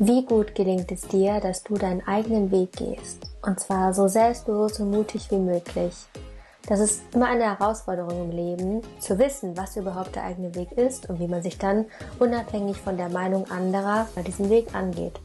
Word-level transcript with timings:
Wie 0.00 0.24
gut 0.24 0.54
gelingt 0.54 0.92
es 0.92 1.08
dir, 1.08 1.40
dass 1.40 1.64
du 1.64 1.74
deinen 1.74 2.06
eigenen 2.06 2.52
Weg 2.52 2.70
gehst? 2.74 3.18
Und 3.42 3.58
zwar 3.58 3.92
so 3.92 4.06
selbstbewusst 4.06 4.78
und 4.78 4.92
mutig 4.92 5.28
wie 5.32 5.38
möglich. 5.38 5.92
Das 6.68 6.78
ist 6.78 7.02
immer 7.12 7.26
eine 7.26 7.58
Herausforderung 7.58 8.26
im 8.26 8.30
Leben, 8.30 8.82
zu 9.00 9.18
wissen, 9.18 9.56
was 9.56 9.76
überhaupt 9.76 10.14
der 10.14 10.22
eigene 10.22 10.54
Weg 10.54 10.70
ist 10.70 11.10
und 11.10 11.18
wie 11.18 11.26
man 11.26 11.42
sich 11.42 11.58
dann 11.58 11.86
unabhängig 12.20 12.76
von 12.76 12.96
der 12.96 13.08
Meinung 13.08 13.50
anderer 13.50 14.06
bei 14.14 14.22
diesem 14.22 14.50
Weg 14.50 14.72
angeht. 14.72 15.18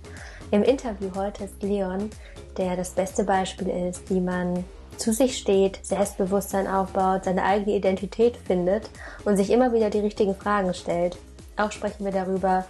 Im 0.49 0.63
Interview 0.63 1.11
heute 1.13 1.43
ist 1.43 1.61
Leon, 1.61 2.09
der 2.57 2.75
das 2.75 2.89
beste 2.91 3.25
Beispiel 3.25 3.69
ist, 3.69 4.09
wie 4.09 4.21
man 4.21 4.65
zu 4.97 5.13
sich 5.13 5.37
steht, 5.37 5.85
Selbstbewusstsein 5.85 6.65
aufbaut, 6.65 7.25
seine 7.25 7.43
eigene 7.43 7.75
Identität 7.75 8.37
findet 8.37 8.89
und 9.23 9.37
sich 9.37 9.51
immer 9.51 9.71
wieder 9.71 9.91
die 9.91 9.99
richtigen 9.99 10.33
Fragen 10.33 10.73
stellt. 10.73 11.15
Auch 11.57 11.71
sprechen 11.71 12.05
wir 12.05 12.11
darüber, 12.11 12.65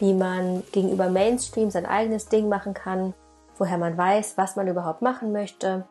wie 0.00 0.14
man 0.14 0.62
gegenüber 0.72 1.08
Mainstream 1.08 1.70
sein 1.70 1.86
eigenes 1.86 2.26
Ding 2.28 2.48
machen 2.48 2.74
kann, 2.74 3.14
woher 3.56 3.78
man 3.78 3.96
weiß, 3.96 4.34
was 4.36 4.56
man 4.56 4.68
überhaupt 4.68 5.02
machen 5.02 5.32
möchte, 5.32 5.86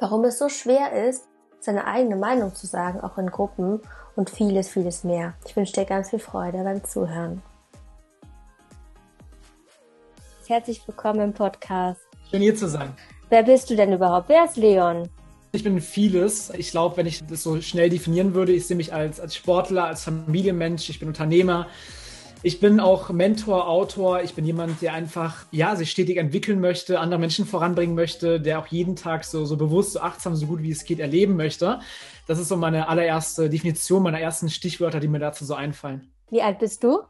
warum 0.00 0.24
es 0.24 0.38
so 0.38 0.48
schwer 0.48 1.08
ist, 1.08 1.28
seine 1.60 1.86
eigene 1.86 2.16
Meinung 2.16 2.54
zu 2.54 2.66
sagen, 2.66 3.00
auch 3.00 3.18
in 3.18 3.28
Gruppen 3.28 3.80
und 4.16 4.30
vieles, 4.30 4.68
vieles 4.68 5.04
mehr. 5.04 5.34
Ich 5.46 5.56
wünsche 5.56 5.72
dir 5.72 5.84
ganz 5.84 6.10
viel 6.10 6.18
Freude 6.18 6.62
beim 6.64 6.84
Zuhören. 6.84 7.42
Herzlich 10.46 10.86
willkommen 10.86 11.20
im 11.20 11.32
Podcast. 11.32 12.00
Schön 12.30 12.40
hier 12.40 12.56
zu 12.56 12.68
sein. 12.68 12.94
Wer 13.28 13.42
bist 13.42 13.68
du 13.70 13.76
denn 13.76 13.92
überhaupt? 13.92 14.28
Wer 14.28 14.44
ist 14.44 14.56
Leon? 14.56 15.08
Ich 15.52 15.64
bin 15.64 15.80
vieles. 15.80 16.50
Ich 16.50 16.70
glaube, 16.70 16.96
wenn 16.96 17.06
ich 17.06 17.24
das 17.26 17.42
so 17.42 17.60
schnell 17.60 17.90
definieren 17.90 18.34
würde, 18.34 18.52
ich 18.52 18.66
sehe 18.66 18.76
mich 18.76 18.92
als, 18.92 19.20
als 19.20 19.34
Sportler, 19.34 19.84
als 19.84 20.04
Familienmensch, 20.04 20.88
ich 20.88 20.98
bin 20.98 21.08
Unternehmer, 21.08 21.66
ich 22.42 22.60
bin 22.60 22.80
auch 22.80 23.10
Mentor, 23.10 23.68
Autor. 23.68 24.22
Ich 24.22 24.34
bin 24.34 24.44
jemand, 24.44 24.80
der 24.80 24.92
einfach, 24.92 25.46
ja, 25.50 25.74
sich 25.76 25.90
stetig 25.90 26.16
entwickeln 26.16 26.60
möchte, 26.60 27.00
andere 27.00 27.18
Menschen 27.18 27.46
voranbringen 27.46 27.94
möchte, 27.94 28.40
der 28.40 28.58
auch 28.60 28.66
jeden 28.68 28.96
Tag 28.96 29.24
so, 29.24 29.44
so 29.44 29.56
bewusst, 29.56 29.92
so 29.92 30.00
achtsam, 30.00 30.36
so 30.36 30.46
gut 30.46 30.62
wie 30.62 30.70
es 30.70 30.84
geht 30.84 31.00
erleben 31.00 31.36
möchte. 31.36 31.80
Das 32.26 32.38
ist 32.38 32.48
so 32.48 32.56
meine 32.56 32.88
allererste 32.88 33.48
Definition, 33.48 34.02
meine 34.02 34.20
ersten 34.20 34.50
Stichwörter, 34.50 35.00
die 35.00 35.08
mir 35.08 35.18
dazu 35.18 35.44
so 35.44 35.54
einfallen. 35.54 36.12
Wie 36.30 36.42
alt 36.42 36.58
bist 36.58 36.84
du? 36.84 37.00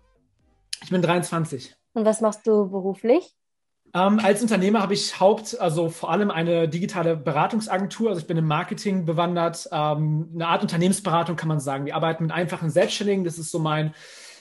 Ich 0.82 0.90
bin 0.90 1.02
23. 1.02 1.74
Und 1.94 2.04
was 2.04 2.20
machst 2.20 2.46
du 2.46 2.70
beruflich? 2.70 3.34
Ähm, 3.94 4.20
als 4.22 4.42
Unternehmer 4.42 4.82
habe 4.82 4.94
ich 4.94 5.18
Haupt, 5.18 5.58
also 5.58 5.88
vor 5.88 6.10
allem 6.10 6.30
eine 6.30 6.68
digitale 6.68 7.16
Beratungsagentur. 7.16 8.10
Also 8.10 8.20
ich 8.20 8.26
bin 8.26 8.36
im 8.36 8.46
Marketing 8.46 9.06
bewandert, 9.06 9.68
ähm, 9.72 10.30
eine 10.34 10.46
Art 10.46 10.62
Unternehmensberatung 10.62 11.36
kann 11.36 11.48
man 11.48 11.58
sagen. 11.58 11.86
Wir 11.86 11.96
arbeiten 11.96 12.24
mit 12.24 12.32
einfachen 12.32 12.70
Selbstständigen. 12.70 13.24
Das 13.24 13.38
ist 13.38 13.50
so 13.50 13.58
mein 13.58 13.94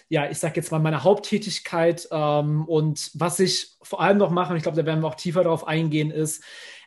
ja, 0.09 0.29
ich 0.29 0.37
sage 0.39 0.55
jetzt 0.55 0.71
mal 0.71 0.79
meine 0.79 1.03
Haupttätigkeit 1.03 2.07
ähm, 2.11 2.65
und 2.65 3.11
was 3.13 3.39
ich 3.39 3.75
vor 3.81 4.01
allem 4.01 4.17
noch 4.17 4.31
mache, 4.31 4.51
und 4.51 4.57
ich 4.57 4.63
glaube, 4.63 4.77
da 4.77 4.85
werden 4.85 5.01
wir 5.01 5.07
auch 5.07 5.15
tiefer 5.15 5.43
darauf 5.43 5.67
eingehen, 5.67 6.11
ist, 6.11 6.43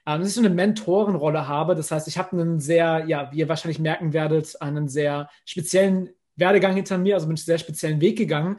ähm, 0.07 0.21
dass 0.21 0.29
ich 0.29 0.35
so 0.35 0.41
eine 0.41 0.51
Mentorenrolle 0.51 1.47
habe. 1.47 1.75
Das 1.75 1.91
heißt, 1.91 2.09
ich 2.09 2.17
habe 2.17 2.33
einen 2.33 2.61
sehr, 2.61 3.05
ja, 3.07 3.31
wie 3.33 3.39
ihr 3.39 3.49
wahrscheinlich 3.49 3.79
merken 3.79 4.13
werdet, 4.13 4.61
einen 4.63 4.89
sehr 4.89 5.29
speziellen 5.45 6.11
Werdegang 6.37 6.75
hinter 6.75 6.97
mir, 6.97 7.15
also 7.15 7.27
bin 7.27 7.37
einen 7.37 7.45
sehr 7.45 7.59
speziellen 7.59 8.01
Weg 8.01 8.17
gegangen. 8.17 8.57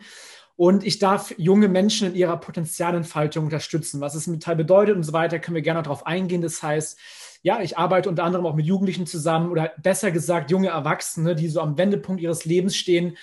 Und 0.56 0.84
ich 0.86 1.00
darf 1.00 1.34
junge 1.38 1.68
Menschen 1.68 2.10
in 2.10 2.16
ihrer 2.16 2.38
Potenzialentfaltung 2.38 3.46
unterstützen. 3.46 4.00
Was 4.00 4.14
es 4.14 4.28
mit 4.28 4.44
Teil 4.44 4.56
bedeutet 4.56 4.96
und 4.96 5.02
so 5.02 5.14
weiter, 5.14 5.40
können 5.40 5.56
wir 5.56 5.64
gerne 5.64 5.82
darauf 5.82 6.06
eingehen. 6.06 6.44
Das 6.44 6.62
heißt, 6.62 7.00
ja, 7.42 7.62
ich 7.62 7.80
arbeite 7.80 8.10
unter 8.10 8.24
anderem 8.24 8.46
auch 8.46 8.54
mit 8.54 8.68
Jugendlichen 8.68 9.08
zusammen 9.08 9.50
oder 9.50 9.72
besser 9.82 10.12
gesagt 10.12 10.52
junge 10.52 10.68
Erwachsene, 10.68 11.34
die 11.34 11.48
so 11.48 11.62
am 11.62 11.80
Wendepunkt 11.80 12.22
ihres 12.22 12.46
Lebens 12.46 12.76
stehen 12.76 13.18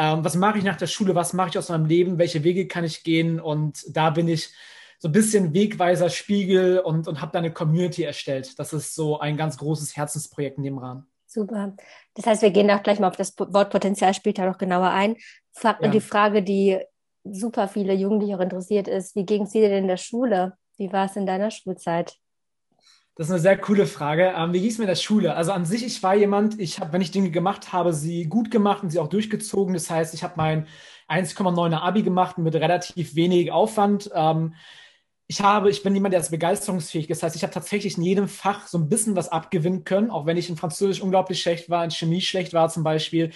ähm, 0.00 0.24
was 0.24 0.34
mache 0.34 0.56
ich 0.56 0.64
nach 0.64 0.78
der 0.78 0.86
Schule, 0.86 1.14
was 1.14 1.34
mache 1.34 1.50
ich 1.50 1.58
aus 1.58 1.68
meinem 1.68 1.84
Leben, 1.84 2.18
welche 2.18 2.42
Wege 2.42 2.66
kann 2.66 2.84
ich 2.84 3.04
gehen 3.04 3.38
und 3.38 3.84
da 3.94 4.08
bin 4.08 4.28
ich 4.28 4.48
so 4.98 5.08
ein 5.08 5.12
bisschen 5.12 5.52
Wegweiser, 5.52 6.08
Spiegel 6.08 6.78
und, 6.78 7.06
und 7.06 7.20
habe 7.20 7.32
da 7.32 7.38
eine 7.38 7.52
Community 7.52 8.02
erstellt. 8.02 8.58
Das 8.58 8.72
ist 8.72 8.94
so 8.94 9.20
ein 9.20 9.36
ganz 9.36 9.58
großes 9.58 9.96
Herzensprojekt 9.96 10.56
in 10.56 10.64
dem 10.64 10.78
Rahmen. 10.78 11.06
Super. 11.26 11.74
Das 12.14 12.24
heißt, 12.24 12.40
wir 12.40 12.50
gehen 12.50 12.70
auch 12.70 12.82
gleich 12.82 12.98
mal 12.98 13.08
auf 13.08 13.16
das 13.16 13.34
Wort 13.38 13.70
Potenzial 13.70 14.14
später 14.14 14.46
noch 14.46 14.56
genauer 14.56 14.88
ein. 14.88 15.16
Fra 15.52 15.78
ja. 15.80 15.88
Die 15.88 16.00
Frage, 16.00 16.42
die 16.42 16.78
super 17.24 17.68
viele 17.68 17.92
Jugendliche 17.92 18.36
auch 18.36 18.40
interessiert 18.40 18.88
ist, 18.88 19.14
wie 19.16 19.26
ging 19.26 19.42
es 19.42 19.50
dir 19.50 19.68
denn 19.68 19.84
in 19.84 19.88
der 19.88 19.98
Schule? 19.98 20.54
Wie 20.78 20.90
war 20.92 21.06
es 21.06 21.16
in 21.16 21.26
deiner 21.26 21.50
Schulzeit? 21.50 22.16
Das 23.20 23.28
ist 23.28 23.32
eine 23.32 23.42
sehr 23.42 23.58
coole 23.58 23.84
Frage. 23.84 24.32
Ähm, 24.34 24.54
wie 24.54 24.60
ging 24.60 24.70
es 24.70 24.78
mir 24.78 24.84
in 24.84 24.88
der 24.88 24.94
Schule? 24.94 25.34
Also 25.34 25.52
an 25.52 25.66
sich, 25.66 25.84
ich 25.84 26.02
war 26.02 26.14
jemand, 26.14 26.58
ich 26.58 26.80
habe, 26.80 26.94
wenn 26.94 27.02
ich 27.02 27.10
Dinge 27.10 27.30
gemacht 27.30 27.70
habe, 27.70 27.92
sie 27.92 28.24
gut 28.24 28.50
gemacht 28.50 28.82
und 28.82 28.88
sie 28.88 28.98
auch 28.98 29.08
durchgezogen. 29.08 29.74
Das 29.74 29.90
heißt, 29.90 30.14
ich 30.14 30.22
habe 30.22 30.32
mein 30.38 30.66
1,9er 31.06 31.80
Abi 31.80 32.02
gemacht 32.02 32.38
mit 32.38 32.54
relativ 32.54 33.14
wenig 33.14 33.52
Aufwand. 33.52 34.10
Ähm, 34.14 34.54
ich 35.26 35.42
habe, 35.42 35.68
ich 35.68 35.82
bin 35.82 35.94
jemand, 35.94 36.14
der 36.14 36.22
ist 36.22 36.30
begeisterungsfähig. 36.30 37.08
Das 37.08 37.22
heißt, 37.22 37.36
ich 37.36 37.42
habe 37.42 37.52
tatsächlich 37.52 37.98
in 37.98 38.04
jedem 38.04 38.26
Fach 38.26 38.66
so 38.66 38.78
ein 38.78 38.88
bisschen 38.88 39.14
was 39.16 39.28
abgewinnen 39.28 39.84
können, 39.84 40.10
auch 40.10 40.24
wenn 40.24 40.38
ich 40.38 40.48
in 40.48 40.56
Französisch 40.56 41.02
unglaublich 41.02 41.42
schlecht 41.42 41.68
war, 41.68 41.84
in 41.84 41.90
Chemie 41.90 42.22
schlecht 42.22 42.54
war 42.54 42.70
zum 42.70 42.84
Beispiel, 42.84 43.32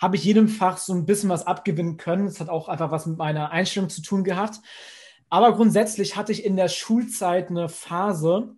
habe 0.00 0.16
ich 0.16 0.24
jedem 0.24 0.48
Fach 0.48 0.78
so 0.78 0.94
ein 0.94 1.04
bisschen 1.04 1.28
was 1.28 1.46
abgewinnen 1.46 1.98
können. 1.98 2.24
Das 2.24 2.40
hat 2.40 2.48
auch 2.48 2.68
einfach 2.70 2.90
was 2.90 3.04
mit 3.04 3.18
meiner 3.18 3.50
Einstellung 3.50 3.90
zu 3.90 4.00
tun 4.00 4.24
gehabt. 4.24 4.60
Aber 5.28 5.52
grundsätzlich 5.52 6.16
hatte 6.16 6.32
ich 6.32 6.42
in 6.42 6.56
der 6.56 6.68
Schulzeit 6.68 7.50
eine 7.50 7.68
Phase, 7.68 8.56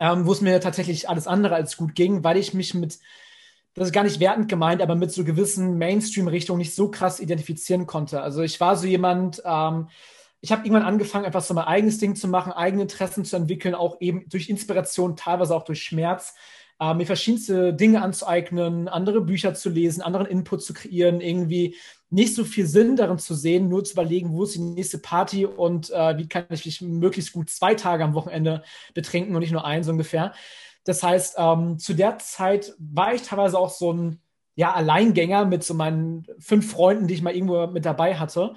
ähm, 0.00 0.26
wo 0.26 0.32
es 0.32 0.40
mir 0.40 0.60
tatsächlich 0.60 1.08
alles 1.08 1.26
andere 1.26 1.54
als 1.54 1.76
gut 1.76 1.94
ging, 1.94 2.24
weil 2.24 2.36
ich 2.36 2.54
mich 2.54 2.74
mit, 2.74 2.98
das 3.74 3.88
ist 3.88 3.92
gar 3.92 4.04
nicht 4.04 4.20
wertend 4.20 4.48
gemeint, 4.48 4.82
aber 4.82 4.94
mit 4.94 5.12
so 5.12 5.24
gewissen 5.24 5.78
Mainstream-Richtungen 5.78 6.58
nicht 6.58 6.74
so 6.74 6.90
krass 6.90 7.20
identifizieren 7.20 7.86
konnte. 7.86 8.22
Also 8.22 8.42
ich 8.42 8.60
war 8.60 8.76
so 8.76 8.86
jemand, 8.86 9.42
ähm, 9.44 9.88
ich 10.40 10.52
habe 10.52 10.66
irgendwann 10.66 10.86
angefangen, 10.86 11.24
einfach 11.24 11.42
so 11.42 11.54
mein 11.54 11.64
eigenes 11.64 11.98
Ding 11.98 12.16
zu 12.16 12.28
machen, 12.28 12.52
eigene 12.52 12.82
Interessen 12.82 13.24
zu 13.24 13.36
entwickeln, 13.36 13.74
auch 13.74 14.00
eben 14.00 14.28
durch 14.28 14.50
Inspiration, 14.50 15.16
teilweise 15.16 15.54
auch 15.56 15.64
durch 15.64 15.82
Schmerz, 15.82 16.34
äh, 16.80 16.92
mir 16.94 17.06
verschiedenste 17.06 17.72
Dinge 17.72 18.02
anzueignen, 18.02 18.88
andere 18.88 19.20
Bücher 19.20 19.54
zu 19.54 19.70
lesen, 19.70 20.02
anderen 20.02 20.26
Input 20.26 20.62
zu 20.62 20.74
kreieren, 20.74 21.20
irgendwie 21.20 21.76
nicht 22.14 22.34
so 22.34 22.44
viel 22.44 22.66
Sinn 22.66 22.96
darin 22.96 23.18
zu 23.18 23.34
sehen, 23.34 23.68
nur 23.68 23.84
zu 23.84 23.92
überlegen, 23.92 24.32
wo 24.32 24.44
ist 24.44 24.54
die 24.54 24.60
nächste 24.60 24.98
Party 24.98 25.44
und 25.44 25.90
äh, 25.90 26.16
wie 26.16 26.28
kann 26.28 26.46
ich 26.50 26.64
mich 26.64 26.80
möglichst 26.80 27.32
gut 27.32 27.50
zwei 27.50 27.74
Tage 27.74 28.04
am 28.04 28.14
Wochenende 28.14 28.62
betrinken 28.94 29.34
und 29.34 29.40
nicht 29.40 29.52
nur 29.52 29.64
einen 29.64 29.82
so 29.82 29.90
ungefähr. 29.90 30.32
Das 30.84 31.02
heißt, 31.02 31.34
ähm, 31.38 31.78
zu 31.78 31.94
der 31.94 32.18
Zeit 32.18 32.74
war 32.78 33.14
ich 33.14 33.22
teilweise 33.22 33.58
auch 33.58 33.70
so 33.70 33.92
ein 33.92 34.20
ja, 34.54 34.72
Alleingänger 34.72 35.44
mit 35.44 35.64
so 35.64 35.74
meinen 35.74 36.26
fünf 36.38 36.70
Freunden, 36.70 37.08
die 37.08 37.14
ich 37.14 37.22
mal 37.22 37.34
irgendwo 37.34 37.66
mit 37.66 37.84
dabei 37.84 38.16
hatte. 38.16 38.54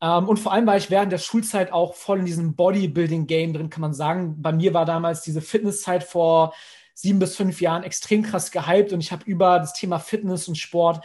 Ähm, 0.00 0.28
und 0.28 0.38
vor 0.38 0.52
allem 0.52 0.66
war 0.66 0.76
ich 0.76 0.90
während 0.90 1.10
der 1.10 1.18
Schulzeit 1.18 1.72
auch 1.72 1.94
voll 1.94 2.20
in 2.20 2.26
diesem 2.26 2.54
Bodybuilding-Game 2.54 3.54
drin, 3.54 3.70
kann 3.70 3.80
man 3.80 3.92
sagen. 3.92 4.40
Bei 4.40 4.52
mir 4.52 4.72
war 4.72 4.84
damals 4.84 5.22
diese 5.22 5.40
Fitnesszeit 5.40 6.04
vor 6.04 6.54
sieben 6.94 7.18
bis 7.18 7.34
fünf 7.34 7.60
Jahren 7.60 7.82
extrem 7.82 8.22
krass 8.22 8.52
gehypt 8.52 8.92
und 8.92 9.00
ich 9.00 9.10
habe 9.10 9.24
über 9.24 9.58
das 9.58 9.72
Thema 9.72 9.98
Fitness 9.98 10.46
und 10.46 10.58
Sport 10.58 11.04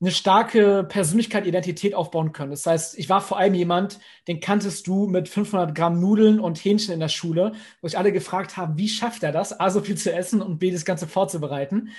eine 0.00 0.12
starke 0.12 0.84
Persönlichkeit, 0.84 1.46
Identität 1.46 1.94
aufbauen 1.94 2.32
können. 2.32 2.52
Das 2.52 2.66
heißt, 2.66 2.98
ich 2.98 3.08
war 3.08 3.20
vor 3.20 3.36
allem 3.38 3.54
jemand, 3.54 3.98
den 4.28 4.38
kanntest 4.38 4.86
du 4.86 5.08
mit 5.08 5.28
500 5.28 5.74
Gramm 5.74 6.00
Nudeln 6.00 6.38
und 6.38 6.58
Hähnchen 6.58 6.94
in 6.94 7.00
der 7.00 7.08
Schule, 7.08 7.52
wo 7.80 7.88
sich 7.88 7.98
alle 7.98 8.12
gefragt 8.12 8.56
haben, 8.56 8.78
wie 8.78 8.88
schafft 8.88 9.24
er 9.24 9.32
das, 9.32 9.58
A, 9.58 9.70
so 9.70 9.80
viel 9.80 9.96
zu 9.96 10.12
essen 10.12 10.40
und 10.40 10.58
B, 10.58 10.70
das 10.70 10.84
Ganze 10.84 11.08
vorzubereiten. 11.08 11.90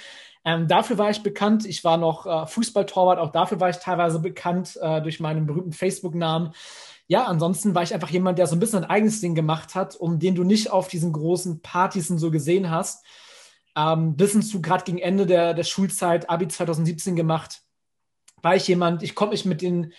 Ähm, 0.46 0.70
dafür 0.70 0.98
war 0.98 1.10
ich 1.10 1.22
bekannt. 1.24 1.66
Ich 1.66 1.84
war 1.84 1.98
noch 1.98 2.26
äh, 2.26 2.48
Fußballtorwart, 2.48 3.20
auch 3.20 3.34
dafür 3.34 3.60
war 3.60 3.70
ich 3.70 3.78
teilweise 3.78 4.20
bekannt 4.20 4.80
äh, 4.82 5.02
durch 5.02 5.20
meinen 5.20 5.46
berühmten 5.46 5.74
Facebook-Namen. 5.74 6.54
Ja, 7.08 7.26
ansonsten 7.26 7.76
war 7.76 7.84
ich 7.84 7.94
einfach 7.94 8.12
jemand, 8.12 8.40
der 8.40 8.48
so 8.48 8.56
ein 8.56 8.60
bisschen 8.60 8.84
ein 8.84 8.90
eigenes 8.90 9.20
Ding 9.20 9.36
gemacht 9.36 9.76
hat, 9.76 9.98
um 9.98 10.20
den 10.20 10.36
du 10.36 10.46
nicht 10.46 10.72
auf 10.72 10.88
diesen 10.88 11.12
großen 11.12 11.62
Partys 11.62 12.08
so 12.08 12.32
gesehen 12.32 12.70
hast. 12.70 13.04
Ähm, 13.76 14.16
bis 14.16 14.32
hin 14.32 14.42
zu 14.42 14.62
gerade 14.62 14.86
gegen 14.86 15.00
Ende 15.00 15.26
der, 15.26 15.54
der 15.54 15.64
Schulzeit, 15.64 16.30
Abi 16.30 16.48
2017 16.48 17.18
gemacht 17.18 17.62
war 18.42 18.56
ich 18.56 18.68
jemand, 18.68 19.04
ich 19.04 19.16
konnte 19.16 19.34
mich 19.34 19.46
mit 19.46 19.62
den 19.62 19.94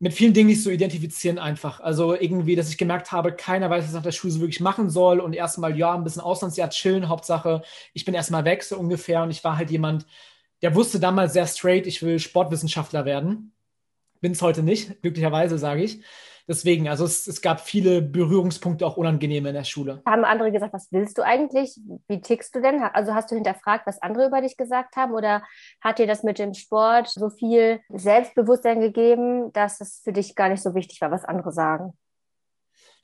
mit 0.00 0.12
vielen 0.12 0.34
Dingen 0.34 0.48
nicht 0.48 0.62
so 0.62 0.70
identifizieren 0.70 1.38
einfach. 1.38 1.80
Also 1.80 2.14
irgendwie, 2.14 2.56
dass 2.56 2.68
ich 2.68 2.76
gemerkt 2.76 3.12
habe, 3.12 3.32
keiner 3.32 3.70
weiß, 3.70 3.84
was 3.84 3.92
nach 3.92 4.02
der 4.02 4.12
Schule 4.12 4.32
so 4.32 4.40
wirklich 4.40 4.60
machen 4.60 4.90
soll 4.90 5.20
und 5.20 5.34
erstmal, 5.34 5.78
ja, 5.78 5.94
ein 5.94 6.04
bisschen 6.04 6.20
Auslandsjahr 6.20 6.68
chillen, 6.70 7.08
Hauptsache, 7.08 7.62
ich 7.94 8.04
bin 8.04 8.12
erstmal 8.12 8.44
weg, 8.44 8.64
so 8.64 8.76
ungefähr. 8.76 9.22
Und 9.22 9.30
ich 9.30 9.42
war 9.44 9.56
halt 9.56 9.70
jemand, 9.70 10.04
der 10.62 10.74
wusste 10.74 11.00
damals 11.00 11.32
sehr 11.32 11.46
straight, 11.46 11.86
ich 11.86 12.02
will 12.02 12.18
Sportwissenschaftler 12.18 13.04
werden. 13.04 13.52
Bin 14.20 14.32
es 14.32 14.42
heute 14.42 14.62
nicht, 14.62 15.00
glücklicherweise, 15.00 15.58
sage 15.58 15.84
ich 15.84 16.00
deswegen, 16.48 16.88
also 16.88 17.04
es, 17.04 17.26
es 17.26 17.40
gab 17.40 17.60
viele 17.60 18.02
Berührungspunkte 18.02 18.86
auch 18.86 18.96
unangenehme 18.96 19.48
in 19.48 19.54
der 19.54 19.64
Schule. 19.64 20.02
Haben 20.06 20.24
andere 20.24 20.52
gesagt, 20.52 20.72
was 20.72 20.88
willst 20.90 21.18
du 21.18 21.22
eigentlich? 21.22 21.78
Wie 22.08 22.20
tickst 22.20 22.54
du 22.54 22.60
denn? 22.60 22.82
Also 22.82 23.14
hast 23.14 23.30
du 23.30 23.34
hinterfragt, 23.34 23.86
was 23.86 24.00
andere 24.02 24.26
über 24.26 24.40
dich 24.40 24.56
gesagt 24.56 24.96
haben? 24.96 25.12
Oder 25.12 25.42
hat 25.80 25.98
dir 25.98 26.06
das 26.06 26.22
mit 26.22 26.38
dem 26.38 26.54
Sport 26.54 27.08
so 27.08 27.30
viel 27.30 27.80
Selbstbewusstsein 27.88 28.80
gegeben, 28.80 29.52
dass 29.52 29.80
es 29.80 30.00
für 30.02 30.12
dich 30.12 30.34
gar 30.34 30.48
nicht 30.48 30.62
so 30.62 30.74
wichtig 30.74 31.00
war, 31.00 31.10
was 31.10 31.24
andere 31.24 31.52
sagen? 31.52 31.92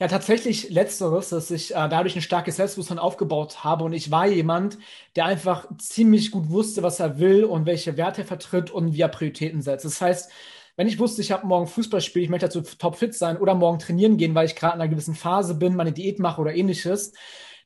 Ja, 0.01 0.09
tatsächlich 0.09 0.71
letzteres, 0.71 1.29
dass 1.29 1.51
ich 1.51 1.73
äh, 1.73 1.89
dadurch 1.91 2.17
ein 2.17 2.23
starkes 2.23 2.57
Selbstbewusstsein 2.57 2.99
aufgebaut 2.99 3.65
habe 3.65 3.85
und 3.85 3.93
ich 3.93 4.11
war 4.11 4.27
jemand, 4.27 4.79
der 5.15 5.27
einfach 5.27 5.69
ziemlich 5.77 6.31
gut 6.31 6.49
wusste, 6.49 6.83
was 6.83 7.01
er 7.01 7.19
will 7.19 7.45
und 7.45 7.67
welche 7.67 7.99
Werte 7.99 8.23
er 8.23 8.27
vertritt 8.27 8.71
und 8.71 8.95
wie 8.95 9.03
er 9.03 9.09
Prioritäten 9.09 9.61
setzt. 9.61 9.85
Das 9.85 10.01
heißt, 10.01 10.31
wenn 10.77 10.87
ich 10.87 10.99
wusste, 10.99 11.21
ich 11.21 11.33
habe 11.33 11.47
morgen 11.47 11.67
Fußballspiel, 11.67 12.23
ich 12.23 12.29
möchte 12.29 12.47
dazu 12.47 12.63
topfit 12.63 13.15
sein 13.15 13.37
oder 13.37 13.55
morgen 13.55 13.79
trainieren 13.79 14.17
gehen, 14.17 14.35
weil 14.35 14.47
ich 14.47 14.57
gerade 14.57 14.77
in 14.77 14.81
einer 14.81 14.91
gewissen 14.91 15.15
Phase 15.15 15.55
bin, 15.55 15.77
meine 15.77 15.93
Diät 15.93 16.19
mache 16.19 16.41
oder 16.41 16.55
ähnliches, 16.55 17.13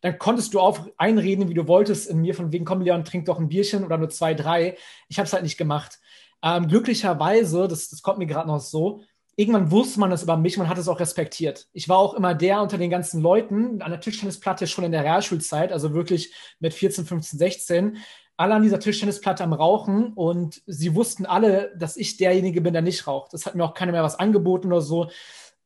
dann 0.00 0.18
konntest 0.18 0.52
du 0.52 0.60
auch 0.60 0.80
einreden, 0.98 1.48
wie 1.48 1.54
du 1.54 1.66
wolltest 1.66 2.10
in 2.10 2.20
mir, 2.20 2.34
von 2.34 2.52
wegen, 2.52 2.64
komm 2.64 2.82
Leon, 2.82 3.04
trink 3.04 3.24
doch 3.24 3.38
ein 3.38 3.48
Bierchen 3.48 3.84
oder 3.84 3.96
nur 3.96 4.10
zwei, 4.10 4.34
drei. 4.34 4.76
Ich 5.08 5.18
habe 5.18 5.26
es 5.26 5.32
halt 5.32 5.44
nicht 5.44 5.56
gemacht. 5.56 5.98
Ähm, 6.42 6.68
glücklicherweise, 6.68 7.68
das, 7.68 7.88
das 7.88 8.02
kommt 8.02 8.18
mir 8.18 8.26
gerade 8.26 8.48
noch 8.48 8.60
so, 8.60 9.00
irgendwann 9.36 9.70
wusste 9.70 10.00
man 10.00 10.10
das 10.10 10.22
über 10.22 10.36
mich, 10.36 10.58
man 10.58 10.68
hat 10.68 10.78
es 10.78 10.88
auch 10.88 11.00
respektiert. 11.00 11.68
Ich 11.72 11.88
war 11.88 11.98
auch 11.98 12.14
immer 12.14 12.34
der 12.34 12.60
unter 12.60 12.78
den 12.78 12.90
ganzen 12.90 13.20
Leuten 13.20 13.80
an 13.82 13.90
der 13.90 14.00
Tischtennisplatte 14.00 14.66
schon 14.66 14.84
in 14.84 14.92
der 14.92 15.04
Realschulzeit, 15.04 15.72
also 15.72 15.94
wirklich 15.94 16.34
mit 16.60 16.74
14, 16.74 17.06
15, 17.06 17.38
16, 17.38 17.96
alle 18.36 18.54
an 18.54 18.62
dieser 18.62 18.80
Tischtennisplatte 18.80 19.44
am 19.44 19.52
Rauchen 19.52 20.12
und 20.12 20.62
sie 20.66 20.94
wussten 20.94 21.26
alle, 21.26 21.72
dass 21.76 21.96
ich 21.96 22.16
derjenige 22.16 22.60
bin, 22.60 22.72
der 22.72 22.82
nicht 22.82 23.06
raucht. 23.06 23.32
Das 23.32 23.46
hat 23.46 23.54
mir 23.54 23.64
auch 23.64 23.74
keiner 23.74 23.92
mehr 23.92 24.02
was 24.02 24.18
angeboten 24.18 24.68
oder 24.68 24.80
so. 24.80 25.10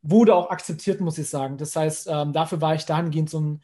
Wurde 0.02 0.34
auch 0.34 0.50
akzeptiert, 0.50 1.00
muss 1.00 1.18
ich 1.18 1.28
sagen. 1.28 1.56
Das 1.56 1.74
heißt, 1.74 2.08
ähm, 2.10 2.32
dafür 2.32 2.60
war 2.60 2.74
ich 2.74 2.84
dahingehend 2.84 3.30
so 3.30 3.40
ein, 3.40 3.62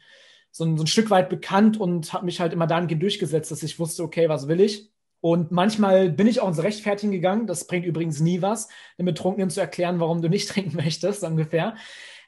so 0.51 0.65
ein, 0.65 0.77
so 0.77 0.83
ein 0.83 0.87
Stück 0.87 1.09
weit 1.09 1.29
bekannt 1.29 1.79
und 1.79 2.13
habe 2.13 2.25
mich 2.25 2.39
halt 2.39 2.53
immer 2.53 2.67
dahingehend 2.67 3.03
durchgesetzt, 3.03 3.51
dass 3.51 3.63
ich 3.63 3.79
wusste, 3.79 4.03
okay, 4.03 4.27
was 4.27 4.47
will 4.47 4.59
ich? 4.59 4.91
Und 5.21 5.51
manchmal 5.51 6.09
bin 6.09 6.27
ich 6.27 6.39
auch 6.39 6.47
ins 6.47 6.61
Rechtfertigen 6.61 7.11
gegangen. 7.11 7.47
Das 7.47 7.67
bringt 7.67 7.85
übrigens 7.85 8.19
nie 8.19 8.41
was, 8.41 8.69
dem 8.97 9.05
Betrunkenen 9.05 9.49
zu 9.49 9.59
erklären, 9.59 9.99
warum 9.99 10.21
du 10.21 10.29
nicht 10.29 10.49
trinken 10.51 10.75
möchtest, 10.75 11.23
ungefähr. 11.23 11.75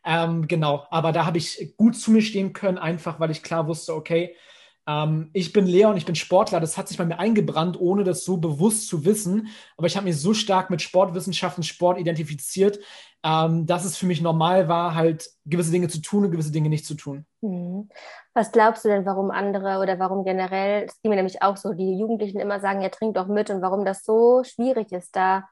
Ähm, 0.05 0.47
genau, 0.47 0.85
aber 0.89 1.11
da 1.11 1.25
habe 1.25 1.37
ich 1.37 1.73
gut 1.75 1.95
zu 1.97 2.11
mir 2.11 2.21
stehen 2.21 2.53
können, 2.53 2.77
einfach 2.77 3.19
weil 3.19 3.31
ich 3.31 3.43
klar 3.43 3.67
wusste, 3.67 3.93
okay, 3.93 4.35
ähm, 4.87 5.29
ich 5.33 5.51
bin 5.51 5.67
Leon, 5.67 5.97
ich 5.97 6.05
bin 6.05 6.15
Sportler. 6.15 6.59
Das 6.59 6.77
hat 6.77 6.87
sich 6.87 6.97
bei 6.97 7.05
mir 7.05 7.19
eingebrannt, 7.19 7.79
ohne 7.79 8.03
das 8.05 8.23
so 8.23 8.37
bewusst 8.37 8.87
zu 8.87 9.03
wissen. 9.05 9.49
Aber 9.75 9.87
ich 9.87 9.97
habe 9.97 10.05
mich 10.05 10.19
so 10.19 10.33
stark 10.33 10.69
mit 10.69 10.81
Sportwissenschaften, 10.81 11.63
Sport 11.63 11.99
identifiziert, 11.99 12.79
ähm, 13.23 13.65
dass 13.65 13.83
es 13.83 13.97
für 13.97 14.05
mich 14.05 14.21
normal 14.21 14.69
war, 14.69 14.95
halt 14.95 15.29
gewisse 15.45 15.71
Dinge 15.71 15.89
zu 15.89 16.01
tun 16.01 16.23
und 16.23 16.31
gewisse 16.31 16.53
Dinge 16.53 16.69
nicht 16.69 16.85
zu 16.85 16.95
tun. 16.95 17.25
Mhm. 17.41 17.89
Was 18.33 18.51
glaubst 18.51 18.85
du 18.85 18.89
denn, 18.89 19.05
warum 19.05 19.29
andere 19.29 19.79
oder 19.79 19.99
warum 19.99 20.23
generell, 20.23 20.85
es 20.85 21.01
ging 21.01 21.09
mir 21.09 21.15
nämlich 21.17 21.41
auch 21.41 21.57
so, 21.57 21.73
die 21.73 21.97
Jugendlichen 21.97 22.39
immer 22.39 22.61
sagen, 22.61 22.81
ja, 22.81 22.89
trink 22.89 23.15
doch 23.15 23.27
mit 23.27 23.49
und 23.49 23.61
warum 23.61 23.83
das 23.83 24.05
so 24.05 24.43
schwierig 24.45 24.91
ist, 24.93 25.15
da 25.15 25.49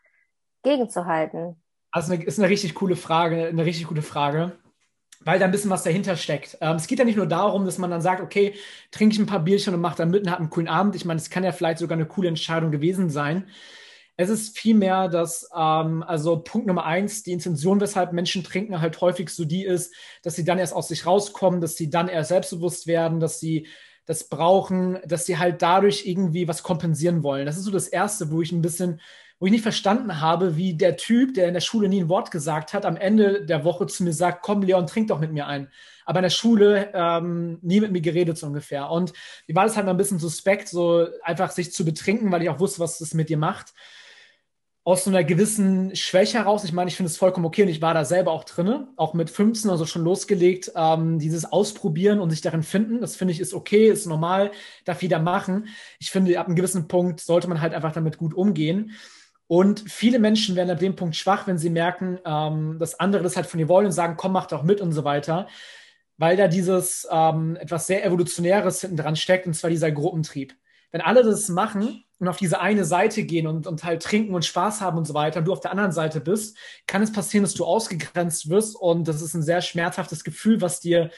gegenzuhalten? 0.63 1.61
Also 1.91 2.13
ist 2.13 2.39
eine 2.39 2.49
richtig 2.49 2.75
coole 2.75 2.95
Frage, 2.95 3.47
eine 3.47 3.65
richtig 3.65 3.87
gute 3.87 4.01
Frage 4.01 4.53
weil 5.23 5.39
da 5.39 5.45
ein 5.45 5.51
bisschen 5.51 5.69
was 5.69 5.83
dahinter 5.83 6.15
steckt. 6.15 6.57
Ähm, 6.61 6.75
es 6.75 6.87
geht 6.87 6.99
ja 6.99 7.05
nicht 7.05 7.17
nur 7.17 7.27
darum, 7.27 7.65
dass 7.65 7.77
man 7.77 7.89
dann 7.89 8.01
sagt, 8.01 8.21
okay, 8.21 8.53
trinke 8.91 9.13
ich 9.13 9.19
ein 9.19 9.25
paar 9.25 9.39
Bierchen 9.39 9.73
und 9.73 9.81
mache 9.81 9.97
dann 9.97 10.11
mit 10.11 10.23
und 10.23 10.31
habe 10.31 10.41
einen 10.41 10.49
coolen 10.49 10.67
Abend. 10.67 10.95
Ich 10.95 11.05
meine, 11.05 11.19
es 11.19 11.29
kann 11.29 11.43
ja 11.43 11.51
vielleicht 11.51 11.79
sogar 11.79 11.97
eine 11.97 12.05
coole 12.05 12.29
Entscheidung 12.29 12.71
gewesen 12.71 13.09
sein. 13.09 13.47
Es 14.17 14.29
ist 14.29 14.57
vielmehr, 14.57 15.09
dass, 15.09 15.49
ähm, 15.55 16.03
also 16.03 16.37
Punkt 16.37 16.67
Nummer 16.67 16.85
eins, 16.85 17.23
die 17.23 17.33
Intention, 17.33 17.81
weshalb 17.81 18.13
Menschen 18.13 18.43
trinken, 18.43 18.79
halt 18.79 19.01
häufig 19.01 19.29
so 19.29 19.43
die 19.43 19.65
ist, 19.65 19.93
dass 20.23 20.35
sie 20.35 20.45
dann 20.45 20.59
erst 20.59 20.73
aus 20.73 20.87
sich 20.87 21.05
rauskommen, 21.05 21.59
dass 21.59 21.75
sie 21.75 21.89
dann 21.89 22.07
erst 22.07 22.29
selbstbewusst 22.29 22.87
werden, 22.87 23.19
dass 23.19 23.39
sie 23.39 23.67
das 24.05 24.29
brauchen, 24.29 24.99
dass 25.05 25.25
sie 25.25 25.37
halt 25.37 25.61
dadurch 25.61 26.05
irgendwie 26.05 26.47
was 26.47 26.63
kompensieren 26.63 27.23
wollen. 27.23 27.45
Das 27.45 27.57
ist 27.57 27.65
so 27.65 27.71
das 27.71 27.87
Erste, 27.87 28.31
wo 28.31 28.41
ich 28.41 28.51
ein 28.51 28.61
bisschen 28.61 29.01
wo 29.39 29.47
ich 29.47 29.51
nicht 29.51 29.63
verstanden 29.63 30.21
habe, 30.21 30.55
wie 30.55 30.75
der 30.75 30.95
Typ, 30.95 31.33
der 31.33 31.47
in 31.47 31.53
der 31.53 31.61
Schule 31.61 31.89
nie 31.89 32.01
ein 32.01 32.09
Wort 32.09 32.31
gesagt 32.31 32.73
hat, 32.73 32.85
am 32.85 32.95
Ende 32.95 33.45
der 33.45 33.65
Woche 33.65 33.85
zu 33.85 34.03
mir 34.03 34.13
sagt, 34.13 34.41
komm 34.41 34.61
Leon, 34.61 34.87
trink 34.87 35.09
doch 35.09 35.19
mit 35.19 35.33
mir 35.33 35.45
ein. 35.45 35.69
Aber 36.05 36.19
in 36.19 36.23
der 36.23 36.29
Schule 36.29 36.91
ähm, 36.93 37.59
nie 37.61 37.81
mit 37.81 37.91
mir 37.91 38.01
geredet 38.01 38.37
so 38.37 38.47
ungefähr. 38.47 38.89
Und 38.89 39.11
mir 39.47 39.55
war 39.55 39.65
das 39.65 39.75
halt 39.75 39.85
mal 39.85 39.91
ein 39.91 39.97
bisschen 39.97 40.19
suspekt, 40.19 40.69
so 40.69 41.07
einfach 41.23 41.51
sich 41.51 41.73
zu 41.73 41.83
betrinken, 41.83 42.31
weil 42.31 42.43
ich 42.43 42.49
auch 42.49 42.59
wusste, 42.59 42.79
was 42.79 42.99
das 42.99 43.13
mit 43.13 43.27
dir 43.27 43.37
macht. 43.37 43.73
Aus 44.85 45.03
so 45.03 45.09
einer 45.09 45.23
gewissen 45.23 45.95
Schwäche 45.95 46.37
heraus. 46.37 46.63
Ich 46.63 46.71
meine, 46.71 46.89
ich 46.89 46.95
finde 46.95 47.09
es 47.09 47.17
vollkommen 47.17 47.47
okay 47.47 47.63
und 47.63 47.69
ich 47.69 47.81
war 47.81 47.95
da 47.95 48.05
selber 48.05 48.31
auch 48.31 48.43
drin, 48.43 48.87
auch 48.97 49.15
mit 49.15 49.31
15 49.31 49.69
also 49.69 49.87
schon 49.87 50.03
losgelegt, 50.03 50.71
ähm, 50.75 51.17
dieses 51.17 51.51
Ausprobieren 51.51 52.19
und 52.19 52.29
sich 52.29 52.41
darin 52.41 52.63
finden. 52.63 53.01
Das 53.01 53.15
finde 53.15 53.33
ich 53.33 53.39
ist 53.39 53.55
okay, 53.55 53.89
ist 53.89 54.05
normal, 54.05 54.51
darf 54.85 55.01
jeder 55.01 55.19
machen. 55.19 55.67
Ich 55.99 56.11
finde, 56.11 56.39
ab 56.39 56.45
einem 56.45 56.55
gewissen 56.55 56.87
Punkt 56.87 57.19
sollte 57.19 57.49
man 57.49 57.61
halt 57.61 57.73
einfach 57.73 57.93
damit 57.93 58.17
gut 58.17 58.35
umgehen. 58.35 58.91
Und 59.47 59.79
viele 59.91 60.19
Menschen 60.19 60.55
werden 60.55 60.71
ab 60.71 60.79
dem 60.79 60.95
Punkt 60.95 61.15
schwach, 61.15 61.45
wenn 61.45 61.57
sie 61.57 61.69
merken, 61.69 62.19
ähm, 62.25 62.77
dass 62.79 62.99
andere 62.99 63.21
das 63.21 63.35
halt 63.35 63.45
von 63.45 63.59
ihr 63.59 63.69
wollen 63.69 63.85
und 63.85 63.91
sagen, 63.91 64.15
komm, 64.17 64.31
mach 64.31 64.47
doch 64.47 64.63
mit 64.63 64.81
und 64.81 64.91
so 64.91 65.03
weiter. 65.03 65.47
Weil 66.17 66.37
da 66.37 66.47
dieses 66.47 67.07
ähm, 67.11 67.55
etwas 67.57 67.87
sehr 67.87 68.05
Evolutionäres 68.05 68.81
hinten 68.81 68.97
dran 68.97 69.15
steckt, 69.15 69.45
und 69.45 69.53
zwar 69.53 69.69
dieser 69.69 69.91
Gruppentrieb. 69.91 70.55
Wenn 70.91 71.01
alle 71.01 71.23
das 71.23 71.49
machen 71.49 72.05
und 72.19 72.27
auf 72.27 72.37
diese 72.37 72.61
eine 72.61 72.85
Seite 72.85 73.23
gehen 73.23 73.47
und, 73.47 73.67
und 73.67 73.83
halt 73.83 74.01
trinken 74.01 74.33
und 74.33 74.45
Spaß 74.45 74.81
haben 74.81 74.97
und 74.97 75.05
so 75.05 75.13
weiter, 75.13 75.39
und 75.39 75.45
du 75.45 75.51
auf 75.51 75.59
der 75.59 75.71
anderen 75.71 75.91
Seite 75.91 76.21
bist, 76.21 76.57
kann 76.87 77.03
es 77.03 77.11
passieren, 77.11 77.43
dass 77.43 77.53
du 77.53 77.65
ausgegrenzt 77.65 78.49
wirst. 78.49 78.75
Und 78.75 79.07
das 79.07 79.21
ist 79.21 79.33
ein 79.35 79.43
sehr 79.43 79.61
schmerzhaftes 79.61 80.23
Gefühl, 80.23 80.61
was 80.61 80.79
dir, 80.79 81.11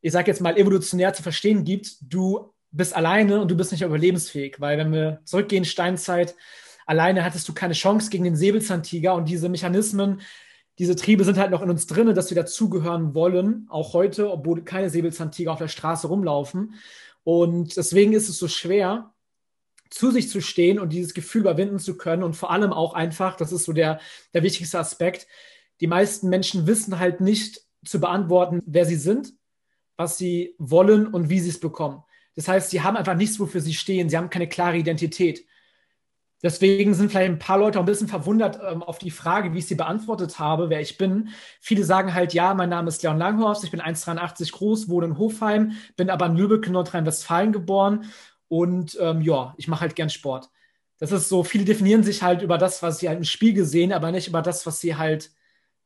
ich 0.00 0.12
sag 0.12 0.28
jetzt 0.28 0.42
mal, 0.42 0.56
evolutionär 0.56 1.12
zu 1.14 1.22
verstehen 1.22 1.64
gibt. 1.64 1.96
Du 2.02 2.52
bist 2.70 2.94
alleine 2.94 3.40
und 3.40 3.50
du 3.50 3.56
bist 3.56 3.72
nicht 3.72 3.82
überlebensfähig. 3.82 4.60
Weil 4.60 4.78
wenn 4.78 4.92
wir 4.92 5.22
zurückgehen, 5.24 5.64
Steinzeit, 5.64 6.36
alleine 6.88 7.24
hattest 7.24 7.48
du 7.48 7.52
keine 7.52 7.74
Chance 7.74 8.10
gegen 8.10 8.24
den 8.24 8.34
Säbelzahntiger 8.34 9.14
und 9.14 9.28
diese 9.28 9.48
Mechanismen, 9.48 10.22
diese 10.78 10.96
Triebe 10.96 11.24
sind 11.24 11.38
halt 11.38 11.50
noch 11.50 11.62
in 11.62 11.70
uns 11.70 11.86
drin, 11.86 12.14
dass 12.14 12.30
wir 12.30 12.36
dazugehören 12.36 13.14
wollen, 13.14 13.66
auch 13.68 13.92
heute, 13.92 14.32
obwohl 14.32 14.62
keine 14.64 14.88
Säbelzahntiger 14.88 15.52
auf 15.52 15.58
der 15.58 15.68
Straße 15.68 16.06
rumlaufen. 16.06 16.74
Und 17.24 17.76
deswegen 17.76 18.14
ist 18.14 18.28
es 18.28 18.38
so 18.38 18.48
schwer, 18.48 19.12
zu 19.90 20.10
sich 20.10 20.30
zu 20.30 20.40
stehen 20.40 20.78
und 20.78 20.92
dieses 20.92 21.14
Gefühl 21.14 21.42
überwinden 21.42 21.78
zu 21.78 21.96
können 21.96 22.22
und 22.22 22.34
vor 22.34 22.50
allem 22.50 22.72
auch 22.72 22.94
einfach, 22.94 23.36
das 23.36 23.52
ist 23.52 23.64
so 23.64 23.72
der, 23.72 24.00
der 24.32 24.42
wichtigste 24.42 24.78
Aspekt, 24.78 25.26
die 25.80 25.86
meisten 25.86 26.28
Menschen 26.28 26.66
wissen 26.66 26.98
halt 26.98 27.20
nicht 27.20 27.60
zu 27.84 28.00
beantworten, 28.00 28.62
wer 28.66 28.86
sie 28.86 28.96
sind, 28.96 29.34
was 29.96 30.16
sie 30.16 30.54
wollen 30.58 31.06
und 31.06 31.28
wie 31.28 31.40
sie 31.40 31.50
es 31.50 31.60
bekommen. 31.60 32.02
Das 32.34 32.48
heißt, 32.48 32.70
sie 32.70 32.82
haben 32.82 32.96
einfach 32.96 33.16
nichts, 33.16 33.38
wofür 33.40 33.60
sie 33.60 33.74
stehen, 33.74 34.08
sie 34.08 34.16
haben 34.16 34.30
keine 34.30 34.48
klare 34.48 34.78
Identität. 34.78 35.44
Deswegen 36.42 36.94
sind 36.94 37.10
vielleicht 37.10 37.30
ein 37.30 37.38
paar 37.40 37.58
Leute 37.58 37.78
auch 37.78 37.82
ein 37.82 37.86
bisschen 37.86 38.06
verwundert 38.06 38.60
ähm, 38.64 38.82
auf 38.82 38.98
die 38.98 39.10
Frage, 39.10 39.52
wie 39.54 39.58
ich 39.58 39.66
sie 39.66 39.74
beantwortet 39.74 40.38
habe, 40.38 40.70
wer 40.70 40.80
ich 40.80 40.96
bin. 40.96 41.30
Viele 41.60 41.82
sagen 41.82 42.14
halt, 42.14 42.32
ja, 42.32 42.54
mein 42.54 42.68
Name 42.68 42.88
ist 42.88 43.02
Leon 43.02 43.18
Langhorst, 43.18 43.64
ich 43.64 43.72
bin 43.72 43.80
1,83 43.80 44.52
groß, 44.52 44.88
wohne 44.88 45.06
in 45.06 45.18
Hofheim, 45.18 45.72
bin 45.96 46.10
aber 46.10 46.26
in 46.26 46.36
Lübeck, 46.36 46.68
Nordrhein-Westfalen 46.68 47.52
geboren 47.52 48.04
und 48.46 48.96
ähm, 49.00 49.20
ja, 49.20 49.54
ich 49.56 49.66
mache 49.66 49.80
halt 49.80 49.96
gern 49.96 50.10
Sport. 50.10 50.48
Das 50.98 51.10
ist 51.10 51.28
so, 51.28 51.42
viele 51.42 51.64
definieren 51.64 52.04
sich 52.04 52.22
halt 52.22 52.42
über 52.42 52.56
das, 52.56 52.82
was 52.82 53.00
sie 53.00 53.08
halt 53.08 53.18
im 53.18 53.24
Spiegel 53.24 53.64
sehen, 53.64 53.92
aber 53.92 54.12
nicht 54.12 54.28
über 54.28 54.42
das, 54.42 54.64
was 54.64 54.80
sie 54.80 54.96
halt 54.96 55.32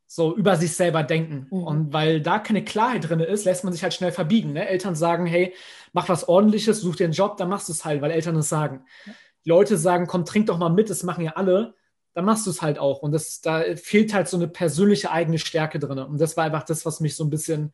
so 0.05 0.35
über 0.35 0.55
sich 0.55 0.75
selber 0.75 1.01
denken. 1.01 1.47
Mhm. 1.49 1.63
Und 1.63 1.93
weil 1.93 2.21
da 2.21 2.37
keine 2.37 2.63
Klarheit 2.63 3.09
drin 3.09 3.19
ist, 3.19 3.45
lässt 3.45 3.63
man 3.63 3.73
sich 3.73 3.81
halt 3.81 3.95
schnell 3.95 4.11
verbiegen. 4.11 4.53
Ne? 4.53 4.67
Eltern 4.67 4.95
sagen, 4.95 5.25
hey, 5.25 5.53
mach 5.93 6.09
was 6.09 6.27
ordentliches, 6.27 6.81
such 6.81 6.97
dir 6.97 7.05
einen 7.05 7.13
Job, 7.13 7.37
dann 7.37 7.49
machst 7.49 7.69
du 7.69 7.73
es 7.73 7.85
halt, 7.85 8.01
weil 8.01 8.11
Eltern 8.11 8.35
es 8.35 8.49
sagen. 8.49 8.85
Ja 9.07 9.13
Leute 9.45 9.77
sagen, 9.77 10.07
komm, 10.07 10.25
trink 10.25 10.47
doch 10.47 10.57
mal 10.57 10.69
mit, 10.69 10.89
das 10.89 11.03
machen 11.03 11.23
ja 11.23 11.33
alle, 11.35 11.75
dann 12.13 12.25
machst 12.25 12.45
du 12.45 12.51
es 12.51 12.61
halt 12.61 12.79
auch. 12.79 13.01
Und 13.01 13.11
das, 13.11 13.41
da 13.41 13.63
fehlt 13.75 14.13
halt 14.13 14.27
so 14.27 14.37
eine 14.37 14.47
persönliche 14.47 15.11
eigene 15.11 15.39
Stärke 15.39 15.79
drin. 15.79 15.99
Und 15.99 16.21
das 16.21 16.37
war 16.37 16.45
einfach 16.45 16.63
das, 16.63 16.85
was 16.85 16.99
mich 16.99 17.15
so 17.15 17.23
ein 17.23 17.29
bisschen 17.29 17.73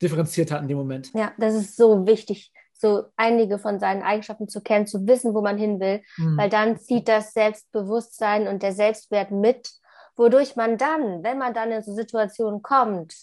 differenziert 0.00 0.50
hat 0.50 0.62
in 0.62 0.68
dem 0.68 0.78
Moment. 0.78 1.10
Ja, 1.14 1.32
das 1.38 1.54
ist 1.54 1.76
so 1.76 2.06
wichtig, 2.06 2.52
so 2.72 3.04
einige 3.16 3.58
von 3.58 3.80
seinen 3.80 4.02
Eigenschaften 4.02 4.48
zu 4.48 4.60
kennen, 4.60 4.86
zu 4.86 5.06
wissen, 5.06 5.34
wo 5.34 5.40
man 5.40 5.58
hin 5.58 5.80
will, 5.80 6.02
mhm. 6.16 6.38
weil 6.38 6.48
dann 6.48 6.78
zieht 6.78 7.08
das 7.08 7.32
Selbstbewusstsein 7.32 8.46
und 8.46 8.62
der 8.62 8.72
Selbstwert 8.72 9.32
mit, 9.32 9.70
wodurch 10.16 10.54
man 10.54 10.78
dann, 10.78 11.24
wenn 11.24 11.38
man 11.38 11.54
dann 11.54 11.72
in 11.72 11.82
so 11.82 11.92
Situationen 11.92 12.62
kommt, 12.62 13.14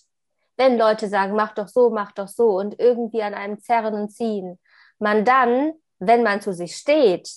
wenn 0.57 0.77
Leute 0.77 1.07
sagen, 1.07 1.35
mach 1.35 1.53
doch 1.53 1.67
so, 1.67 1.89
mach 1.89 2.11
doch 2.11 2.27
so 2.27 2.57
und 2.57 2.79
irgendwie 2.79 3.21
an 3.21 3.33
einem 3.33 3.59
zerren 3.59 3.93
und 3.93 4.09
ziehen, 4.09 4.59
man 4.99 5.23
dann, 5.25 5.73
wenn 5.99 6.23
man 6.23 6.41
zu 6.41 6.53
sich 6.53 6.75
steht, 6.75 7.29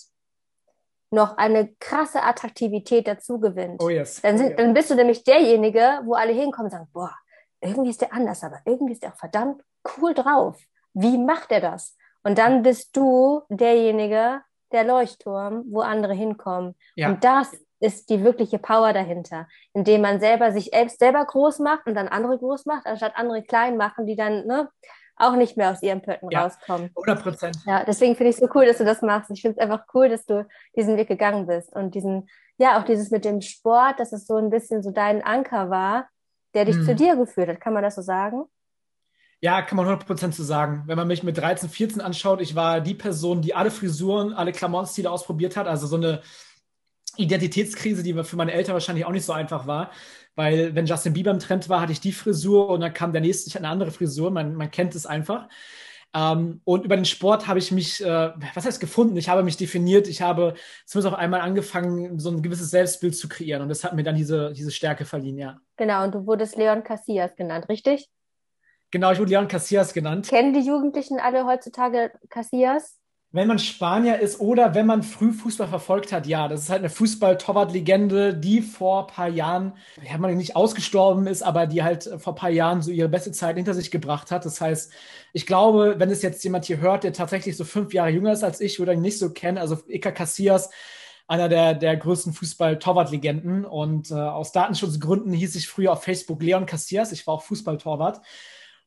noch 1.11 1.37
eine 1.37 1.75
krasse 1.81 2.23
Attraktivität 2.23 3.07
dazu 3.07 3.41
gewinnt. 3.41 3.83
Oh 3.83 3.89
yes. 3.89 4.21
Dann, 4.23 4.39
sind, 4.39 4.53
oh, 4.53 4.57
dann 4.57 4.75
bist 4.75 4.91
du 4.91 4.95
nämlich 4.95 5.25
derjenige, 5.25 6.01
wo 6.05 6.15
alle 6.15 6.33
hinkommen 6.33 6.67
und 6.67 6.71
sagen, 6.71 6.89
boah, 6.93 7.15
irgendwie 7.61 7.91
ist 7.91 8.01
der 8.01 8.13
anders, 8.13 8.45
aber 8.45 8.61
irgendwie 8.65 8.93
ist 8.93 9.03
der 9.03 9.13
auch 9.13 9.19
verdammt 9.19 9.63
cool 9.97 10.15
drauf. 10.15 10.61
Wie 10.95 11.19
macht 11.19 11.51
er 11.51 11.61
das? 11.61 11.97
Und 12.23 12.39
dann 12.39 12.63
bist 12.63 12.97
du 12.97 13.43
derjenige, 13.49 14.43
der 14.73 14.85
Leuchtturm, 14.85 15.65
wo 15.71 15.81
andere 15.81 16.13
hinkommen. 16.13 16.75
Ja. 16.95 17.09
Und 17.09 17.25
das 17.25 17.57
ist 17.81 18.11
die 18.11 18.25
wirkliche 18.25 18.59
Power 18.59 18.93
dahinter, 18.93 19.47
indem 19.73 20.03
man 20.03 20.21
selber 20.21 20.53
sich 20.53 20.67
selbst 20.67 20.99
selber 20.99 21.25
groß 21.25 21.61
macht 21.61 21.87
und 21.87 21.95
dann 21.95 22.09
andere 22.09 22.39
groß 22.39 22.67
macht, 22.67 22.87
anstatt 22.87 23.13
andere 23.17 23.43
klein 23.43 23.77
machen, 23.77 24.07
die 24.07 24.17
dann 24.17 24.47
ne, 24.47 24.69
auch 25.19 25.37
nicht 25.37 25.57
mehr 25.57 25.71
aus 25.71 25.83
ihren 25.83 26.03
Pötten 26.03 26.31
ja, 26.31 26.45
rauskommen. 26.45 26.91
100 26.97 27.23
Prozent. 27.23 27.59
Ja, 27.67 27.85
deswegen 27.85 28.17
finde 28.17 28.31
ich 28.31 28.37
es 28.37 28.41
so 28.41 28.49
cool, 28.55 28.67
dass 28.67 28.79
du 28.79 28.85
das 28.85 29.03
machst. 29.03 29.31
Ich 29.31 29.43
finde 29.43 29.59
es 29.59 29.63
einfach 29.63 29.85
cool, 29.95 30.09
dass 30.09 30.25
du 30.27 30.47
diesen 30.77 30.97
Weg 30.97 31.09
gegangen 31.09 31.47
bist 31.47 31.75
und 31.75 31.95
diesen, 31.95 32.29
ja, 32.57 32.79
auch 32.79 32.85
dieses 32.85 33.11
mit 33.11 33.25
dem 33.25 33.41
Sport, 33.41 34.01
dass 34.01 34.13
es 34.13 34.27
so 34.27 34.37
ein 34.37 34.51
bisschen 34.51 34.83
so 34.83 34.91
dein 34.91 35.23
Anker 35.23 35.71
war, 35.71 36.09
der 36.55 36.65
dich 36.65 36.77
hm. 36.77 36.85
zu 36.85 36.95
dir 36.95 37.17
geführt 37.17 37.49
hat. 37.49 37.61
Kann 37.61 37.75
man 37.75 37.83
das 37.83 37.97
so 37.97 38.03
sagen? 38.03 38.45
Ja, 39.41 39.63
kann 39.63 39.77
man 39.77 39.87
100% 39.87 40.33
so 40.33 40.43
sagen. 40.43 40.83
Wenn 40.87 40.97
man 40.97 41.07
mich 41.07 41.23
mit 41.23 41.39
13, 41.39 41.69
14 41.69 42.01
anschaut, 42.01 42.41
ich 42.41 42.57
war 42.57 42.81
die 42.81 42.95
Person, 42.95 43.41
die 43.41 43.55
alle 43.55 43.71
Frisuren, 43.71 44.33
alle 44.33 44.53
Klamottenstile 44.53 45.09
ausprobiert 45.09 45.57
hat. 45.57 45.69
Also 45.69 45.87
so 45.87 45.97
eine 45.97 46.23
Identitätskrise, 47.19 48.03
die 48.03 48.15
für 48.25 48.37
meine 48.37 48.53
Eltern 48.53 48.75
wahrscheinlich 48.75 49.05
auch 49.05 49.13
nicht 49.13 49.25
so 49.25 49.33
einfach 49.33 49.67
war, 49.67 49.91
weil 50.35 50.75
wenn 50.75 50.87
Justin 50.87 51.13
Bieber 51.13 51.31
im 51.31 51.41
Trend 51.41 51.69
war, 51.69 51.81
hatte 51.81 51.93
ich 51.93 52.01
die 52.01 52.13
Frisur 52.13 52.71
und 52.71 52.81
dann 52.81 52.95
kam 52.95 53.13
der 53.13 53.21
nächste, 53.21 53.49
ich 53.49 53.55
hatte 53.55 53.65
eine 53.65 53.73
andere 53.73 53.91
Frisur, 53.91 54.31
man, 54.31 54.55
man 54.55 54.71
kennt 54.71 54.95
es 54.95 55.05
einfach. 55.05 55.49
Ähm, 56.15 56.61
und 56.65 56.85
über 56.85 56.97
den 56.97 57.05
Sport 57.05 57.47
habe 57.47 57.59
ich 57.59 57.71
mich, 57.71 58.03
äh, 58.03 58.31
was 58.55 58.65
heißt 58.65 58.81
gefunden? 58.81 59.17
Ich 59.17 59.29
habe 59.29 59.43
mich 59.43 59.57
definiert. 59.57 60.09
Ich 60.09 60.23
habe 60.23 60.55
zumindest 60.87 61.13
auf 61.13 61.19
einmal 61.19 61.41
angefangen, 61.41 62.19
so 62.19 62.31
ein 62.31 62.43
gewisses 62.43 62.71
Selbstbild 62.71 63.17
zu 63.17 63.29
kreieren. 63.29 63.63
Und 63.63 63.69
das 63.69 63.85
hat 63.85 63.95
mir 63.95 64.05
dann 64.05 64.17
diese, 64.17 64.53
diese 64.53 64.71
Stärke 64.71 65.05
verliehen, 65.05 65.39
ja. 65.39 65.59
Genau, 65.77 66.05
und 66.05 66.15
du 66.15 66.27
wurdest 66.27 66.57
Leon 66.57 66.83
Casillas 66.83 67.37
genannt, 67.37 67.69
richtig? 67.69 68.09
Genau, 68.91 69.13
ich 69.13 69.19
wurde 69.19 69.31
Leon 69.31 69.49
Casillas 69.49 69.93
genannt. 69.93 70.29
Kennen 70.29 70.55
die 70.55 70.67
Jugendlichen 70.67 71.21
alle 71.21 71.45
heutzutage 71.45 72.13
Casillas? 72.31 72.98
Wenn 73.31 73.47
man 73.47 73.59
Spanier 73.59 74.21
ist 74.21 74.41
oder 74.41 74.75
wenn 74.75 74.87
man 74.87 75.03
früh 75.03 75.33
Fußball 75.33 75.69
verfolgt 75.69 76.13
hat, 76.13 76.27
ja, 76.27 76.49
das 76.49 76.63
ist 76.63 76.71
halt 76.71 76.79
eine 76.79 76.89
Fußball-Torwart-Legende, 76.89 78.35
die 78.35 78.63
vor 78.63 79.03
ein 79.03 79.15
paar 79.15 79.29
Jahren, 79.29 79.75
ja, 80.03 80.17
man 80.17 80.35
nicht 80.39 80.57
ausgestorben 80.57 81.27
ist, 81.27 81.43
aber 81.43 81.67
die 81.67 81.83
halt 81.83 82.09
vor 82.19 82.33
ein 82.33 82.37
paar 82.37 82.49
Jahren 82.49 82.81
so 82.81 82.91
ihre 82.91 83.11
beste 83.11 83.31
Zeit 83.33 83.57
hinter 83.57 83.75
sich 83.75 83.91
gebracht 83.91 84.31
hat. 84.31 84.47
Das 84.47 84.63
heißt, 84.63 84.91
ich 85.35 85.47
glaube, 85.47 85.97
wenn 85.99 86.11
es 86.11 86.23
jetzt 86.23 86.43
jemand 86.43 86.65
hier 86.65 86.79
hört, 86.79 87.05
der 87.05 87.13
tatsächlich 87.13 87.55
so 87.59 87.67
fünf 87.67 87.93
Jahre 87.93 88.09
jünger 88.09 88.33
ist 88.33 88.45
als 88.45 88.63
ich 88.63 88.81
oder 88.81 88.95
ihn 88.95 89.03
nicht 89.03 89.19
so 89.19 89.31
kennt, 89.31 89.59
also 89.59 89.77
Iker 89.89 90.13
Casillas, 90.13 90.71
einer 91.27 91.51
der, 91.51 91.75
der 91.75 91.99
größten 91.99 92.33
Fußball-Torwart-Legenden. 92.33 93.67
Und 93.67 94.11
äh, 94.11 94.15
aus 94.15 94.53
Datenschutzgründen 94.53 95.35
hieß 95.35 95.55
ich 95.57 95.69
früher 95.69 95.93
auf 95.93 96.03
Facebook 96.03 96.43
Leon 96.43 96.65
Casillas, 96.65 97.13
ich 97.13 97.27
war 97.27 97.35
auch 97.35 97.43
Fußball-Torwart. 97.43 98.23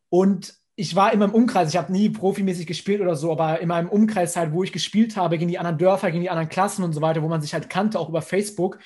Und 0.09 0.55
ich 0.75 0.95
war 0.95 1.13
immer 1.13 1.25
im 1.25 1.33
Umkreis, 1.33 1.69
ich 1.69 1.77
habe 1.77 1.91
nie 1.91 2.09
profimäßig 2.09 2.65
gespielt 2.65 3.01
oder 3.01 3.15
so, 3.15 3.31
aber 3.31 3.59
in 3.59 3.67
meinem 3.67 3.89
Umkreis 3.89 4.35
halt, 4.35 4.53
wo 4.53 4.63
ich 4.63 4.71
gespielt 4.71 5.17
habe, 5.17 5.37
gegen 5.37 5.49
die 5.49 5.59
anderen 5.59 5.77
Dörfer, 5.77 6.11
gegen 6.11 6.23
die 6.23 6.29
anderen 6.29 6.49
Klassen 6.49 6.83
und 6.83 6.93
so 6.93 7.01
weiter, 7.01 7.21
wo 7.21 7.27
man 7.27 7.41
sich 7.41 7.53
halt 7.53 7.69
kannte, 7.69 7.99
auch 7.99 8.09
über 8.09 8.21
Facebook, 8.21 8.79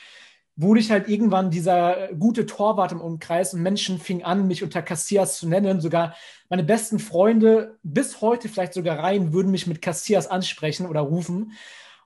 wurde 0.55 0.79
ich 0.79 0.89
halt 0.89 1.07
irgendwann 1.09 1.51
dieser 1.51 2.09
gute 2.17 2.45
Torwart 2.45 2.91
im 2.91 3.01
Umkreis 3.01 3.53
und 3.53 3.61
Menschen 3.61 3.99
fingen 3.99 4.23
an, 4.23 4.47
mich 4.47 4.63
unter 4.63 4.81
Cassias 4.81 5.37
zu 5.37 5.47
nennen. 5.47 5.81
Sogar 5.81 6.15
meine 6.49 6.63
besten 6.63 6.97
Freunde, 6.97 7.77
bis 7.83 8.21
heute 8.21 8.47
vielleicht 8.47 8.73
sogar 8.73 8.99
rein, 8.99 9.33
würden 9.33 9.51
mich 9.51 9.67
mit 9.67 9.81
Cassias 9.81 10.27
ansprechen 10.27 10.87
oder 10.87 11.01
rufen. 11.01 11.51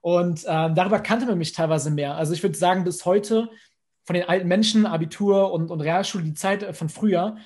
Und 0.01 0.45
äh, 0.45 0.73
darüber 0.73 0.99
kannte 0.99 1.25
man 1.25 1.37
mich 1.37 1.53
teilweise 1.53 1.91
mehr. 1.91 2.15
Also 2.15 2.33
ich 2.33 2.41
würde 2.41 2.57
sagen, 2.57 2.83
bis 2.83 3.05
heute 3.05 3.49
von 4.03 4.15
den 4.15 4.27
alten 4.27 4.47
Menschen, 4.47 4.87
Abitur 4.87 5.51
und, 5.51 5.69
und 5.69 5.81
Realschule, 5.81 6.23
die 6.23 6.33
Zeit 6.33 6.75
von 6.75 6.89
früher, 6.89 7.37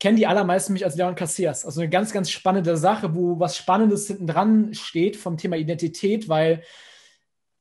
kennen 0.00 0.16
die 0.16 0.26
allermeisten 0.26 0.72
mich 0.72 0.84
als 0.84 0.96
Leon 0.96 1.14
Casillas. 1.14 1.64
Also 1.64 1.80
eine 1.80 1.90
ganz, 1.90 2.12
ganz 2.12 2.30
spannende 2.30 2.76
Sache, 2.76 3.14
wo 3.14 3.38
was 3.38 3.56
Spannendes 3.56 4.06
hinten 4.06 4.26
dran 4.26 4.74
steht 4.74 5.16
vom 5.16 5.36
Thema 5.36 5.56
Identität, 5.56 6.28
weil 6.28 6.62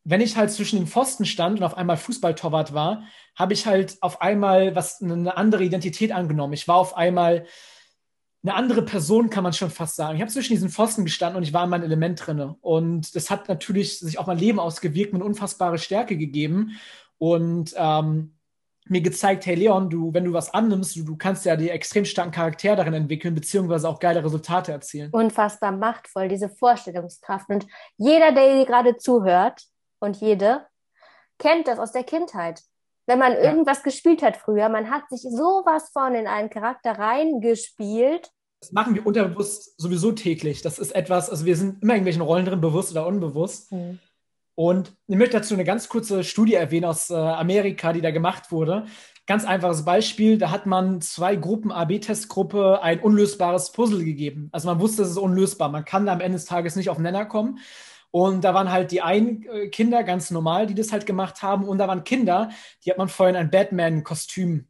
wenn 0.03 0.21
ich 0.21 0.35
halt 0.35 0.51
zwischen 0.51 0.79
den 0.79 0.87
Pfosten 0.87 1.25
stand 1.25 1.59
und 1.59 1.63
auf 1.63 1.77
einmal 1.77 1.97
Fußballtorwart 1.97 2.73
war, 2.73 3.03
habe 3.35 3.53
ich 3.53 3.65
halt 3.65 3.97
auf 4.01 4.21
einmal 4.21 4.75
was 4.75 5.01
eine 5.01 5.37
andere 5.37 5.63
Identität 5.63 6.11
angenommen. 6.11 6.53
Ich 6.53 6.67
war 6.67 6.75
auf 6.75 6.97
einmal 6.97 7.45
eine 8.43 8.55
andere 8.55 8.81
Person, 8.81 9.29
kann 9.29 9.43
man 9.43 9.53
schon 9.53 9.69
fast 9.69 9.95
sagen. 9.95 10.15
Ich 10.15 10.21
habe 10.21 10.31
zwischen 10.31 10.53
diesen 10.53 10.69
Pfosten 10.69 11.05
gestanden 11.05 11.37
und 11.37 11.43
ich 11.43 11.53
war 11.53 11.63
in 11.63 11.69
meinem 11.69 11.83
Element 11.83 12.25
drinne. 12.25 12.57
Und 12.59 13.15
das 13.15 13.29
hat 13.29 13.47
natürlich 13.47 13.99
sich 13.99 14.19
auf 14.19 14.27
mein 14.27 14.37
Leben 14.37 14.59
ausgewirkt, 14.59 15.13
mir 15.13 15.19
eine 15.19 15.25
unfassbare 15.25 15.77
Stärke 15.77 16.17
gegeben. 16.17 16.77
Und 17.17 17.73
ähm, 17.77 18.32
mir 18.87 19.01
gezeigt, 19.01 19.45
hey 19.45 19.55
Leon, 19.55 19.89
du, 19.89 20.13
wenn 20.13 20.25
du 20.25 20.33
was 20.33 20.53
annimmst, 20.53 20.95
du, 20.95 21.03
du 21.03 21.15
kannst 21.15 21.45
ja 21.45 21.55
die 21.55 21.69
extrem 21.69 22.05
starken 22.05 22.31
Charakter 22.31 22.75
darin 22.75 22.93
entwickeln, 22.93 23.33
beziehungsweise 23.33 23.87
auch 23.87 23.99
geile 23.99 24.23
Resultate 24.23 24.71
erzielen. 24.71 25.09
Unfassbar 25.11 25.71
machtvoll, 25.71 26.27
diese 26.27 26.49
Vorstellungskraft. 26.49 27.49
Und 27.49 27.65
jeder, 27.97 28.31
der 28.31 28.57
dir 28.57 28.65
gerade 28.65 28.97
zuhört 28.97 29.63
und 29.99 30.17
jede, 30.17 30.65
kennt 31.39 31.67
das 31.67 31.79
aus 31.79 31.91
der 31.91 32.03
Kindheit. 32.03 32.61
Wenn 33.05 33.19
man 33.19 33.33
ja. 33.33 33.43
irgendwas 33.43 33.83
gespielt 33.83 34.21
hat 34.21 34.37
früher, 34.37 34.69
man 34.69 34.89
hat 34.89 35.03
sich 35.09 35.21
sowas 35.21 35.89
von 35.91 36.15
in 36.15 36.27
einen 36.27 36.49
Charakter 36.49 36.91
reingespielt. 36.91 38.29
Das 38.61 38.71
machen 38.71 38.95
wir 38.95 39.05
unterbewusst 39.05 39.79
sowieso 39.79 40.13
täglich. 40.13 40.61
Das 40.61 40.79
ist 40.79 40.95
etwas, 40.95 41.29
also 41.29 41.45
wir 41.45 41.57
sind 41.57 41.83
immer 41.83 41.93
in 41.93 41.97
irgendwelchen 41.97 42.21
Rollen 42.21 42.45
drin, 42.45 42.61
bewusst 42.61 42.91
oder 42.91 43.05
unbewusst. 43.05 43.71
Hm. 43.71 43.99
Und 44.55 44.93
ich 45.07 45.15
möchte 45.15 45.37
dazu 45.37 45.53
eine 45.53 45.63
ganz 45.63 45.89
kurze 45.89 46.23
Studie 46.23 46.53
erwähnen 46.53 46.85
aus 46.85 47.09
äh, 47.09 47.15
Amerika, 47.15 47.91
die 47.91 48.01
da 48.01 48.11
gemacht 48.11 48.51
wurde. 48.51 48.85
Ganz 49.25 49.45
einfaches 49.45 49.85
Beispiel, 49.85 50.37
da 50.37 50.51
hat 50.51 50.65
man 50.65 51.01
zwei 51.01 51.35
Gruppen 51.35 51.71
AB-Testgruppe 51.71 52.81
ein 52.81 52.99
unlösbares 52.99 53.71
Puzzle 53.71 54.03
gegeben. 54.03 54.49
Also 54.51 54.67
man 54.67 54.79
wusste, 54.79 55.03
es 55.03 55.11
ist 55.11 55.17
unlösbar. 55.17 55.69
Man 55.69 55.85
kann 55.85 56.05
da 56.05 56.13
am 56.13 56.21
Ende 56.21 56.37
des 56.37 56.45
Tages 56.45 56.75
nicht 56.75 56.89
auf 56.89 56.99
Nenner 56.99 57.25
kommen. 57.25 57.59
Und 58.11 58.43
da 58.43 58.53
waren 58.53 58.71
halt 58.71 58.91
die 58.91 59.01
einen 59.01 59.43
äh, 59.43 59.69
Kinder 59.69 60.03
ganz 60.03 60.29
normal, 60.29 60.67
die 60.67 60.75
das 60.75 60.91
halt 60.91 61.07
gemacht 61.07 61.41
haben. 61.41 61.67
Und 61.67 61.79
da 61.79 61.87
waren 61.87 62.03
Kinder, 62.03 62.49
die 62.85 62.91
hat 62.91 62.99
man 62.99 63.09
vorhin 63.09 63.35
ein 63.35 63.49
Batman-Kostüm 63.49 64.67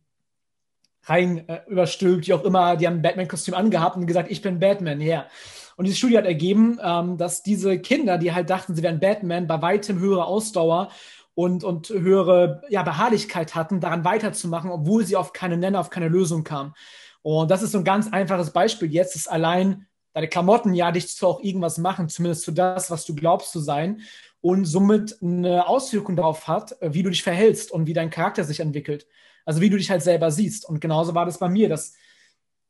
rein 1.05 1.49
äh, 1.49 1.59
überstülpt, 1.67 2.27
wie 2.27 2.33
auch 2.33 2.45
immer. 2.45 2.77
Die 2.77 2.87
haben 2.87 2.99
ein 2.99 3.01
Batman-Kostüm 3.01 3.53
angehabt 3.53 3.97
und 3.97 4.07
gesagt, 4.07 4.31
ich 4.31 4.41
bin 4.41 4.59
Batman, 4.59 5.01
ja. 5.01 5.07
Yeah. 5.07 5.27
Und 5.75 5.85
diese 5.85 5.97
Studie 5.97 6.17
hat 6.17 6.25
ergeben, 6.25 6.79
ähm, 6.83 7.17
dass 7.17 7.43
diese 7.43 7.79
Kinder, 7.79 8.17
die 8.17 8.33
halt 8.33 8.49
dachten, 8.49 8.75
sie 8.75 8.83
wären 8.83 8.99
Batman, 8.99 9.47
bei 9.47 9.61
weitem 9.61 9.99
höhere 9.99 10.25
Ausdauer 10.25 10.89
und, 11.35 11.63
und 11.63 11.89
höhere 11.89 12.61
ja, 12.69 12.83
Beharrlichkeit 12.83 13.55
hatten, 13.55 13.79
daran 13.79 14.05
weiterzumachen, 14.05 14.71
obwohl 14.71 15.05
sie 15.05 15.15
auf 15.15 15.33
keine 15.33 15.57
Nenner, 15.57 15.79
auf 15.79 15.89
keine 15.89 16.07
Lösung 16.07 16.43
kamen. 16.43 16.73
Und 17.21 17.49
das 17.49 17.63
ist 17.63 17.71
so 17.71 17.79
ein 17.79 17.83
ganz 17.83 18.11
einfaches 18.11 18.51
Beispiel. 18.51 18.91
Jetzt 18.91 19.15
ist 19.15 19.31
allein 19.31 19.87
deine 20.13 20.27
Klamotten 20.27 20.73
ja 20.73 20.91
dich 20.91 21.15
zu 21.15 21.27
auch 21.27 21.41
irgendwas 21.41 21.77
machen, 21.77 22.09
zumindest 22.09 22.43
zu 22.43 22.51
das, 22.51 22.91
was 22.91 23.05
du 23.05 23.15
glaubst 23.15 23.51
zu 23.51 23.59
sein 23.59 24.01
und 24.41 24.65
somit 24.65 25.17
eine 25.21 25.67
Auswirkung 25.67 26.15
darauf 26.15 26.47
hat, 26.47 26.75
wie 26.81 27.01
du 27.01 27.09
dich 27.09 27.23
verhältst 27.23 27.71
und 27.71 27.87
wie 27.87 27.93
dein 27.93 28.09
Charakter 28.09 28.43
sich 28.43 28.59
entwickelt. 28.59 29.07
Also 29.45 29.61
wie 29.61 29.69
du 29.69 29.77
dich 29.77 29.89
halt 29.89 30.03
selber 30.03 30.31
siehst. 30.31 30.67
Und 30.67 30.81
genauso 30.81 31.15
war 31.15 31.25
das 31.25 31.39
bei 31.39 31.49
mir, 31.49 31.69
dass 31.69 31.93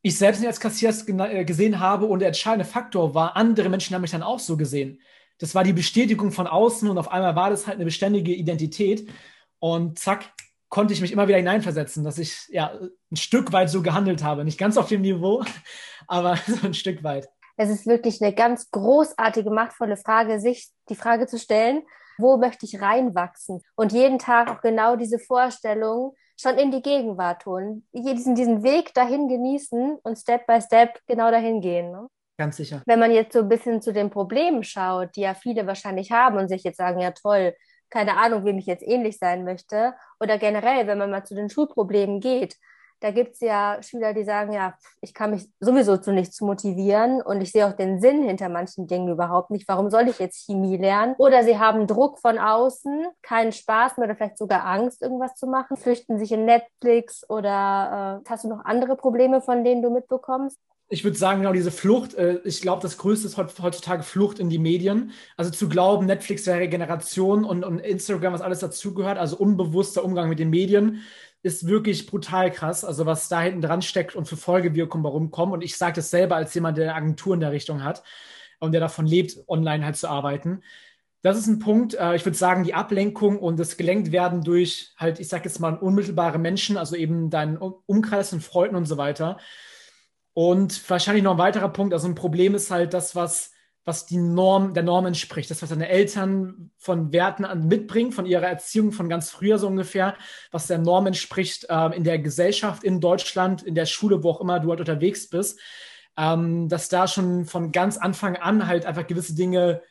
ich 0.04 0.18
selbst 0.18 0.40
nicht 0.40 0.50
als 0.50 0.60
Kassiers 0.60 1.08
äh, 1.08 1.46
gesehen 1.46 1.80
habe 1.80 2.06
und 2.06 2.20
der 2.20 2.28
entscheidende 2.28 2.66
Faktor 2.66 3.16
war, 3.16 3.36
andere 3.36 3.70
Menschen 3.70 3.96
haben 3.96 4.02
mich 4.02 4.12
dann 4.12 4.22
auch 4.22 4.40
so 4.40 4.58
gesehen. 4.58 5.02
Das 5.40 5.56
war 5.56 5.64
die 5.64 5.74
Bestätigung 5.74 6.32
von 6.32 6.46
außen 6.46 6.88
und 6.88 6.98
auf 6.98 7.12
einmal 7.12 7.36
war 7.36 7.50
das 7.50 7.66
halt 7.66 7.78
eine 7.78 7.86
beständige 7.86 8.34
Identität 8.34 9.10
und 9.60 9.98
zack, 9.98 10.26
konnte 10.70 10.94
ich 10.94 11.02
mich 11.02 11.14
immer 11.14 11.28
wieder 11.28 11.38
hineinversetzen, 11.38 12.04
dass 12.04 12.18
ich 12.18 12.48
ja 12.50 12.74
ein 13.12 13.16
Stück 13.16 13.54
weit 13.54 13.70
so 13.70 13.82
gehandelt 13.82 14.24
habe. 14.24 14.44
Nicht 14.44 14.60
ganz 14.60 14.78
auf 14.78 14.90
dem 14.90 15.02
Niveau, 15.02 15.44
aber 16.08 16.36
so 16.48 16.68
ein 16.68 16.74
Stück 16.74 17.04
weit. 17.04 17.30
Es 17.56 17.70
ist 17.70 17.86
wirklich 17.86 18.22
eine 18.22 18.34
ganz 18.34 18.72
großartige, 18.72 19.52
machtvolle 19.52 19.96
Frage, 19.96 20.40
sich 20.40 20.70
die 20.90 20.96
Frage 20.96 21.28
zu 21.28 21.40
stellen, 21.40 21.84
wo 22.18 22.38
möchte 22.38 22.66
ich 22.66 22.82
reinwachsen? 22.82 23.62
Und 23.76 23.94
jeden 23.94 24.20
Tag 24.20 24.50
auch 24.50 24.62
genau 24.62 24.96
diese 24.96 25.20
Vorstellung, 25.20 26.14
schon 26.44 26.58
in 26.58 26.72
die 26.72 26.82
Gegenwart 26.82 27.42
tun. 27.42 27.86
Diesen, 27.94 28.36
diesen 28.36 28.64
Weg 28.64 28.94
dahin 28.94 29.28
genießen 29.28 29.98
und 30.04 30.18
Step 30.18 30.46
by 30.46 30.62
Step 30.62 31.00
genau 31.08 31.32
dahin 31.32 31.62
gehen. 31.62 31.92
Ne? 31.92 32.08
Ganz 32.38 32.58
sicher. 32.58 32.82
Wenn 32.86 33.00
man 33.00 33.12
jetzt 33.12 33.34
so 33.34 33.40
ein 33.40 33.50
bisschen 33.50 33.82
zu 33.82 33.94
den 33.94 34.10
Problemen 34.10 34.64
schaut, 34.64 35.16
die 35.16 35.22
ja 35.22 35.34
viele 35.34 35.66
wahrscheinlich 35.66 36.12
haben 36.12 36.38
und 36.38 36.50
sich 36.50 36.64
jetzt 36.64 36.78
sagen, 36.78 37.00
ja 37.00 37.12
toll, 37.12 37.56
keine 37.90 38.18
Ahnung, 38.18 38.44
wem 38.44 38.58
ich 38.58 38.66
jetzt 38.66 38.84
ähnlich 38.86 39.18
sein 39.18 39.44
möchte. 39.44 39.94
Oder 40.20 40.38
generell, 40.38 40.88
wenn 40.88 40.98
man 40.98 41.12
mal 41.12 41.24
zu 41.24 41.36
den 41.36 41.50
Schulproblemen 41.50 42.20
geht, 42.20 42.56
da 43.04 43.12
gibt 43.12 43.34
es 43.34 43.42
ja 43.42 43.80
Schüler, 43.82 44.14
die 44.14 44.24
sagen, 44.24 44.54
ja, 44.54 44.76
ich 45.02 45.14
kann 45.14 45.32
mich 45.32 45.50
sowieso 45.60 45.98
zu 45.98 46.14
nichts 46.14 46.40
motivieren 46.40 47.22
und 47.22 47.42
ich 47.42 47.52
sehe 47.52 47.68
auch 47.68 47.74
den 47.74 48.00
Sinn 48.00 48.24
hinter 48.24 48.48
manchen 48.48 48.88
Dingen 48.88 49.10
überhaupt 49.10 49.52
nicht. 49.52 49.68
Warum 49.68 49.90
soll 49.90 50.08
ich 50.08 50.20
jetzt 50.20 50.46
Chemie 50.46 50.78
lernen? 50.78 51.14
Oder 51.18 51.44
sie 51.44 51.60
haben 51.60 51.86
Druck 51.86 52.20
von 52.20 52.38
außen, 52.38 53.08
keinen 53.22 53.52
Spaß 53.52 53.98
mehr 53.98 54.08
oder 54.08 54.16
vielleicht 54.16 54.38
sogar 54.38 54.66
Angst, 54.66 55.02
irgendwas 55.02 55.36
zu 55.36 55.48
machen, 55.48 55.76
flüchten 55.76 56.18
sich 56.18 56.32
in 56.32 56.46
Netflix 56.46 57.30
oder 57.30 58.22
äh, 58.24 58.30
hast 58.30 58.46
du 58.46 58.48
noch 58.48 58.64
andere 58.64 58.96
Probleme, 58.96 59.42
von 59.42 59.66
denen 59.66 59.82
du 59.82 59.90
mitbekommst? 59.90 60.58
ich 60.90 61.04
würde 61.04 61.18
sagen, 61.18 61.40
genau 61.40 61.54
diese 61.54 61.72
Flucht, 61.72 62.14
äh, 62.14 62.40
ich 62.44 62.62
glaube, 62.62 62.82
das 62.82 63.00
Größte 63.00 63.28
ist 63.28 63.38
heutzutage 63.38 64.04
Flucht 64.04 64.38
in 64.38 64.50
die 64.50 64.60
Medien. 64.60 65.12
Also 65.38 65.50
zu 65.50 65.68
glauben, 65.68 66.06
Netflix 66.06 66.46
wäre 66.46 66.68
Generation 66.68 67.46
und, 67.46 67.64
und 67.64 67.80
Instagram, 67.80 68.34
was 68.34 68.42
alles 68.42 68.60
dazugehört, 68.60 69.18
also 69.18 69.38
unbewusster 69.38 70.04
Umgang 70.06 70.30
mit 70.30 70.38
den 70.38 70.52
Medien 70.52 71.02
ist 71.44 71.68
wirklich 71.68 72.08
brutal 72.08 72.50
krass. 72.52 72.84
Also 72.84 73.06
was 73.06 73.28
da 73.30 73.42
hinten 73.42 73.62
dran 73.62 73.82
steckt 73.82 74.16
und 74.16 74.28
für 74.28 74.38
Folgewirkungen 74.38 75.04
warum 75.04 75.30
kommen. 75.30 75.52
Und 75.52 75.64
ich 75.64 75.78
sage 75.78 75.98
das 75.98 76.10
selber 76.10 76.38
als 76.38 76.54
jemand, 76.54 76.78
der 76.78 76.86
eine 76.86 76.96
Agentur 76.96 77.34
in 77.34 77.42
der 77.42 77.52
Richtung 77.52 77.84
hat 77.84 78.04
und 78.60 78.72
der 78.72 78.82
davon 78.82 79.06
lebt, 79.06 79.38
online 79.48 79.86
halt 79.86 79.98
zu 79.98 80.10
arbeiten. 80.10 80.64
Das 81.22 81.38
ist 81.38 81.48
ein 81.48 81.60
Punkt. 81.60 81.96
Äh, 81.96 82.16
ich 82.16 82.26
würde 82.26 82.38
sagen, 82.38 82.64
die 82.64 82.74
Ablenkung 82.74 83.40
und 83.40 83.60
das 83.60 83.78
gelenkt 83.78 84.12
werden 84.12 84.42
durch 84.44 84.94
halt, 84.98 85.20
ich 85.20 85.28
sage 85.28 85.46
jetzt 85.46 85.60
mal, 85.60 85.76
unmittelbare 85.76 86.40
Menschen, 86.40 86.78
also 86.78 86.96
eben 86.96 87.30
deinen 87.30 87.58
Umkreis 87.58 88.34
und 88.34 88.42
Freunden 88.42 88.76
und 88.76 88.86
so 88.86 88.98
weiter. 88.98 89.38
Und 90.34 90.90
wahrscheinlich 90.90 91.24
noch 91.24 91.34
ein 91.34 91.38
weiterer 91.38 91.70
Punkt, 91.70 91.94
also 91.94 92.08
ein 92.08 92.16
Problem 92.16 92.56
ist 92.56 92.72
halt 92.72 92.94
das, 92.94 93.16
was 93.16 93.53
was 93.86 94.06
die 94.06 94.18
Norm, 94.18 94.74
der 94.74 94.84
Norm 94.84 95.06
entspricht. 95.06 95.52
Das, 95.52 95.62
was 95.62 95.70
deine 95.70 95.90
Eltern 95.90 96.72
von 96.78 97.12
Werten 97.12 97.44
an 97.44 97.68
mitbringen, 97.68 98.12
von 98.12 98.26
ihrer 98.26 98.48
Erziehung 98.48 98.92
von 98.92 99.10
ganz 99.10 99.30
früher 99.30 99.58
so 99.58 99.68
ungefähr, 99.68 100.16
was 100.52 100.68
der 100.68 100.78
Norm 100.78 101.08
entspricht 101.08 101.66
äh, 101.70 101.96
in 101.96 102.04
der 102.04 102.20
Gesellschaft, 102.20 102.84
in 102.84 103.02
Deutschland, 103.02 103.64
in 103.64 103.76
der 103.76 103.86
Schule, 103.86 104.24
wo 104.24 104.32
auch 104.32 104.42
immer 104.42 104.60
du 104.60 104.70
halt 104.70 104.80
unterwegs 104.80 105.30
bist, 105.30 105.60
ähm, 106.18 106.70
dass 106.70 106.90
da 106.90 107.08
schon 107.08 107.46
von 107.46 107.72
ganz 107.72 107.98
Anfang 107.98 108.38
an 108.38 108.68
halt 108.68 108.86
einfach 108.86 109.08
gewisse 109.08 109.36
Dinge 109.36 109.82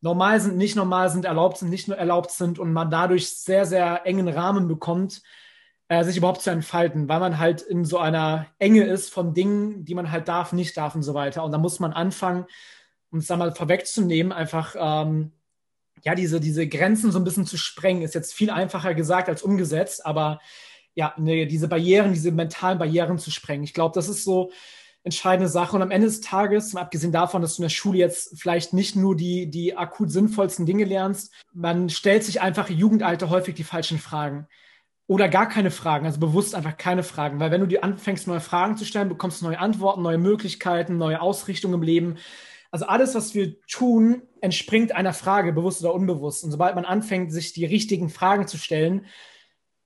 normal 0.00 0.40
sind, 0.40 0.56
nicht 0.56 0.76
normal 0.76 1.10
sind, 1.10 1.24
erlaubt 1.24 1.58
sind, 1.58 1.70
nicht 1.70 1.88
nur 1.88 1.96
erlaubt 1.96 2.30
sind 2.30 2.58
und 2.58 2.72
man 2.72 2.90
dadurch 2.90 3.30
sehr, 3.30 3.66
sehr 3.66 4.06
engen 4.06 4.28
Rahmen 4.28 4.68
bekommt, 4.68 5.22
äh, 5.88 6.04
sich 6.04 6.16
überhaupt 6.16 6.40
zu 6.40 6.50
entfalten, 6.50 7.08
weil 7.08 7.20
man 7.20 7.38
halt 7.38 7.62
in 7.62 7.84
so 7.84 7.98
einer 7.98 8.46
Enge 8.58 8.84
ist 8.84 9.12
von 9.12 9.34
Dingen, 9.34 9.84
die 9.84 9.94
man 9.96 10.10
halt 10.12 10.28
darf, 10.28 10.52
nicht 10.52 10.76
darf 10.76 10.94
und 10.94 11.02
so 11.02 11.14
weiter. 11.14 11.42
Und 11.42 11.50
da 11.52 11.58
muss 11.58 11.80
man 11.80 11.92
anfangen, 11.92 12.46
um 13.10 13.18
es 13.18 13.26
da 13.26 13.36
mal 13.36 13.54
vorwegzunehmen, 13.54 14.32
einfach 14.32 14.76
ähm, 14.78 15.32
ja, 16.02 16.14
diese, 16.14 16.40
diese 16.40 16.66
Grenzen 16.66 17.12
so 17.12 17.18
ein 17.18 17.24
bisschen 17.24 17.46
zu 17.46 17.56
sprengen, 17.56 18.02
ist 18.02 18.14
jetzt 18.14 18.34
viel 18.34 18.50
einfacher 18.50 18.94
gesagt 18.94 19.28
als 19.28 19.42
umgesetzt, 19.42 20.06
aber 20.06 20.40
ja, 20.94 21.14
ne, 21.18 21.46
diese 21.46 21.68
Barrieren, 21.68 22.12
diese 22.12 22.32
mentalen 22.32 22.78
Barrieren 22.78 23.18
zu 23.18 23.30
sprengen. 23.30 23.64
Ich 23.64 23.74
glaube, 23.74 23.94
das 23.94 24.08
ist 24.08 24.24
so 24.24 24.50
entscheidende 25.02 25.48
Sache. 25.48 25.76
Und 25.76 25.82
am 25.82 25.90
Ende 25.90 26.06
des 26.06 26.20
Tages, 26.20 26.74
abgesehen 26.76 27.12
davon, 27.12 27.42
dass 27.42 27.56
du 27.56 27.62
in 27.62 27.64
der 27.64 27.70
Schule 27.70 27.98
jetzt 27.98 28.38
vielleicht 28.38 28.72
nicht 28.72 28.96
nur 28.96 29.16
die, 29.16 29.50
die 29.50 29.76
akut 29.76 30.10
sinnvollsten 30.10 30.66
Dinge 30.66 30.84
lernst, 30.84 31.32
man 31.52 31.88
stellt 31.88 32.24
sich 32.24 32.40
einfach 32.40 32.68
im 32.70 32.76
Jugendalter 32.76 33.30
häufig 33.30 33.54
die 33.54 33.64
falschen 33.64 33.98
Fragen. 33.98 34.46
Oder 35.06 35.28
gar 35.28 35.48
keine 35.48 35.72
Fragen, 35.72 36.06
also 36.06 36.20
bewusst 36.20 36.54
einfach 36.54 36.76
keine 36.76 37.02
Fragen. 37.02 37.40
Weil 37.40 37.50
wenn 37.50 37.60
du 37.60 37.66
dir 37.66 37.82
anfängst, 37.82 38.28
neue 38.28 38.40
Fragen 38.40 38.76
zu 38.76 38.84
stellen, 38.84 39.08
bekommst 39.08 39.40
du 39.40 39.46
neue 39.46 39.58
Antworten, 39.58 40.02
neue 40.02 40.18
Möglichkeiten, 40.18 40.98
neue 40.98 41.20
Ausrichtungen 41.20 41.74
im 41.74 41.82
Leben. 41.82 42.16
Also 42.70 42.86
alles, 42.86 43.14
was 43.14 43.34
wir 43.34 43.60
tun, 43.66 44.22
entspringt 44.40 44.92
einer 44.92 45.12
Frage, 45.12 45.52
bewusst 45.52 45.82
oder 45.82 45.92
unbewusst. 45.92 46.44
Und 46.44 46.52
sobald 46.52 46.74
man 46.74 46.84
anfängt, 46.84 47.32
sich 47.32 47.52
die 47.52 47.64
richtigen 47.64 48.08
Fragen 48.08 48.46
zu 48.46 48.58
stellen, 48.58 49.06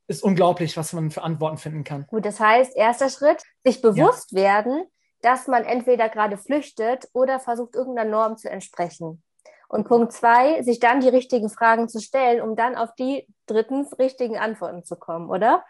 ist 0.06 0.22
unglaublich, 0.22 0.76
was 0.76 0.92
man 0.92 1.10
für 1.10 1.22
Antworten 1.22 1.56
finden 1.56 1.84
kann. 1.84 2.06
Gut, 2.06 2.26
das 2.26 2.38
heißt, 2.40 2.76
erster 2.76 3.08
Schritt, 3.08 3.42
sich 3.64 3.80
bewusst 3.80 4.32
ja. 4.32 4.42
werden, 4.42 4.84
dass 5.22 5.46
man 5.46 5.64
entweder 5.64 6.10
gerade 6.10 6.36
flüchtet 6.36 7.08
oder 7.14 7.40
versucht, 7.40 7.74
irgendeiner 7.74 8.10
Norm 8.10 8.36
zu 8.36 8.50
entsprechen. 8.50 9.22
Und 9.68 9.88
Punkt 9.88 10.12
zwei, 10.12 10.62
sich 10.62 10.78
dann 10.78 11.00
die 11.00 11.08
richtigen 11.08 11.48
Fragen 11.48 11.88
zu 11.88 12.00
stellen, 12.00 12.42
um 12.42 12.54
dann 12.54 12.76
auf 12.76 12.94
die 12.96 13.26
drittens 13.46 13.98
richtigen 13.98 14.36
Antworten 14.36 14.84
zu 14.84 14.96
kommen, 14.96 15.30
oder? 15.30 15.64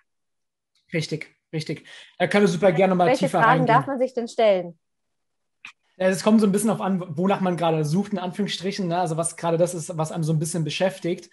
Richtig, 0.93 1.35
richtig. 1.53 1.87
Da 2.19 2.27
können 2.27 2.45
wir 2.45 2.49
super 2.49 2.73
gerne 2.73 2.97
mal 2.97 3.07
Welche 3.07 3.27
tiefer 3.27 3.39
Fragen 3.39 3.61
reingehen. 3.61 3.67
darf 3.69 3.87
man 3.87 3.99
sich 3.99 4.13
denn 4.13 4.27
stellen? 4.27 4.79
Es 5.97 6.23
kommt 6.23 6.41
so 6.41 6.47
ein 6.47 6.53
bisschen 6.53 6.71
auf 6.71 6.81
an, 6.81 7.03
wonach 7.17 7.41
man 7.41 7.57
gerade 7.57 7.85
sucht, 7.85 8.13
in 8.13 8.19
Anführungsstrichen, 8.19 8.89
ne? 8.89 8.99
also 8.99 9.17
was 9.17 9.37
gerade 9.37 9.59
das 9.59 9.75
ist, 9.75 9.97
was 9.97 10.11
einem 10.11 10.25
so 10.25 10.33
ein 10.33 10.39
bisschen 10.39 10.65
beschäftigt. 10.65 11.31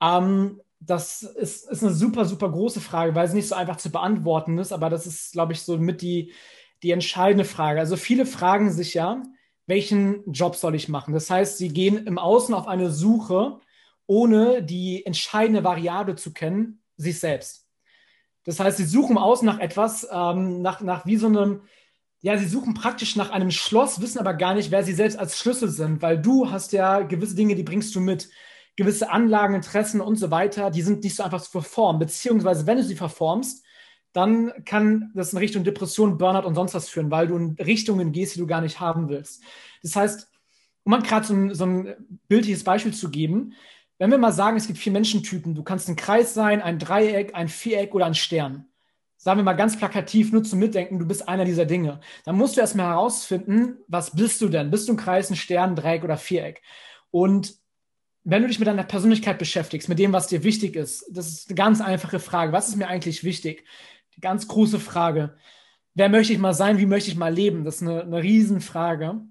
Ähm, 0.00 0.60
das 0.80 1.22
ist, 1.22 1.68
ist 1.70 1.82
eine 1.82 1.92
super, 1.92 2.24
super 2.24 2.50
große 2.50 2.80
Frage, 2.80 3.14
weil 3.14 3.26
es 3.26 3.34
nicht 3.34 3.48
so 3.48 3.54
einfach 3.54 3.76
zu 3.76 3.90
beantworten 3.90 4.58
ist, 4.58 4.72
aber 4.72 4.90
das 4.90 5.06
ist, 5.06 5.32
glaube 5.32 5.52
ich, 5.52 5.62
so 5.62 5.78
mit 5.78 6.02
die, 6.02 6.32
die 6.82 6.90
entscheidende 6.90 7.44
Frage. 7.44 7.80
Also 7.80 7.96
viele 7.96 8.26
fragen 8.26 8.70
sich 8.70 8.94
ja, 8.94 9.22
welchen 9.66 10.30
Job 10.30 10.56
soll 10.56 10.74
ich 10.74 10.88
machen? 10.88 11.14
Das 11.14 11.30
heißt, 11.30 11.58
sie 11.58 11.68
gehen 11.68 12.06
im 12.06 12.18
Außen 12.18 12.54
auf 12.54 12.68
eine 12.68 12.90
Suche, 12.90 13.60
ohne 14.06 14.62
die 14.62 15.06
entscheidende 15.06 15.64
Variable 15.64 16.16
zu 16.16 16.32
kennen, 16.32 16.82
sich 16.96 17.18
selbst. 17.18 17.66
Das 18.44 18.60
heißt, 18.60 18.76
sie 18.76 18.84
suchen 18.84 19.12
im 19.12 19.18
Außen 19.18 19.46
nach 19.46 19.58
etwas, 19.58 20.06
ähm, 20.12 20.60
nach, 20.60 20.82
nach 20.82 21.06
wie 21.06 21.16
so 21.16 21.28
einem, 21.28 21.62
ja, 22.24 22.38
sie 22.38 22.46
suchen 22.46 22.72
praktisch 22.72 23.16
nach 23.16 23.28
einem 23.28 23.50
Schloss, 23.50 24.00
wissen 24.00 24.18
aber 24.18 24.32
gar 24.32 24.54
nicht, 24.54 24.70
wer 24.70 24.82
sie 24.82 24.94
selbst 24.94 25.18
als 25.18 25.38
Schlüssel 25.38 25.68
sind, 25.68 26.00
weil 26.00 26.18
du 26.18 26.50
hast 26.50 26.72
ja 26.72 27.00
gewisse 27.00 27.34
Dinge, 27.34 27.54
die 27.54 27.62
bringst 27.62 27.94
du 27.94 28.00
mit. 28.00 28.30
Gewisse 28.76 29.10
Anlagen, 29.10 29.54
Interessen 29.54 30.00
und 30.00 30.16
so 30.16 30.30
weiter, 30.30 30.70
die 30.70 30.80
sind 30.80 31.04
nicht 31.04 31.16
so 31.16 31.22
einfach 31.22 31.42
zu 31.42 31.50
verformen. 31.50 31.98
Beziehungsweise, 31.98 32.66
wenn 32.66 32.78
du 32.78 32.82
sie 32.82 32.96
verformst, 32.96 33.62
dann 34.14 34.52
kann 34.64 35.12
das 35.14 35.34
in 35.34 35.38
Richtung 35.38 35.64
Depression, 35.64 36.16
Burnout 36.16 36.48
und 36.48 36.54
sonst 36.54 36.72
was 36.72 36.88
führen, 36.88 37.10
weil 37.10 37.26
du 37.26 37.36
in 37.36 37.56
Richtungen 37.60 38.10
gehst, 38.10 38.36
die 38.36 38.40
du 38.40 38.46
gar 38.46 38.62
nicht 38.62 38.80
haben 38.80 39.10
willst. 39.10 39.42
Das 39.82 39.94
heißt, 39.94 40.30
um 40.84 40.92
mal 40.92 41.02
gerade 41.02 41.26
so, 41.26 41.52
so 41.52 41.66
ein 41.66 41.94
bildliches 42.26 42.64
Beispiel 42.64 42.94
zu 42.94 43.10
geben, 43.10 43.52
wenn 43.98 44.10
wir 44.10 44.16
mal 44.16 44.32
sagen, 44.32 44.56
es 44.56 44.66
gibt 44.66 44.78
vier 44.78 44.92
Menschentypen, 44.92 45.54
du 45.54 45.62
kannst 45.62 45.90
ein 45.90 45.96
Kreis 45.96 46.32
sein, 46.32 46.62
ein 46.62 46.78
Dreieck, 46.78 47.34
ein 47.34 47.48
Viereck 47.48 47.94
oder 47.94 48.06
ein 48.06 48.14
Stern. 48.14 48.66
Sagen 49.24 49.38
wir 49.38 49.44
mal 49.44 49.54
ganz 49.54 49.78
plakativ, 49.78 50.32
nur 50.32 50.44
zum 50.44 50.58
Mitdenken, 50.58 50.98
du 50.98 51.06
bist 51.06 51.26
einer 51.26 51.46
dieser 51.46 51.64
Dinge. 51.64 51.98
Dann 52.26 52.36
musst 52.36 52.58
du 52.58 52.60
erstmal 52.60 52.88
herausfinden, 52.88 53.78
was 53.88 54.14
bist 54.14 54.42
du 54.42 54.50
denn? 54.50 54.70
Bist 54.70 54.86
du 54.86 54.92
ein 54.92 54.98
Kreis, 54.98 55.30
ein 55.30 55.36
Stern, 55.36 55.70
ein 55.70 55.76
Dreieck 55.76 56.04
oder 56.04 56.18
Viereck? 56.18 56.60
Und 57.10 57.54
wenn 58.24 58.42
du 58.42 58.48
dich 58.48 58.58
mit 58.58 58.68
deiner 58.68 58.84
Persönlichkeit 58.84 59.38
beschäftigst, 59.38 59.88
mit 59.88 59.98
dem, 59.98 60.12
was 60.12 60.26
dir 60.26 60.44
wichtig 60.44 60.76
ist, 60.76 61.06
das 61.10 61.28
ist 61.28 61.48
eine 61.48 61.54
ganz 61.54 61.80
einfache 61.80 62.18
Frage. 62.20 62.52
Was 62.52 62.68
ist 62.68 62.76
mir 62.76 62.86
eigentlich 62.86 63.24
wichtig? 63.24 63.64
Die 64.14 64.20
ganz 64.20 64.46
große 64.46 64.78
Frage. 64.78 65.38
Wer 65.94 66.10
möchte 66.10 66.34
ich 66.34 66.38
mal 66.38 66.52
sein? 66.52 66.76
Wie 66.76 66.84
möchte 66.84 67.10
ich 67.10 67.16
mal 67.16 67.32
leben? 67.32 67.64
Das 67.64 67.76
ist 67.76 67.82
eine, 67.82 68.02
eine 68.02 68.22
Riesenfrage, 68.22 69.22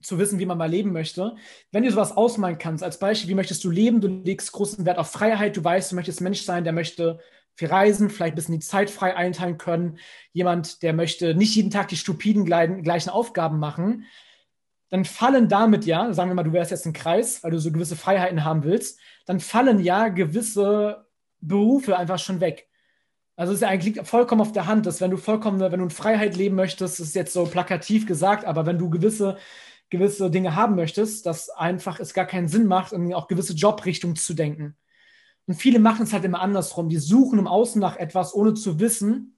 zu 0.00 0.18
wissen, 0.18 0.38
wie 0.38 0.46
man 0.46 0.56
mal 0.56 0.70
leben 0.70 0.92
möchte. 0.92 1.36
Wenn 1.70 1.82
du 1.82 1.90
sowas 1.90 2.16
ausmalen 2.16 2.56
kannst, 2.56 2.82
als 2.82 2.98
Beispiel, 2.98 3.28
wie 3.28 3.34
möchtest 3.34 3.62
du 3.64 3.70
leben? 3.70 4.00
Du 4.00 4.08
legst 4.08 4.50
großen 4.50 4.86
Wert 4.86 4.96
auf 4.96 5.10
Freiheit. 5.10 5.58
Du 5.58 5.62
weißt, 5.62 5.92
du 5.92 5.96
möchtest 5.96 6.22
Mensch 6.22 6.40
sein, 6.40 6.64
der 6.64 6.72
möchte 6.72 7.20
viel 7.54 7.68
reisen, 7.68 8.10
vielleicht 8.10 8.32
ein 8.32 8.36
bisschen 8.36 8.54
die 8.54 8.66
Zeit 8.66 8.90
frei 8.90 9.16
einteilen 9.16 9.58
können. 9.58 9.98
Jemand, 10.32 10.82
der 10.82 10.92
möchte 10.92 11.34
nicht 11.34 11.54
jeden 11.54 11.70
Tag 11.70 11.88
die 11.88 11.96
stupiden 11.96 12.44
gleichen 12.44 13.10
Aufgaben 13.10 13.58
machen. 13.58 14.04
Dann 14.88 15.04
fallen 15.04 15.48
damit 15.48 15.86
ja, 15.86 16.12
sagen 16.12 16.30
wir 16.30 16.34
mal, 16.34 16.42
du 16.42 16.52
wärst 16.52 16.70
jetzt 16.70 16.86
ein 16.86 16.92
Kreis, 16.92 17.42
weil 17.42 17.50
du 17.50 17.58
so 17.58 17.72
gewisse 17.72 17.96
Freiheiten 17.96 18.44
haben 18.44 18.64
willst, 18.64 18.98
dann 19.26 19.40
fallen 19.40 19.80
ja 19.80 20.08
gewisse 20.08 21.06
Berufe 21.40 21.96
einfach 21.96 22.18
schon 22.18 22.40
weg. 22.40 22.68
Also 23.36 23.52
es 23.52 23.58
ist 23.58 23.62
ja 23.62 23.68
eigentlich 23.68 24.06
vollkommen 24.06 24.42
auf 24.42 24.52
der 24.52 24.66
Hand, 24.66 24.86
dass 24.86 25.00
wenn 25.00 25.10
du 25.10 25.16
vollkommen, 25.16 25.60
wenn 25.60 25.78
du 25.78 25.84
in 25.84 25.90
Freiheit 25.90 26.36
leben 26.36 26.54
möchtest, 26.56 27.00
das 27.00 27.08
ist 27.08 27.14
jetzt 27.14 27.32
so 27.32 27.44
plakativ 27.44 28.06
gesagt, 28.06 28.44
aber 28.44 28.66
wenn 28.66 28.78
du 28.78 28.90
gewisse, 28.90 29.38
gewisse 29.88 30.30
Dinge 30.30 30.54
haben 30.54 30.74
möchtest, 30.74 31.26
dass 31.26 31.48
einfach 31.50 31.98
es 31.98 32.14
gar 32.14 32.26
keinen 32.26 32.48
Sinn 32.48 32.66
macht, 32.66 32.92
in 32.92 33.12
auch 33.14 33.28
gewisse 33.28 33.54
Jobrichtungen 33.54 34.16
zu 34.16 34.34
denken. 34.34 34.76
Und 35.46 35.54
viele 35.54 35.78
machen 35.78 36.04
es 36.04 36.12
halt 36.12 36.24
immer 36.24 36.40
andersrum. 36.40 36.88
Die 36.88 36.98
suchen 36.98 37.38
im 37.38 37.46
Außen 37.46 37.80
nach 37.80 37.96
etwas, 37.96 38.34
ohne 38.34 38.54
zu 38.54 38.78
wissen, 38.78 39.36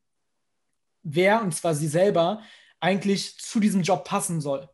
wer, 1.03 1.43
und 1.43 1.55
zwar 1.55 1.75
sie 1.75 1.89
selber, 1.89 2.41
eigentlich 2.81 3.39
zu 3.39 3.61
diesem 3.61 3.83
Job 3.83 4.05
passen 4.05 4.41
soll. 4.41 4.69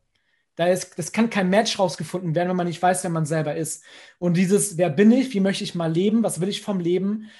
Da 0.56 0.66
ist, 0.66 0.98
das 0.98 1.12
kann 1.12 1.30
kein 1.30 1.48
Match 1.48 1.78
rausgefunden 1.78 2.34
werden, 2.34 2.48
wenn 2.48 2.56
man 2.56 2.66
nicht 2.66 2.82
weiß, 2.82 3.04
wer 3.04 3.10
man 3.10 3.24
selber 3.24 3.54
ist. 3.54 3.84
Und 4.18 4.36
dieses, 4.36 4.76
wer 4.76 4.90
bin 4.90 5.10
ich, 5.12 5.32
wie 5.32 5.40
möchte 5.40 5.64
ich 5.64 5.74
mal 5.74 5.90
leben, 5.90 6.22
was 6.22 6.40
will 6.40 6.48
ich 6.48 6.62
vom 6.62 6.80
Leben, 6.80 7.30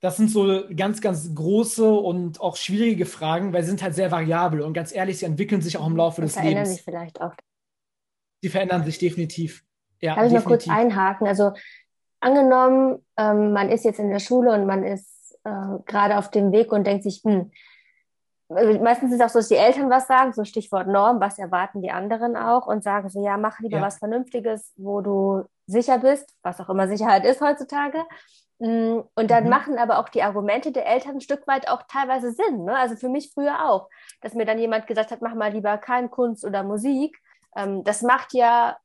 das 0.00 0.16
sind 0.16 0.30
so 0.30 0.64
ganz, 0.76 1.00
ganz 1.00 1.34
große 1.34 1.90
und 1.90 2.40
auch 2.40 2.56
schwierige 2.56 3.04
Fragen, 3.04 3.52
weil 3.52 3.62
sie 3.62 3.70
sind 3.70 3.82
halt 3.82 3.94
sehr 3.94 4.10
variabel 4.10 4.60
und 4.60 4.72
ganz 4.72 4.94
ehrlich, 4.94 5.18
sie 5.18 5.24
entwickeln 5.24 5.60
sich 5.60 5.76
auch 5.76 5.86
im 5.86 5.96
Laufe 5.96 6.20
des 6.20 6.34
verändern 6.34 6.64
Lebens. 6.64 6.76
sich 6.76 6.84
vielleicht 6.84 7.20
auch. 7.20 7.32
Sie 8.42 8.48
verändern 8.48 8.84
sich 8.84 8.98
definitiv. 8.98 9.64
Ja, 10.00 10.14
Kann 10.14 10.26
ich 10.28 10.32
noch 10.32 10.44
kurz 10.44 10.68
einhaken? 10.68 11.26
Also 11.26 11.52
angenommen, 12.20 13.04
ähm, 13.16 13.52
man 13.52 13.68
ist 13.70 13.84
jetzt 13.84 14.00
in 14.00 14.10
der 14.10 14.18
Schule 14.20 14.52
und 14.52 14.66
man 14.66 14.84
ist 14.84 15.38
äh, 15.44 15.78
gerade 15.86 16.18
auf 16.18 16.30
dem 16.30 16.52
Weg 16.52 16.72
und 16.72 16.86
denkt 16.86 17.04
sich, 17.04 17.22
hm, 17.24 17.50
also 18.50 18.80
meistens 18.82 19.12
ist 19.12 19.20
es 19.20 19.24
auch 19.26 19.28
so, 19.28 19.40
dass 19.40 19.48
die 19.48 19.56
Eltern 19.56 19.90
was 19.90 20.06
sagen, 20.06 20.32
so 20.32 20.44
Stichwort 20.44 20.86
Norm, 20.88 21.20
was 21.20 21.38
erwarten 21.38 21.82
die 21.82 21.90
anderen 21.90 22.34
auch 22.36 22.66
und 22.66 22.82
sagen 22.82 23.08
so, 23.10 23.22
ja, 23.22 23.36
mach 23.36 23.60
lieber 23.60 23.76
Ja. 23.78 23.82
was 23.82 23.98
Vernünftiges, 23.98 24.72
wo 24.76 25.02
du 25.02 25.44
sicher 25.66 25.98
bist, 25.98 26.34
was 26.42 26.58
auch 26.60 26.70
immer 26.70 26.88
Sicherheit 26.88 27.26
ist 27.26 27.42
heutzutage. 27.42 27.98
Mm, 28.58 29.00
Und 29.14 29.30
dann 29.30 29.44
Mhm. 29.44 29.50
machen 29.50 29.78
aber 29.78 29.98
auch 29.98 30.08
die 30.08 30.22
Argumente 30.22 30.72
der 30.72 30.86
Eltern 30.86 31.16
ein 31.16 31.20
Stück 31.20 31.46
weit 31.46 31.68
auch 31.68 31.82
teilweise 31.88 32.32
Sinn. 32.32 32.64
Ne? 32.64 32.74
Also 32.76 32.96
für 32.96 33.08
mich 33.10 33.30
früher 33.34 33.68
auch, 33.68 33.88
dass 34.22 34.32
mir 34.34 34.46
dann 34.46 34.58
jemand 34.58 34.86
gesagt 34.86 35.10
hat, 35.10 35.20
mach 35.22 35.34
mal 35.34 35.52
lieber 35.52 35.76
kein 35.78 36.10
Kunst 36.10 36.44
oder 36.44 36.62
Musik. 36.64 37.18
Ähm, 37.54 37.84
das 37.84 38.00
macht 38.02 38.32
ja, 38.32 38.78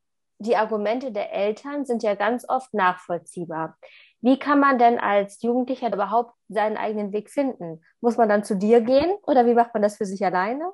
die 0.43 0.55
Argumente 0.55 1.11
der 1.11 1.33
Eltern 1.33 1.85
sind 1.85 2.03
ja 2.03 2.15
ganz 2.15 2.47
oft 2.47 2.73
nachvollziehbar. 2.73 3.77
Wie 4.21 4.39
kann 4.39 4.59
man 4.59 4.77
denn 4.77 4.99
als 4.99 5.41
Jugendlicher 5.41 5.93
überhaupt 5.93 6.33
seinen 6.47 6.77
eigenen 6.77 7.11
Weg 7.11 7.29
finden? 7.29 7.81
Muss 7.99 8.17
man 8.17 8.29
dann 8.29 8.43
zu 8.43 8.55
dir 8.55 8.81
gehen 8.81 9.11
oder 9.23 9.45
wie 9.45 9.53
macht 9.53 9.73
man 9.73 9.83
das 9.83 9.97
für 9.97 10.05
sich 10.05 10.23
alleine? 10.23 10.71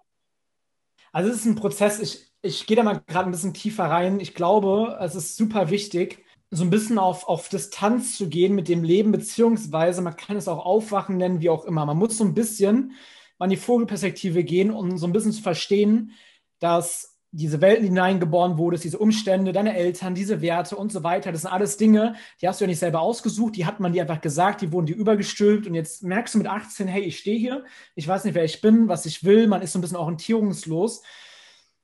Also 1.11 1.31
es 1.31 1.37
ist 1.37 1.45
ein 1.45 1.55
Prozess, 1.55 1.99
ich, 1.99 2.31
ich 2.41 2.67
gehe 2.67 2.77
da 2.77 2.83
mal 2.83 3.01
gerade 3.07 3.27
ein 3.27 3.31
bisschen 3.31 3.53
tiefer 3.53 3.85
rein. 3.85 4.19
Ich 4.19 4.35
glaube, 4.35 4.99
es 5.01 5.15
ist 5.15 5.35
super 5.35 5.71
wichtig, 5.71 6.23
so 6.51 6.63
ein 6.63 6.69
bisschen 6.69 6.99
auf, 6.99 7.27
auf 7.27 7.49
Distanz 7.49 8.17
zu 8.17 8.29
gehen 8.29 8.55
mit 8.55 8.67
dem 8.67 8.83
Leben, 8.83 9.11
beziehungsweise 9.11 10.01
man 10.01 10.15
kann 10.15 10.37
es 10.37 10.47
auch 10.47 10.65
Aufwachen 10.65 11.17
nennen, 11.17 11.41
wie 11.41 11.49
auch 11.49 11.65
immer. 11.65 11.85
Man 11.85 11.97
muss 11.97 12.17
so 12.17 12.23
ein 12.23 12.33
bisschen 12.33 12.93
in 13.39 13.49
die 13.49 13.57
Vogelperspektive 13.57 14.43
gehen, 14.43 14.71
um 14.71 14.97
so 14.97 15.07
ein 15.07 15.13
bisschen 15.13 15.31
zu 15.31 15.41
verstehen, 15.41 16.11
dass 16.59 17.08
diese 17.31 17.61
Welt, 17.61 17.77
in 17.77 17.83
die 17.83 17.89
du 17.89 17.95
hineingeboren 17.95 18.57
wurdest, 18.57 18.83
diese 18.83 18.97
Umstände, 18.97 19.51
deine 19.51 19.75
Eltern, 19.75 20.15
diese 20.15 20.41
Werte 20.41 20.75
und 20.75 20.91
so 20.91 21.03
weiter, 21.03 21.31
das 21.31 21.41
sind 21.41 21.51
alles 21.51 21.77
Dinge, 21.77 22.15
die 22.41 22.47
hast 22.47 22.59
du 22.59 22.65
ja 22.65 22.67
nicht 22.67 22.79
selber 22.79 23.01
ausgesucht, 23.01 23.55
die 23.55 23.65
hat 23.65 23.79
man 23.79 23.93
dir 23.93 24.01
einfach 24.01 24.21
gesagt, 24.21 24.61
die 24.61 24.71
wurden 24.71 24.87
dir 24.87 24.95
übergestülpt 24.95 25.67
und 25.67 25.75
jetzt 25.75 26.03
merkst 26.03 26.33
du 26.33 26.39
mit 26.39 26.47
18, 26.47 26.87
hey, 26.87 27.03
ich 27.03 27.19
stehe 27.19 27.37
hier, 27.37 27.63
ich 27.95 28.07
weiß 28.07 28.23
nicht, 28.23 28.33
wer 28.33 28.45
ich 28.45 28.61
bin, 28.61 28.87
was 28.87 29.05
ich 29.05 29.23
will, 29.23 29.47
man 29.47 29.61
ist 29.61 29.73
so 29.73 29.79
ein 29.79 29.81
bisschen 29.81 29.97
orientierungslos. 29.97 31.03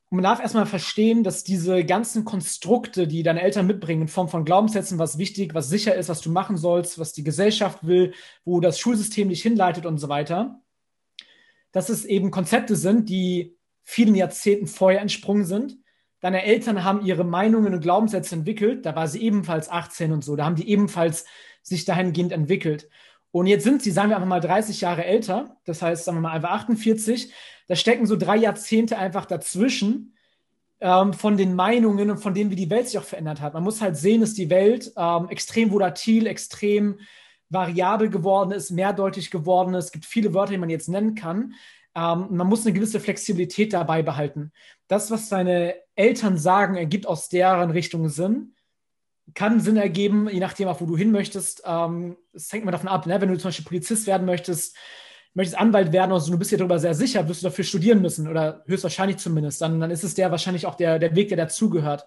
Und 0.10 0.17
man 0.17 0.23
darf 0.23 0.39
erstmal 0.39 0.67
verstehen, 0.67 1.23
dass 1.23 1.43
diese 1.43 1.84
ganzen 1.84 2.25
Konstrukte, 2.25 3.08
die 3.08 3.23
deine 3.23 3.41
Eltern 3.41 3.67
mitbringen, 3.67 4.03
in 4.03 4.08
Form 4.08 4.29
von 4.29 4.45
Glaubenssätzen, 4.45 4.99
was 4.99 5.17
wichtig, 5.17 5.53
was 5.53 5.69
sicher 5.69 5.95
ist, 5.95 6.10
was 6.10 6.21
du 6.21 6.31
machen 6.31 6.58
sollst, 6.58 6.99
was 6.99 7.13
die 7.13 7.23
Gesellschaft 7.23 7.86
will, 7.86 8.13
wo 8.45 8.60
das 8.60 8.79
Schulsystem 8.79 9.29
dich 9.29 9.41
hinleitet 9.41 9.86
und 9.86 9.97
so 9.97 10.08
weiter, 10.08 10.62
dass 11.71 11.89
es 11.89 12.05
eben 12.05 12.31
Konzepte 12.31 12.75
sind, 12.75 13.10
die 13.10 13.54
vielen 13.86 14.15
Jahrzehnten 14.15 14.67
vorher 14.67 15.00
entsprungen 15.00 15.45
sind, 15.45 15.78
deine 16.19 16.43
Eltern 16.43 16.84
haben 16.84 17.06
ihre 17.06 17.24
Meinungen 17.24 17.74
und 17.74 17.82
Glaubenssätze 17.82 18.36
entwickelt, 18.36 18.86
da 18.86 18.95
war 18.95 19.08
sie 19.08 19.21
ebenfalls 19.21 19.69
18 19.69 20.12
und 20.12 20.24
so, 20.24 20.36
da 20.36 20.45
haben 20.45 20.56
die 20.56 20.67
ebenfalls 20.67 21.26
sich 21.62 21.86
dahingehend 21.86 22.32
entwickelt. 22.32 22.89
Und 23.32 23.48
jetzt 23.48 23.63
sind 23.63 23.82
sie, 23.82 23.91
sagen 23.91 24.10
wir 24.10 24.15
einfach 24.15 24.28
mal 24.28 24.39
30 24.41 24.82
Jahre 24.82 25.06
älter, 25.06 25.58
das 25.65 25.82
heißt, 25.82 26.04
sagen 26.04 26.17
wir 26.17 26.21
mal 26.21 26.32
einfach 26.32 26.52
48, 26.52 27.32
da 27.67 27.76
stecken 27.76 28.06
so 28.06 28.15
drei 28.15 28.38
Jahrzehnte 28.38 28.98
einfach 28.98 29.26
dazwischen 29.26 30.15
ähm, 30.80 31.13
von 31.13 31.38
den 31.38 31.56
Meinungen 31.56 32.10
und 32.10 32.17
von 32.17 32.34
denen, 32.34 32.50
wie 32.52 32.56
die 32.56 32.69
Welt 32.69 32.88
sich 32.88 32.98
auch 32.98 33.04
verändert 33.04 33.41
hat. 33.41 33.54
Man 33.54 33.63
muss 33.63 33.82
halt 33.82 33.98
sehen, 33.98 34.21
dass 34.21 34.34
die 34.34 34.50
Welt 34.50 34.91
ähm, 34.98 35.30
extrem 35.30 35.71
volatil, 35.71 36.28
extrem 36.28 37.00
variabel 37.50 38.10
geworden 38.10 38.52
ist, 38.52 38.71
mehrdeutig 38.71 39.32
geworden 39.32 39.74
ist. 39.76 39.86
Es 39.86 39.91
gibt 39.91 40.06
viele 40.06 40.34
Wörter, 40.34 40.54
die 40.54 40.58
man 40.58 40.69
jetzt 40.69 40.89
nennen 40.89 41.15
kann. 41.15 41.54
Ähm, 41.95 42.27
man 42.31 42.47
muss 42.47 42.65
eine 42.65 42.73
gewisse 42.73 42.99
Flexibilität 42.99 43.73
dabei 43.73 44.03
behalten. 44.03 44.51
Das, 44.88 45.10
was 45.12 45.29
deine 45.29 45.75
Eltern 45.95 46.38
sagen, 46.38 46.75
ergibt 46.75 47.08
aus 47.08 47.29
deren 47.29 47.71
Richtung 47.71 48.10
Sinn. 48.10 48.53
Kann 49.34 49.60
Sinn 49.60 49.77
ergeben, 49.77 50.29
je 50.29 50.39
nachdem, 50.39 50.67
auch 50.67 50.81
wo 50.81 50.86
du 50.86 50.97
hin 50.97 51.12
möchtest. 51.12 51.63
Ähm, 51.65 52.17
es 52.34 52.51
hängt 52.51 52.65
mal 52.65 52.71
davon 52.71 52.89
ab, 52.89 53.08
ne? 53.08 53.19
wenn 53.19 53.29
du 53.29 53.38
zum 53.38 53.47
Beispiel 53.47 53.65
Polizist 53.65 54.05
werden 54.08 54.25
möchtest, 54.25 54.75
möchtest 55.34 55.58
Anwalt 55.58 55.91
werden 55.93 56.12
und 56.12 56.27
du 56.27 56.38
bist 56.38 56.51
dir 56.51 56.58
darüber 56.58 56.79
sehr 56.79 56.93
sicher, 56.93 57.27
wirst 57.27 57.41
du 57.41 57.47
dafür 57.47 57.63
studieren 57.63 58.01
müssen 58.01 58.27
oder 58.27 58.63
höchstwahrscheinlich 58.67 59.17
zumindest. 59.17 59.62
Dann, 59.62 59.79
dann 59.79 59.91
ist 59.91 60.03
es 60.03 60.13
der 60.13 60.31
wahrscheinlich 60.31 60.65
auch 60.65 60.75
der, 60.75 60.99
der 60.99 61.15
Weg, 61.15 61.29
der 61.29 61.38
dazugehört. 61.38 62.05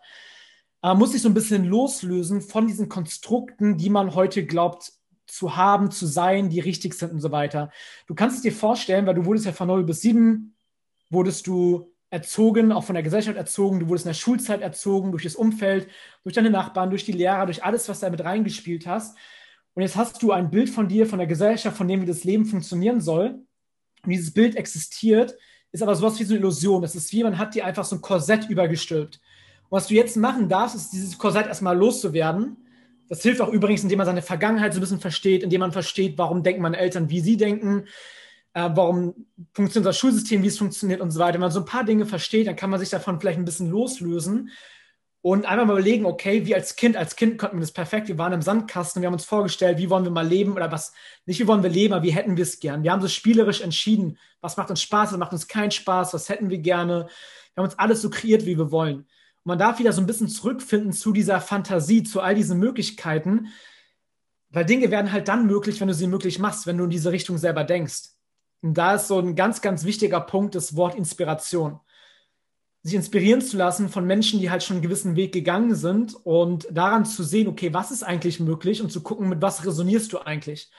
Man 0.80 0.98
muss 0.98 1.12
sich 1.12 1.22
so 1.22 1.28
ein 1.28 1.34
bisschen 1.34 1.64
loslösen 1.64 2.40
von 2.40 2.68
diesen 2.68 2.88
Konstrukten, 2.88 3.78
die 3.78 3.90
man 3.90 4.14
heute 4.14 4.46
glaubt, 4.46 4.92
zu 5.28 5.56
haben, 5.56 5.90
zu 5.90 6.06
sein, 6.06 6.48
die 6.48 6.60
richtig 6.60 6.94
sind 6.94 7.12
und 7.12 7.20
so 7.20 7.30
weiter. 7.30 7.70
Du 8.06 8.14
kannst 8.14 8.36
es 8.36 8.42
dir 8.42 8.52
vorstellen, 8.52 9.06
weil 9.06 9.14
du 9.14 9.24
wurdest 9.24 9.46
ja 9.46 9.52
von 9.52 9.68
0 9.68 9.84
bis 9.84 10.00
7, 10.00 10.54
wurdest 11.10 11.46
du 11.46 11.92
erzogen, 12.10 12.72
auch 12.72 12.84
von 12.84 12.94
der 12.94 13.02
Gesellschaft 13.02 13.36
erzogen, 13.36 13.80
du 13.80 13.88
wurdest 13.88 14.06
in 14.06 14.10
der 14.10 14.14
Schulzeit 14.14 14.62
erzogen, 14.62 15.10
durch 15.10 15.24
das 15.24 15.36
Umfeld, 15.36 15.88
durch 16.22 16.34
deine 16.34 16.50
Nachbarn, 16.50 16.90
durch 16.90 17.04
die 17.04 17.12
Lehrer, 17.12 17.44
durch 17.44 17.64
alles, 17.64 17.88
was 17.88 18.00
da 18.00 18.08
mit 18.08 18.24
reingespielt 18.24 18.86
hast. 18.86 19.16
Und 19.74 19.82
jetzt 19.82 19.96
hast 19.96 20.22
du 20.22 20.32
ein 20.32 20.50
Bild 20.50 20.70
von 20.70 20.88
dir, 20.88 21.06
von 21.06 21.18
der 21.18 21.28
Gesellschaft, 21.28 21.76
von 21.76 21.86
dem, 21.86 22.00
wie 22.00 22.06
das 22.06 22.24
Leben 22.24 22.46
funktionieren 22.46 23.00
soll. 23.00 23.38
Und 24.02 24.10
dieses 24.10 24.32
Bild 24.32 24.56
existiert, 24.56 25.36
ist 25.70 25.82
aber 25.82 25.94
sowas 25.94 26.18
wie 26.18 26.24
so 26.24 26.32
eine 26.32 26.40
Illusion. 26.40 26.82
Das 26.82 26.96
ist 26.96 27.12
wie, 27.12 27.22
man 27.22 27.38
hat 27.38 27.54
dir 27.54 27.66
einfach 27.66 27.84
so 27.84 27.96
ein 27.96 28.00
Korsett 28.00 28.48
übergestülpt. 28.48 29.20
Und 29.68 29.76
was 29.76 29.86
du 29.88 29.94
jetzt 29.94 30.16
machen 30.16 30.48
darfst, 30.48 30.74
ist 30.74 30.90
dieses 30.90 31.18
Korsett 31.18 31.46
erstmal 31.46 31.76
loszuwerden 31.76 32.56
das 33.08 33.22
hilft 33.22 33.40
auch 33.40 33.48
übrigens, 33.48 33.82
indem 33.82 33.98
man 33.98 34.06
seine 34.06 34.22
Vergangenheit 34.22 34.72
so 34.72 34.78
ein 34.78 34.82
bisschen 34.82 35.00
versteht, 35.00 35.42
indem 35.42 35.60
man 35.60 35.72
versteht, 35.72 36.18
warum 36.18 36.42
denken 36.42 36.62
meine 36.62 36.78
Eltern, 36.78 37.10
wie 37.10 37.20
sie 37.20 37.36
denken, 37.36 37.84
äh, 38.54 38.68
warum 38.74 39.26
funktioniert 39.52 39.88
das 39.88 39.98
Schulsystem, 39.98 40.42
wie 40.42 40.48
es 40.48 40.58
funktioniert 40.58 41.00
und 41.00 41.10
so 41.10 41.20
weiter. 41.20 41.34
Wenn 41.34 41.40
man 41.40 41.50
so 41.50 41.60
ein 41.60 41.66
paar 41.66 41.84
Dinge 41.84 42.06
versteht, 42.06 42.46
dann 42.46 42.56
kann 42.56 42.70
man 42.70 42.80
sich 42.80 42.90
davon 42.90 43.20
vielleicht 43.20 43.38
ein 43.38 43.44
bisschen 43.44 43.70
loslösen 43.70 44.50
und 45.20 45.46
einmal 45.46 45.66
mal 45.66 45.72
überlegen, 45.74 46.06
okay, 46.06 46.46
wie 46.46 46.54
als 46.54 46.76
Kind, 46.76 46.96
als 46.96 47.16
Kind 47.16 47.38
konnten 47.38 47.56
wir 47.56 47.62
das 47.62 47.72
perfekt, 47.72 48.08
wir 48.08 48.18
waren 48.18 48.32
im 48.32 48.42
Sandkasten, 48.42 49.02
wir 49.02 49.06
haben 49.06 49.14
uns 49.14 49.24
vorgestellt, 49.24 49.78
wie 49.78 49.90
wollen 49.90 50.04
wir 50.04 50.10
mal 50.10 50.26
leben 50.26 50.52
oder 50.52 50.70
was, 50.70 50.92
nicht 51.26 51.40
wie 51.40 51.46
wollen 51.46 51.62
wir 51.62 51.70
leben, 51.70 51.94
aber 51.94 52.04
wie 52.04 52.12
hätten 52.12 52.36
wir 52.36 52.42
es 52.42 52.60
gern. 52.60 52.82
Wir 52.82 52.92
haben 52.92 53.02
so 53.02 53.08
spielerisch 53.08 53.60
entschieden, 53.60 54.18
was 54.40 54.56
macht 54.56 54.70
uns 54.70 54.82
Spaß, 54.82 55.12
was 55.12 55.18
macht 55.18 55.32
uns 55.32 55.48
keinen 55.48 55.70
Spaß, 55.70 56.14
was 56.14 56.28
hätten 56.28 56.50
wir 56.50 56.58
gerne. 56.58 57.08
Wir 57.54 57.62
haben 57.62 57.70
uns 57.70 57.78
alles 57.78 58.02
so 58.02 58.10
kreiert, 58.10 58.46
wie 58.46 58.56
wir 58.56 58.70
wollen 58.70 59.06
man 59.44 59.58
darf 59.58 59.78
wieder 59.78 59.92
so 59.92 60.00
ein 60.00 60.06
bisschen 60.06 60.28
zurückfinden 60.28 60.92
zu 60.92 61.12
dieser 61.12 61.40
Fantasie, 61.40 62.02
zu 62.02 62.20
all 62.20 62.34
diesen 62.34 62.58
Möglichkeiten, 62.58 63.48
weil 64.50 64.64
Dinge 64.64 64.90
werden 64.90 65.12
halt 65.12 65.28
dann 65.28 65.46
möglich, 65.46 65.80
wenn 65.80 65.88
du 65.88 65.94
sie 65.94 66.06
möglich 66.06 66.38
machst, 66.38 66.66
wenn 66.66 66.78
du 66.78 66.84
in 66.84 66.90
diese 66.90 67.12
Richtung 67.12 67.38
selber 67.38 67.64
denkst. 67.64 68.10
Und 68.60 68.74
da 68.74 68.94
ist 68.94 69.08
so 69.08 69.18
ein 69.18 69.36
ganz, 69.36 69.60
ganz 69.60 69.84
wichtiger 69.84 70.20
Punkt 70.20 70.54
das 70.54 70.74
Wort 70.74 70.94
Inspiration. 70.94 71.80
Sich 72.82 72.94
inspirieren 72.94 73.40
zu 73.40 73.56
lassen 73.56 73.88
von 73.88 74.06
Menschen, 74.06 74.40
die 74.40 74.50
halt 74.50 74.62
schon 74.62 74.76
einen 74.76 74.82
gewissen 74.82 75.16
Weg 75.16 75.32
gegangen 75.32 75.74
sind 75.74 76.14
und 76.24 76.66
daran 76.70 77.04
zu 77.04 77.22
sehen, 77.22 77.48
okay, 77.48 77.74
was 77.74 77.90
ist 77.90 78.02
eigentlich 78.02 78.40
möglich 78.40 78.80
und 78.82 78.90
zu 78.90 79.02
gucken, 79.02 79.28
mit 79.28 79.42
was 79.42 79.64
resonierst 79.66 80.12
du 80.12 80.18
eigentlich. 80.18 80.70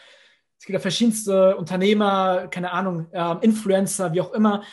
Es 0.58 0.65
gibt 0.65 0.74
ja 0.74 0.80
verschiedenste 0.80 1.56
Unternehmer, 1.56 2.48
keine 2.50 2.72
Ahnung, 2.72 3.08
äh, 3.12 3.36
Influencer, 3.41 4.13
wie 4.13 4.22
auch 4.22 4.34
immer, 4.34 4.63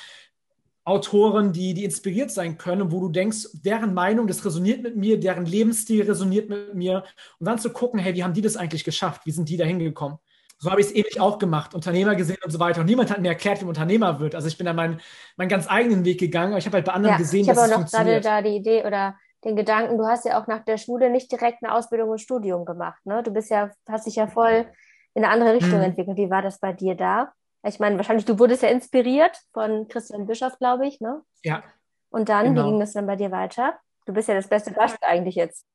Autoren, 0.87 1.53
die, 1.53 1.75
die 1.75 1.85
inspiriert 1.85 2.31
sein 2.31 2.59
können, 2.59 2.93
wo 2.93 3.01
du 3.01 3.09
denkst, 3.09 3.49
deren 3.53 3.93
Meinung, 3.93 4.29
das 4.29 4.45
resoniert 4.45 4.83
mit 4.83 4.97
mir, 4.97 5.19
deren 5.19 5.45
Lebensstil 5.45 6.05
resoniert 6.05 6.49
mit 6.49 6.75
mir. 6.75 7.03
Und 7.41 7.47
dann 7.47 7.59
zu 7.59 7.71
gucken, 7.71 7.99
hey, 7.99 8.15
wie 8.15 8.23
haben 8.23 8.35
die 8.35 8.41
das 8.41 8.57
eigentlich 8.57 8.85
geschafft? 8.85 9.23
Wie 9.25 9.33
sind 9.33 9.49
die 9.49 9.57
da 9.57 9.65
hingekommen? 9.65 10.19
So 10.59 10.71
habe 10.71 10.81
ich 10.81 10.87
es 10.87 10.95
ähnlich 10.95 11.21
auch 11.21 11.39
gemacht, 11.39 11.75
Unternehmer 11.75 12.15
gesehen 12.15 12.39
und 12.43 12.53
so 12.53 12.61
weiter. 12.61 12.81
Und 12.81 12.87
niemand 12.87 13.11
hat 13.11 13.21
mir 13.21 13.29
erklärt, 13.29 13.61
wie 13.61 13.65
ein 13.65 13.69
Unternehmer 13.69 14.21
wird. 14.21 14.37
Also 14.37 14.47
ich 14.47 14.57
bin 14.57 14.65
da 14.65 14.73
meinen, 14.73 15.01
meinen 15.37 15.49
ganz 15.49 15.69
eigenen 15.69 16.05
Weg 16.05 16.21
gegangen, 16.21 16.53
aber 16.53 16.59
ich 16.59 16.67
habe 16.67 16.77
halt 16.77 16.87
bei 16.87 16.93
anderen 16.93 17.15
ja, 17.15 17.19
gesehen, 17.19 17.47
dass 17.47 17.59
es 17.59 17.73
funktioniert. 17.73 18.25
Ich 18.25 18.31
habe 18.31 18.39
auch 18.39 18.43
noch 18.43 18.43
gerade 18.43 18.45
da 18.45 18.49
die 18.49 18.57
Idee 18.57 18.87
oder 18.87 19.17
den 19.45 19.57
Gedanken, 19.57 19.99
du 19.99 20.07
hast 20.07 20.25
ja 20.25 20.41
auch 20.41 20.47
nach 20.47 20.65
der 20.65 20.79
Schule 20.79 21.11
nicht 21.11 21.31
direkt 21.33 21.63
eine 21.63 21.75
Ausbildung 21.75 22.11
und 22.11 22.21
Studium 22.21 22.65
gemacht. 22.65 23.05
Ne? 23.05 23.25
Du 23.25 23.33
bist 23.33 23.51
ja, 23.51 23.71
hast 23.89 24.07
dich 24.07 24.17
ja 24.17 24.29
voll 24.29 24.67
in 25.15 25.25
eine 25.25 25.33
andere 25.33 25.55
Richtung 25.55 25.81
hm. 25.81 25.83
entwickelt. 25.83 26.17
Wie 26.17 26.31
war 26.31 26.43
das 26.43 26.59
bei 26.61 26.73
dir 26.73 26.95
da? 26.95 27.33
Ich 27.67 27.81
meine, 27.81 27.97
wahrscheinlich, 27.97 28.25
du 28.25 28.39
wurdest 28.39 28.63
ja 28.63 28.69
inspiriert 28.69 29.37
von 29.53 29.89
Christian 29.89 30.27
Bischof, 30.27 30.59
glaube 30.59 30.87
ich, 30.87 31.01
ne? 31.01 31.23
Ja. 31.43 31.63
Und 32.11 32.29
dann, 32.29 32.47
genau. 32.47 32.65
wie 32.65 32.71
ging 32.71 32.81
das 32.81 32.93
dann 32.93 33.07
bei 33.07 33.17
dir 33.17 33.31
weiter? 33.31 33.75
Du 34.07 34.13
bist 34.13 34.29
ja 34.29 34.35
das 34.35 34.49
beste 34.49 34.73
Beispiel 34.73 35.07
eigentlich 35.07 35.35
jetzt. 35.35 35.67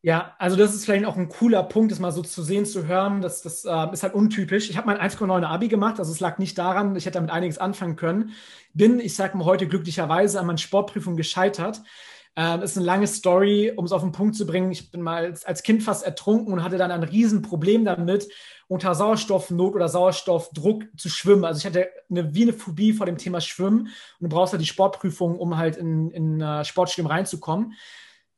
Ja, 0.00 0.36
also 0.38 0.56
das 0.56 0.74
ist 0.74 0.84
vielleicht 0.84 1.06
auch 1.06 1.16
ein 1.16 1.28
cooler 1.28 1.64
Punkt, 1.64 1.90
das 1.90 1.98
mal 1.98 2.12
so 2.12 2.22
zu 2.22 2.42
sehen, 2.42 2.64
zu 2.66 2.86
hören. 2.86 3.20
Das, 3.20 3.42
das 3.42 3.64
äh, 3.64 3.92
ist 3.92 4.04
halt 4.04 4.14
untypisch. 4.14 4.70
Ich 4.70 4.76
habe 4.76 4.86
mein 4.86 4.98
1,9 4.98 5.44
Abi 5.44 5.68
gemacht, 5.68 5.98
also 5.98 6.12
es 6.12 6.20
lag 6.20 6.38
nicht 6.38 6.56
daran, 6.56 6.94
ich 6.94 7.04
hätte 7.06 7.14
damit 7.14 7.30
einiges 7.30 7.58
anfangen 7.58 7.96
können. 7.96 8.30
Bin, 8.74 9.00
ich 9.00 9.16
sage 9.16 9.36
mal 9.36 9.44
heute 9.44 9.66
glücklicherweise, 9.66 10.38
an 10.38 10.46
meinen 10.46 10.58
Sportprüfungen 10.58 11.16
gescheitert. 11.16 11.82
Ähm, 12.40 12.62
ist 12.62 12.76
eine 12.76 12.86
lange 12.86 13.08
Story, 13.08 13.72
um 13.74 13.84
es 13.84 13.90
auf 13.90 14.02
den 14.02 14.12
Punkt 14.12 14.36
zu 14.36 14.46
bringen. 14.46 14.70
Ich 14.70 14.92
bin 14.92 15.02
mal 15.02 15.34
als, 15.44 15.62
Kind 15.64 15.82
fast 15.82 16.06
ertrunken 16.06 16.52
und 16.52 16.62
hatte 16.62 16.78
dann 16.78 16.92
ein 16.92 17.02
Riesenproblem 17.02 17.84
damit, 17.84 18.28
unter 18.68 18.94
Sauerstoffnot 18.94 19.74
oder 19.74 19.88
Sauerstoffdruck 19.88 20.84
zu 20.96 21.08
schwimmen. 21.08 21.44
Also 21.44 21.58
ich 21.58 21.66
hatte 21.66 21.88
eine, 22.08 22.32
wie 22.36 22.42
eine 22.42 22.52
Phobie 22.52 22.92
vor 22.92 23.06
dem 23.06 23.18
Thema 23.18 23.40
Schwimmen 23.40 23.88
und 23.88 23.90
du 24.20 24.28
brauchst 24.28 24.52
halt 24.52 24.62
die 24.62 24.66
Sportprüfung, 24.66 25.36
um 25.36 25.56
halt 25.56 25.78
in, 25.78 26.12
in 26.12 26.40
uh, 26.40 26.62
Sportstudium 26.62 27.10
reinzukommen. 27.10 27.72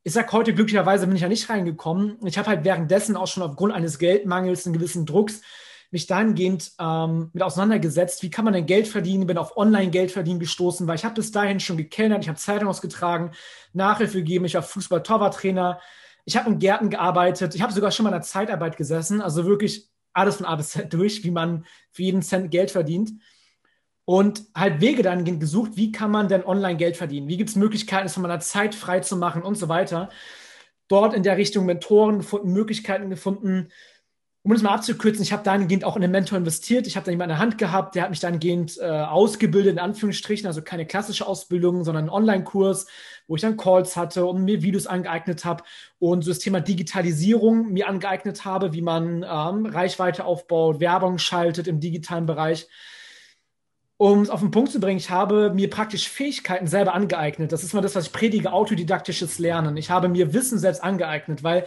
Ich 0.03 0.15
sag 0.15 0.33
heute 0.33 0.55
glücklicherweise 0.55 1.07
bin 1.07 1.17
ich 1.17 1.23
ja 1.23 1.29
nicht 1.29 1.51
reingekommen. 1.51 2.17
Ich 2.25 2.39
habe 2.39 2.49
halt 2.49 2.65
währenddessen 2.65 3.17
auch 3.17 3.27
schon 3.27 3.43
aufgrund 3.43 3.75
eines 3.75 3.99
Geldmangels, 3.99 4.65
einen 4.65 4.73
gewissen 4.73 5.05
Drucks, 5.05 5.43
mich 5.91 6.07
dahingehend 6.07 6.73
ähm, 6.79 7.31
mit 7.33 7.43
auseinandergesetzt, 7.43 8.23
wie 8.23 8.31
kann 8.31 8.45
man 8.45 8.55
denn 8.55 8.67
Geld 8.67 8.87
verdienen, 8.87 9.27
bin 9.27 9.39
auf 9.39 9.57
Online-Geld 9.57 10.13
verdienen 10.13 10.39
gestoßen, 10.39 10.87
weil 10.87 10.97
ich 10.97 11.05
habe 11.05 11.17
bis 11.17 11.33
dahin 11.33 11.59
schon 11.59 11.77
gekellnert, 11.77 12.23
ich 12.23 12.29
habe 12.29 12.39
Zeitung 12.39 12.69
ausgetragen, 12.69 13.33
Nachhilfe 13.73 14.19
gegeben, 14.19 14.45
ich 14.45 14.55
war 14.55 14.63
Fußball-Torwarttrainer, 14.63 15.81
ich 16.25 16.37
habe 16.37 16.51
in 16.51 16.59
Gärten 16.59 16.91
gearbeitet, 16.91 17.55
ich 17.55 17.63
habe 17.63 17.73
sogar 17.73 17.91
schon 17.91 18.05
mal 18.05 18.11
in 18.11 18.15
der 18.15 18.23
Zeitarbeit 18.23 18.77
gesessen, 18.77 19.21
also 19.21 19.47
wirklich 19.47 19.89
alles 20.13 20.37
von 20.37 20.47
A 20.47 20.57
bis 20.57 20.71
Z 20.71 20.93
durch, 20.93 21.25
wie 21.25 21.31
man 21.31 21.65
für 21.91 22.03
jeden 22.03 22.23
Cent 22.23 22.51
Geld 22.51 22.71
verdient. 22.71 23.13
Und 24.05 24.43
halt 24.57 24.81
Wege 24.81 25.03
dann 25.03 25.25
gesucht, 25.39 25.73
wie 25.77 25.93
kann 25.93 26.11
man 26.11 26.27
denn 26.27 26.45
online 26.45 26.77
Geld 26.77 26.97
verdienen? 26.97 27.29
Wie 27.29 27.37
gibt 27.37 27.51
es 27.51 27.57
Möglichkeiten, 27.57 28.07
es 28.07 28.15
von 28.15 28.23
meiner 28.23 28.41
Zeit 28.41 28.75
frei 28.75 29.01
zu 29.01 29.17
machen 29.17 29.43
und 29.43 29.55
so 29.55 29.69
weiter. 29.69 30.09
Dort 30.89 31.15
in 31.15 31.23
der 31.23 31.37
Richtung 31.37 31.65
Mentoren 31.65 32.19
gefunden, 32.19 32.53
Möglichkeiten 32.53 33.09
gefunden, 33.09 33.69
um 34.43 34.53
das 34.53 34.63
mal 34.63 34.75
abzukürzen, 34.75 35.23
ich 35.23 35.33
habe 35.33 35.43
dahingehend 35.43 35.85
auch 35.85 35.97
in 35.97 36.03
den 36.03 36.11
Mentor 36.11 36.39
investiert. 36.39 36.87
Ich 36.87 36.97
habe 36.97 37.05
da 37.05 37.11
jemanden 37.11 37.33
in 37.33 37.37
der 37.37 37.43
Hand 37.43 37.59
gehabt, 37.59 37.95
der 37.95 38.05
hat 38.05 38.11
mich 38.11 38.21
dahingehend 38.21 38.79
äh, 38.79 38.87
ausgebildet, 38.87 39.73
in 39.73 39.79
Anführungsstrichen, 39.79 40.47
also 40.47 40.63
keine 40.63 40.87
klassische 40.87 41.27
Ausbildung, 41.27 41.85
sondern 41.85 42.05
einen 42.05 42.11
Online-Kurs, 42.11 42.87
wo 43.27 43.37
ich 43.37 43.43
dann 43.43 43.59
Calls 43.59 43.97
hatte 43.97 44.25
und 44.25 44.45
mir 44.45 44.63
Videos 44.63 44.87
angeeignet 44.87 45.45
habe 45.45 45.63
und 45.99 46.23
so 46.25 46.31
das 46.31 46.39
Thema 46.39 46.61
Digitalisierung 46.61 47.71
mir 47.71 47.87
angeeignet 47.87 48.47
habe, 48.47 48.73
wie 48.73 48.81
man 48.81 49.25
ähm, 49.25 49.67
Reichweite 49.67 50.25
aufbaut, 50.25 50.81
Werbung 50.81 51.19
schaltet 51.19 51.69
im 51.69 51.79
digitalen 51.79 52.25
Bereich. 52.25 52.67
Um 53.99 54.23
es 54.23 54.31
auf 54.31 54.41
den 54.41 54.51
Punkt 54.51 54.73
zu 54.73 54.81
bringen, 54.81 54.97
ich 54.97 55.11
habe 55.11 55.53
mir 55.53 55.69
praktisch 55.69 56.09
Fähigkeiten 56.09 56.67
selber 56.67 56.95
angeeignet. 56.95 57.53
Das 57.53 57.63
ist 57.63 57.75
mal 57.75 57.83
das, 57.83 57.95
was 57.95 58.07
ich 58.07 58.13
predige, 58.15 58.55
autodidaktisches 58.55 59.39
Lernen. 59.39 59.77
Ich 59.77 59.91
habe 59.91 60.09
mir 60.09 60.33
Wissen 60.33 60.59
selbst 60.59 60.83
angeeignet, 60.83 61.45
weil 61.45 61.67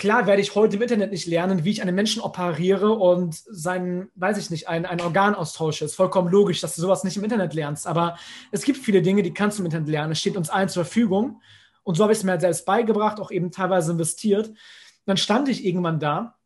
Klar 0.00 0.26
werde 0.26 0.40
ich 0.40 0.54
heute 0.54 0.76
im 0.76 0.82
Internet 0.82 1.10
nicht 1.10 1.26
lernen, 1.26 1.62
wie 1.62 1.72
ich 1.72 1.82
einen 1.82 1.94
Menschen 1.94 2.22
operiere 2.22 2.92
und 2.92 3.34
sein, 3.34 4.08
weiß 4.14 4.38
ich 4.38 4.48
nicht, 4.48 4.66
ein, 4.66 4.86
ein 4.86 4.98
Organ 5.02 5.34
austausche. 5.34 5.84
Ist 5.84 5.94
vollkommen 5.94 6.30
logisch, 6.30 6.62
dass 6.62 6.74
du 6.74 6.80
sowas 6.80 7.04
nicht 7.04 7.18
im 7.18 7.24
Internet 7.24 7.52
lernst. 7.52 7.86
Aber 7.86 8.16
es 8.50 8.62
gibt 8.62 8.78
viele 8.78 9.02
Dinge, 9.02 9.22
die 9.22 9.34
kannst 9.34 9.58
du 9.58 9.62
im 9.62 9.66
Internet 9.66 9.90
lernen. 9.90 10.12
Es 10.12 10.20
steht 10.20 10.38
uns 10.38 10.48
allen 10.48 10.70
zur 10.70 10.86
Verfügung. 10.86 11.42
Und 11.82 11.96
so 11.96 12.02
habe 12.02 12.14
ich 12.14 12.18
es 12.18 12.24
mir 12.24 12.30
halt 12.30 12.40
selbst 12.40 12.64
beigebracht, 12.64 13.20
auch 13.20 13.30
eben 13.30 13.50
teilweise 13.50 13.92
investiert. 13.92 14.50
Dann 15.04 15.18
stand 15.18 15.50
ich 15.50 15.66
irgendwann 15.66 16.00
da. 16.00 16.38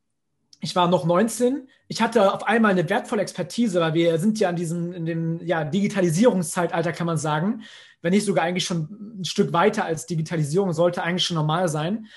Ich 0.60 0.74
war 0.74 0.88
noch 0.88 1.04
19. 1.04 1.68
Ich 1.86 2.02
hatte 2.02 2.34
auf 2.34 2.48
einmal 2.48 2.72
eine 2.72 2.90
wertvolle 2.90 3.22
Expertise, 3.22 3.80
weil 3.80 3.94
wir 3.94 4.18
sind 4.18 4.40
ja 4.40 4.50
in 4.50 4.56
diesem, 4.56 4.92
in 4.92 5.06
dem 5.06 5.46
ja, 5.46 5.62
Digitalisierungszeitalter, 5.62 6.90
kann 6.90 7.06
man 7.06 7.18
sagen. 7.18 7.62
Wenn 8.02 8.14
nicht 8.14 8.26
sogar 8.26 8.42
eigentlich 8.42 8.64
schon 8.64 9.20
ein 9.20 9.24
Stück 9.24 9.52
weiter 9.52 9.84
als 9.84 10.06
Digitalisierung, 10.06 10.72
sollte 10.72 11.04
eigentlich 11.04 11.24
schon 11.24 11.36
normal 11.36 11.68
sein 11.68 12.08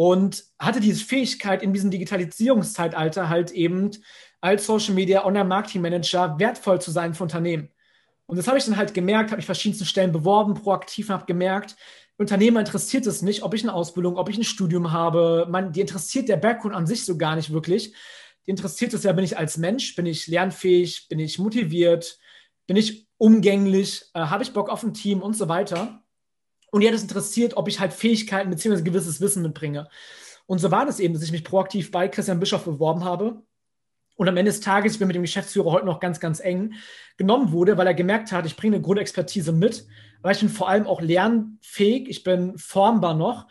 und 0.00 0.44
hatte 0.58 0.80
diese 0.80 1.04
Fähigkeit 1.04 1.62
in 1.62 1.74
diesem 1.74 1.90
Digitalisierungszeitalter 1.90 3.28
halt 3.28 3.50
eben 3.50 3.90
als 4.40 4.64
Social 4.64 4.94
Media 4.94 5.26
Online 5.26 5.44
Marketing 5.44 5.82
Manager 5.82 6.38
wertvoll 6.38 6.80
zu 6.80 6.90
sein 6.90 7.12
für 7.12 7.24
Unternehmen. 7.24 7.68
Und 8.24 8.38
das 8.38 8.48
habe 8.48 8.56
ich 8.56 8.64
dann 8.64 8.78
halt 8.78 8.94
gemerkt, 8.94 9.30
habe 9.30 9.36
mich 9.36 9.44
verschiedensten 9.44 9.84
Stellen 9.84 10.10
beworben, 10.10 10.54
proaktiv 10.54 11.10
und 11.10 11.16
habe 11.16 11.26
gemerkt, 11.26 11.76
Unternehmer 12.16 12.60
interessiert 12.60 13.06
es 13.06 13.20
nicht, 13.20 13.42
ob 13.42 13.52
ich 13.52 13.62
eine 13.62 13.74
Ausbildung, 13.74 14.16
ob 14.16 14.30
ich 14.30 14.38
ein 14.38 14.44
Studium 14.44 14.90
habe. 14.90 15.46
Man, 15.50 15.70
die 15.70 15.82
interessiert 15.82 16.30
der 16.30 16.38
Background 16.38 16.74
an 16.74 16.86
sich 16.86 17.04
so 17.04 17.18
gar 17.18 17.36
nicht 17.36 17.52
wirklich. 17.52 17.92
Die 18.46 18.50
interessiert 18.52 18.94
es 18.94 19.02
ja, 19.02 19.12
bin 19.12 19.24
ich 19.26 19.36
als 19.36 19.58
Mensch, 19.58 19.94
bin 19.96 20.06
ich 20.06 20.26
lernfähig, 20.28 21.08
bin 21.10 21.18
ich 21.18 21.38
motiviert, 21.38 22.18
bin 22.66 22.78
ich 22.78 23.06
umgänglich, 23.18 24.06
äh, 24.14 24.20
habe 24.20 24.44
ich 24.44 24.54
Bock 24.54 24.70
auf 24.70 24.82
ein 24.82 24.94
Team 24.94 25.20
und 25.20 25.36
so 25.36 25.50
weiter. 25.50 25.99
Und 26.70 26.80
die 26.80 26.88
hat 26.88 26.94
es 26.94 27.02
interessiert, 27.02 27.56
ob 27.56 27.68
ich 27.68 27.80
halt 27.80 27.92
Fähigkeiten 27.92 28.50
bzw. 28.50 28.82
gewisses 28.82 29.20
Wissen 29.20 29.42
mitbringe. 29.42 29.88
Und 30.46 30.58
so 30.58 30.70
war 30.70 30.86
das 30.86 31.00
eben, 31.00 31.14
dass 31.14 31.22
ich 31.22 31.32
mich 31.32 31.44
proaktiv 31.44 31.90
bei 31.90 32.08
Christian 32.08 32.40
Bischof 32.40 32.64
beworben 32.64 33.04
habe. 33.04 33.42
Und 34.16 34.28
am 34.28 34.36
Ende 34.36 34.50
des 34.50 34.60
Tages, 34.60 34.92
ich 34.92 34.98
bin 34.98 35.08
mit 35.08 35.16
dem 35.16 35.22
Geschäftsführer 35.22 35.70
heute 35.70 35.86
noch 35.86 36.00
ganz, 36.00 36.20
ganz 36.20 36.40
eng, 36.40 36.74
genommen 37.16 37.52
wurde, 37.52 37.78
weil 37.78 37.86
er 37.86 37.94
gemerkt 37.94 38.32
hat, 38.32 38.46
ich 38.46 38.56
bringe 38.56 38.76
eine 38.76 38.82
Grundexpertise 38.82 39.52
mit 39.52 39.86
aber 40.22 40.32
ich 40.32 40.40
bin 40.40 40.48
vor 40.48 40.68
allem 40.68 40.86
auch 40.86 41.00
lernfähig, 41.00 42.08
ich 42.08 42.22
bin 42.22 42.58
formbar 42.58 43.14
noch 43.14 43.46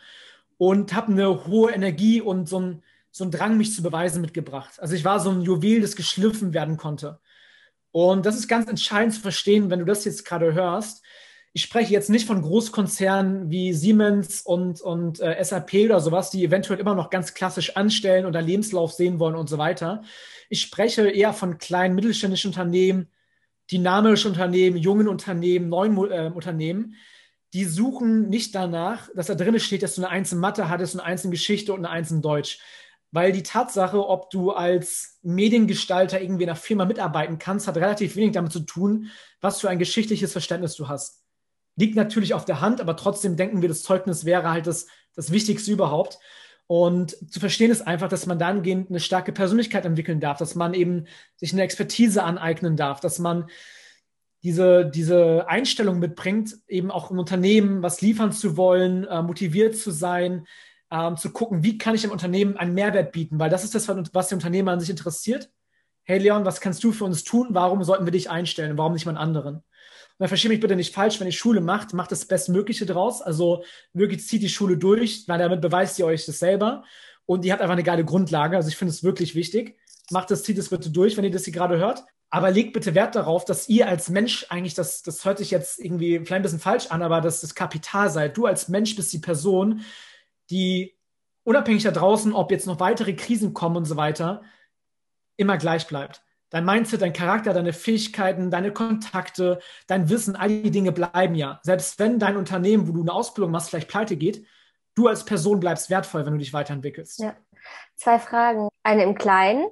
und 0.56 0.94
habe 0.94 1.12
eine 1.12 1.46
hohe 1.46 1.72
Energie 1.72 2.20
und 2.20 2.48
so 2.48 2.60
ein, 2.60 2.82
so 3.10 3.24
ein 3.24 3.30
Drang, 3.30 3.56
mich 3.56 3.74
zu 3.74 3.82
beweisen, 3.82 4.20
mitgebracht. 4.20 4.78
Also 4.80 4.94
ich 4.94 5.04
war 5.04 5.18
so 5.18 5.30
ein 5.30 5.42
Juwel, 5.42 5.80
das 5.80 5.96
geschliffen 5.96 6.54
werden 6.54 6.76
konnte. 6.76 7.18
Und 7.92 8.24
das 8.24 8.36
ist 8.36 8.46
ganz 8.46 8.68
entscheidend 8.68 9.14
zu 9.14 9.20
verstehen, 9.20 9.68
wenn 9.68 9.80
du 9.80 9.84
das 9.84 10.04
jetzt 10.04 10.24
gerade 10.24 10.54
hörst. 10.54 11.02
Ich 11.52 11.62
spreche 11.62 11.92
jetzt 11.92 12.10
nicht 12.10 12.26
von 12.26 12.42
Großkonzernen 12.42 13.50
wie 13.50 13.72
Siemens 13.72 14.42
und, 14.42 14.80
und 14.80 15.18
äh, 15.20 15.42
SAP 15.42 15.74
oder 15.86 15.98
sowas, 15.98 16.30
die 16.30 16.44
eventuell 16.44 16.78
immer 16.78 16.94
noch 16.94 17.10
ganz 17.10 17.34
klassisch 17.34 17.76
anstellen 17.76 18.24
oder 18.24 18.40
Lebenslauf 18.40 18.92
sehen 18.92 19.18
wollen 19.18 19.34
und 19.34 19.48
so 19.48 19.58
weiter. 19.58 20.02
Ich 20.48 20.60
spreche 20.60 21.08
eher 21.08 21.32
von 21.32 21.58
kleinen 21.58 21.96
mittelständischen 21.96 22.50
Unternehmen, 22.50 23.08
dynamische 23.70 24.28
Unternehmen, 24.28 24.76
jungen 24.76 25.08
Unternehmen, 25.08 25.68
neuen 25.68 25.96
äh, 26.10 26.30
Unternehmen, 26.32 26.94
die 27.52 27.64
suchen 27.64 28.28
nicht 28.28 28.54
danach, 28.54 29.08
dass 29.16 29.26
da 29.26 29.34
drin 29.34 29.58
steht, 29.58 29.82
dass 29.82 29.96
du 29.96 30.02
eine 30.02 30.10
einzelne 30.10 30.40
Mathe 30.40 30.68
hattest, 30.68 30.94
eine 30.94 31.04
einzelne 31.04 31.32
Geschichte 31.32 31.72
und 31.72 31.80
eine 31.80 31.90
einzelne 31.90 32.20
Deutsch. 32.20 32.60
Weil 33.12 33.32
die 33.32 33.42
Tatsache, 33.42 34.06
ob 34.06 34.30
du 34.30 34.52
als 34.52 35.18
Mediengestalter 35.22 36.20
irgendwie 36.20 36.44
in 36.44 36.50
einer 36.50 36.56
Firma 36.56 36.84
mitarbeiten 36.84 37.40
kannst, 37.40 37.66
hat 37.66 37.76
relativ 37.76 38.14
wenig 38.14 38.32
damit 38.32 38.52
zu 38.52 38.60
tun, 38.60 39.08
was 39.40 39.60
für 39.60 39.68
ein 39.68 39.80
geschichtliches 39.80 40.30
Verständnis 40.30 40.76
du 40.76 40.86
hast. 40.86 41.24
Liegt 41.76 41.96
natürlich 41.96 42.34
auf 42.34 42.44
der 42.44 42.60
Hand, 42.60 42.80
aber 42.80 42.96
trotzdem 42.96 43.36
denken 43.36 43.62
wir, 43.62 43.68
das 43.68 43.82
Zeugnis 43.82 44.24
wäre 44.24 44.50
halt 44.50 44.66
das, 44.66 44.86
das 45.14 45.30
Wichtigste 45.30 45.72
überhaupt. 45.72 46.18
Und 46.66 47.16
zu 47.32 47.40
verstehen 47.40 47.70
ist 47.70 47.86
einfach, 47.86 48.08
dass 48.08 48.26
man 48.26 48.38
dahingehend 48.38 48.90
eine 48.90 49.00
starke 49.00 49.32
Persönlichkeit 49.32 49.84
entwickeln 49.84 50.20
darf, 50.20 50.38
dass 50.38 50.54
man 50.54 50.72
eben 50.72 51.06
sich 51.36 51.52
eine 51.52 51.62
Expertise 51.62 52.22
aneignen 52.22 52.76
darf, 52.76 53.00
dass 53.00 53.18
man 53.18 53.46
diese, 54.42 54.86
diese 54.86 55.48
Einstellung 55.48 55.98
mitbringt, 55.98 56.56
eben 56.68 56.90
auch 56.90 57.10
im 57.10 57.18
Unternehmen 57.18 57.82
was 57.82 58.00
liefern 58.00 58.32
zu 58.32 58.56
wollen, 58.56 59.04
äh, 59.04 59.22
motiviert 59.22 59.76
zu 59.76 59.90
sein, 59.90 60.46
ähm, 60.90 61.16
zu 61.16 61.30
gucken, 61.30 61.62
wie 61.62 61.78
kann 61.78 61.94
ich 61.94 62.02
dem 62.02 62.10
Unternehmen 62.10 62.56
einen 62.56 62.74
Mehrwert 62.74 63.12
bieten, 63.12 63.38
weil 63.38 63.50
das 63.50 63.64
ist 63.64 63.74
das, 63.74 63.88
was 64.12 64.28
die 64.28 64.34
Unternehmer 64.34 64.72
an 64.72 64.80
sich 64.80 64.90
interessiert. 64.90 65.50
Hey 66.04 66.18
Leon, 66.18 66.44
was 66.44 66.60
kannst 66.60 66.82
du 66.82 66.92
für 66.92 67.04
uns 67.04 67.24
tun? 67.24 67.48
Warum 67.50 67.84
sollten 67.84 68.06
wir 68.06 68.12
dich 68.12 68.30
einstellen? 68.30 68.78
Warum 68.78 68.94
nicht 68.94 69.06
mal 69.06 69.12
einen 69.12 69.18
anderen? 69.18 69.62
Und 70.20 70.28
verstehe 70.28 70.50
mich 70.50 70.60
bitte 70.60 70.76
nicht 70.76 70.94
falsch, 70.94 71.18
wenn 71.18 71.26
ihr 71.26 71.32
Schule 71.32 71.62
macht, 71.62 71.94
macht 71.94 72.12
das 72.12 72.26
Bestmögliche 72.26 72.84
draus. 72.84 73.22
Also 73.22 73.64
wirklich 73.94 74.26
zieht 74.26 74.42
die 74.42 74.50
Schule 74.50 74.76
durch, 74.76 75.24
weil 75.28 75.38
damit 75.38 75.62
beweist 75.62 75.98
ihr 75.98 76.04
euch 76.04 76.26
das 76.26 76.38
selber. 76.38 76.84
Und 77.24 77.46
ihr 77.46 77.52
habt 77.52 77.62
einfach 77.62 77.72
eine 77.72 77.82
geile 77.82 78.04
Grundlage. 78.04 78.54
Also 78.54 78.68
ich 78.68 78.76
finde 78.76 78.92
es 78.92 79.02
wirklich 79.02 79.34
wichtig. 79.34 79.78
Macht 80.10 80.30
das, 80.30 80.42
zieht 80.42 80.58
es 80.58 80.68
bitte 80.68 80.90
durch, 80.90 81.16
wenn 81.16 81.24
ihr 81.24 81.30
das 81.30 81.44
hier 81.44 81.54
gerade 81.54 81.78
hört. 81.78 82.04
Aber 82.28 82.50
legt 82.50 82.74
bitte 82.74 82.94
Wert 82.94 83.14
darauf, 83.14 83.46
dass 83.46 83.70
ihr 83.70 83.88
als 83.88 84.10
Mensch 84.10 84.44
eigentlich, 84.50 84.74
das, 84.74 85.00
das 85.00 85.24
hört 85.24 85.38
sich 85.38 85.50
jetzt 85.50 85.78
irgendwie 85.78 86.18
vielleicht 86.18 86.32
ein 86.32 86.42
bisschen 86.42 86.60
falsch 86.60 86.88
an, 86.88 87.00
aber 87.00 87.22
dass 87.22 87.40
das 87.40 87.54
Kapital 87.54 88.10
seid. 88.10 88.36
Du 88.36 88.44
als 88.44 88.68
Mensch 88.68 88.96
bist 88.96 89.14
die 89.14 89.20
Person, 89.20 89.80
die 90.50 90.98
unabhängig 91.44 91.84
da 91.84 91.92
draußen, 91.92 92.34
ob 92.34 92.50
jetzt 92.50 92.66
noch 92.66 92.78
weitere 92.78 93.14
Krisen 93.14 93.54
kommen 93.54 93.76
und 93.76 93.86
so 93.86 93.96
weiter, 93.96 94.42
immer 95.38 95.56
gleich 95.56 95.86
bleibt 95.86 96.22
dein 96.50 96.64
Mindset, 96.64 97.02
dein 97.02 97.12
Charakter, 97.12 97.54
deine 97.54 97.72
Fähigkeiten, 97.72 98.50
deine 98.50 98.72
Kontakte, 98.72 99.60
dein 99.86 100.08
Wissen, 100.08 100.36
all 100.36 100.48
die 100.48 100.70
Dinge 100.70 100.92
bleiben 100.92 101.34
ja. 101.34 101.60
Selbst 101.62 101.98
wenn 101.98 102.18
dein 102.18 102.36
Unternehmen, 102.36 102.88
wo 102.88 102.92
du 102.92 103.02
eine 103.02 103.12
Ausbildung 103.12 103.52
machst, 103.52 103.70
vielleicht 103.70 103.88
pleite 103.88 104.16
geht, 104.16 104.46
du 104.94 105.08
als 105.08 105.24
Person 105.24 105.60
bleibst 105.60 105.90
wertvoll, 105.90 106.26
wenn 106.26 106.34
du 106.34 106.38
dich 106.38 106.52
weiterentwickelst. 106.52 107.20
Ja. 107.20 107.34
Zwei 107.96 108.18
Fragen. 108.18 108.68
Eine 108.82 109.04
im 109.04 109.14
Kleinen. 109.14 109.66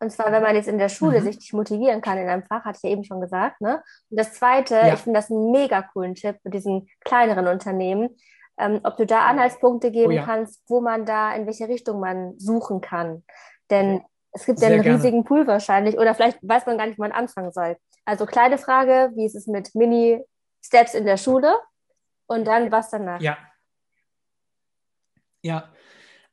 Und 0.00 0.10
zwar, 0.10 0.32
wenn 0.32 0.42
man 0.42 0.56
jetzt 0.56 0.68
in 0.68 0.78
der 0.78 0.88
Schule 0.88 1.20
mhm. 1.20 1.24
sich 1.24 1.36
nicht 1.36 1.52
motivieren 1.52 2.00
kann 2.00 2.18
in 2.18 2.28
einem 2.28 2.42
Fach, 2.42 2.64
hatte 2.64 2.78
ich 2.78 2.82
ja 2.82 2.90
eben 2.90 3.04
schon 3.04 3.20
gesagt. 3.20 3.60
Ne? 3.60 3.82
Und 4.10 4.18
das 4.18 4.32
Zweite, 4.34 4.74
ja. 4.74 4.94
ich 4.94 5.00
finde 5.00 5.18
das 5.18 5.30
einen 5.30 5.52
mega 5.52 5.82
coolen 5.82 6.16
Tipp 6.16 6.38
mit 6.42 6.54
diesen 6.54 6.88
kleineren 7.04 7.46
Unternehmen. 7.46 8.16
Ähm, 8.58 8.80
ob 8.82 8.96
du 8.96 9.06
da 9.06 9.26
Anhaltspunkte 9.26 9.92
geben 9.92 10.12
oh, 10.12 10.16
ja. 10.16 10.24
kannst, 10.24 10.62
wo 10.68 10.80
man 10.80 11.06
da, 11.06 11.32
in 11.34 11.46
welche 11.46 11.68
Richtung 11.68 12.00
man 12.00 12.38
suchen 12.38 12.80
kann. 12.80 13.22
Denn 13.70 14.02
es 14.32 14.46
gibt 14.46 14.60
ja 14.60 14.68
einen 14.68 14.82
gerne. 14.82 14.96
riesigen 14.96 15.24
Pool 15.24 15.46
wahrscheinlich 15.46 15.98
oder 15.98 16.14
vielleicht 16.14 16.38
weiß 16.42 16.66
man 16.66 16.78
gar 16.78 16.86
nicht, 16.86 16.98
wo 16.98 17.02
man 17.02 17.12
anfangen 17.12 17.52
soll. 17.52 17.76
Also 18.04 18.26
kleine 18.26 18.58
Frage, 18.58 19.12
wie 19.14 19.26
ist 19.26 19.34
es 19.34 19.46
mit 19.46 19.74
Mini-Steps 19.74 20.94
in 20.94 21.04
der 21.04 21.18
Schule 21.18 21.54
und 22.26 22.46
dann 22.46 22.72
was 22.72 22.90
danach? 22.90 23.20
Ja. 23.20 23.38
Ja. 25.42 25.70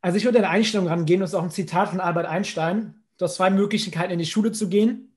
Also 0.01 0.17
ich 0.17 0.23
würde 0.23 0.37
in 0.37 0.43
der 0.43 0.51
Einstellung 0.51 0.87
rangehen, 0.87 1.19
das 1.19 1.31
ist 1.31 1.35
auch 1.35 1.43
ein 1.43 1.51
Zitat 1.51 1.89
von 1.89 1.99
Albert 1.99 2.25
Einstein. 2.25 3.03
Du 3.17 3.25
hast 3.25 3.35
zwei 3.35 3.49
Möglichkeiten, 3.49 4.13
in 4.13 4.19
die 4.19 4.25
Schule 4.25 4.53
zu 4.53 4.69
gehen. 4.69 5.08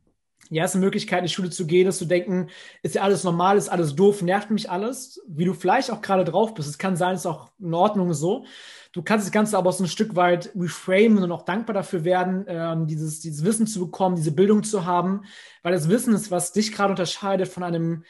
Die 0.51 0.57
erste 0.57 0.79
Möglichkeit, 0.79 1.21
in 1.21 1.27
die 1.27 1.33
Schule 1.33 1.51
zu 1.51 1.67
gehen, 1.67 1.89
ist 1.89 1.99
zu 1.99 2.05
denken, 2.05 2.49
ist 2.83 2.95
ja 2.95 3.03
alles 3.03 3.25
normal, 3.25 3.57
ist 3.57 3.69
alles 3.69 3.95
doof, 3.95 4.23
nervt 4.23 4.51
mich 4.51 4.71
alles, 4.71 5.21
wie 5.27 5.45
du 5.45 5.55
vielleicht 5.55 5.91
auch 5.91 6.03
gerade 6.03 6.25
drauf 6.25 6.55
bist. 6.55 6.69
Es 6.69 6.79
kann 6.79 6.97
sein, 6.97 7.15
ist 7.15 7.27
auch 7.27 7.51
in 7.59 7.73
Ordnung 7.73 8.13
so. 8.13 8.45
Du 8.93 9.03
kannst 9.03 9.25
das 9.25 9.33
Ganze 9.33 9.57
aber 9.57 9.73
so 9.73 9.85
ein 9.85 9.89
Stück 9.89 10.15
weit 10.15 10.53
reframen 10.55 11.23
und 11.23 11.33
auch 11.33 11.47
dankbar 11.47 11.73
dafür 11.73 12.05
werden, 12.05 12.45
ähm, 12.47 12.87
dieses, 12.87 13.21
dieses 13.21 13.45
Wissen 13.45 13.67
zu 13.67 13.81
bekommen, 13.81 14.17
diese 14.17 14.33
Bildung 14.33 14.63
zu 14.63 14.85
haben, 14.85 15.23
weil 15.63 15.73
das 15.73 15.89
Wissen 15.89 16.13
ist, 16.13 16.31
was 16.31 16.53
dich 16.53 16.73
gerade 16.73 16.91
unterscheidet 16.91 17.49
von 17.49 17.63
einem 17.63 18.05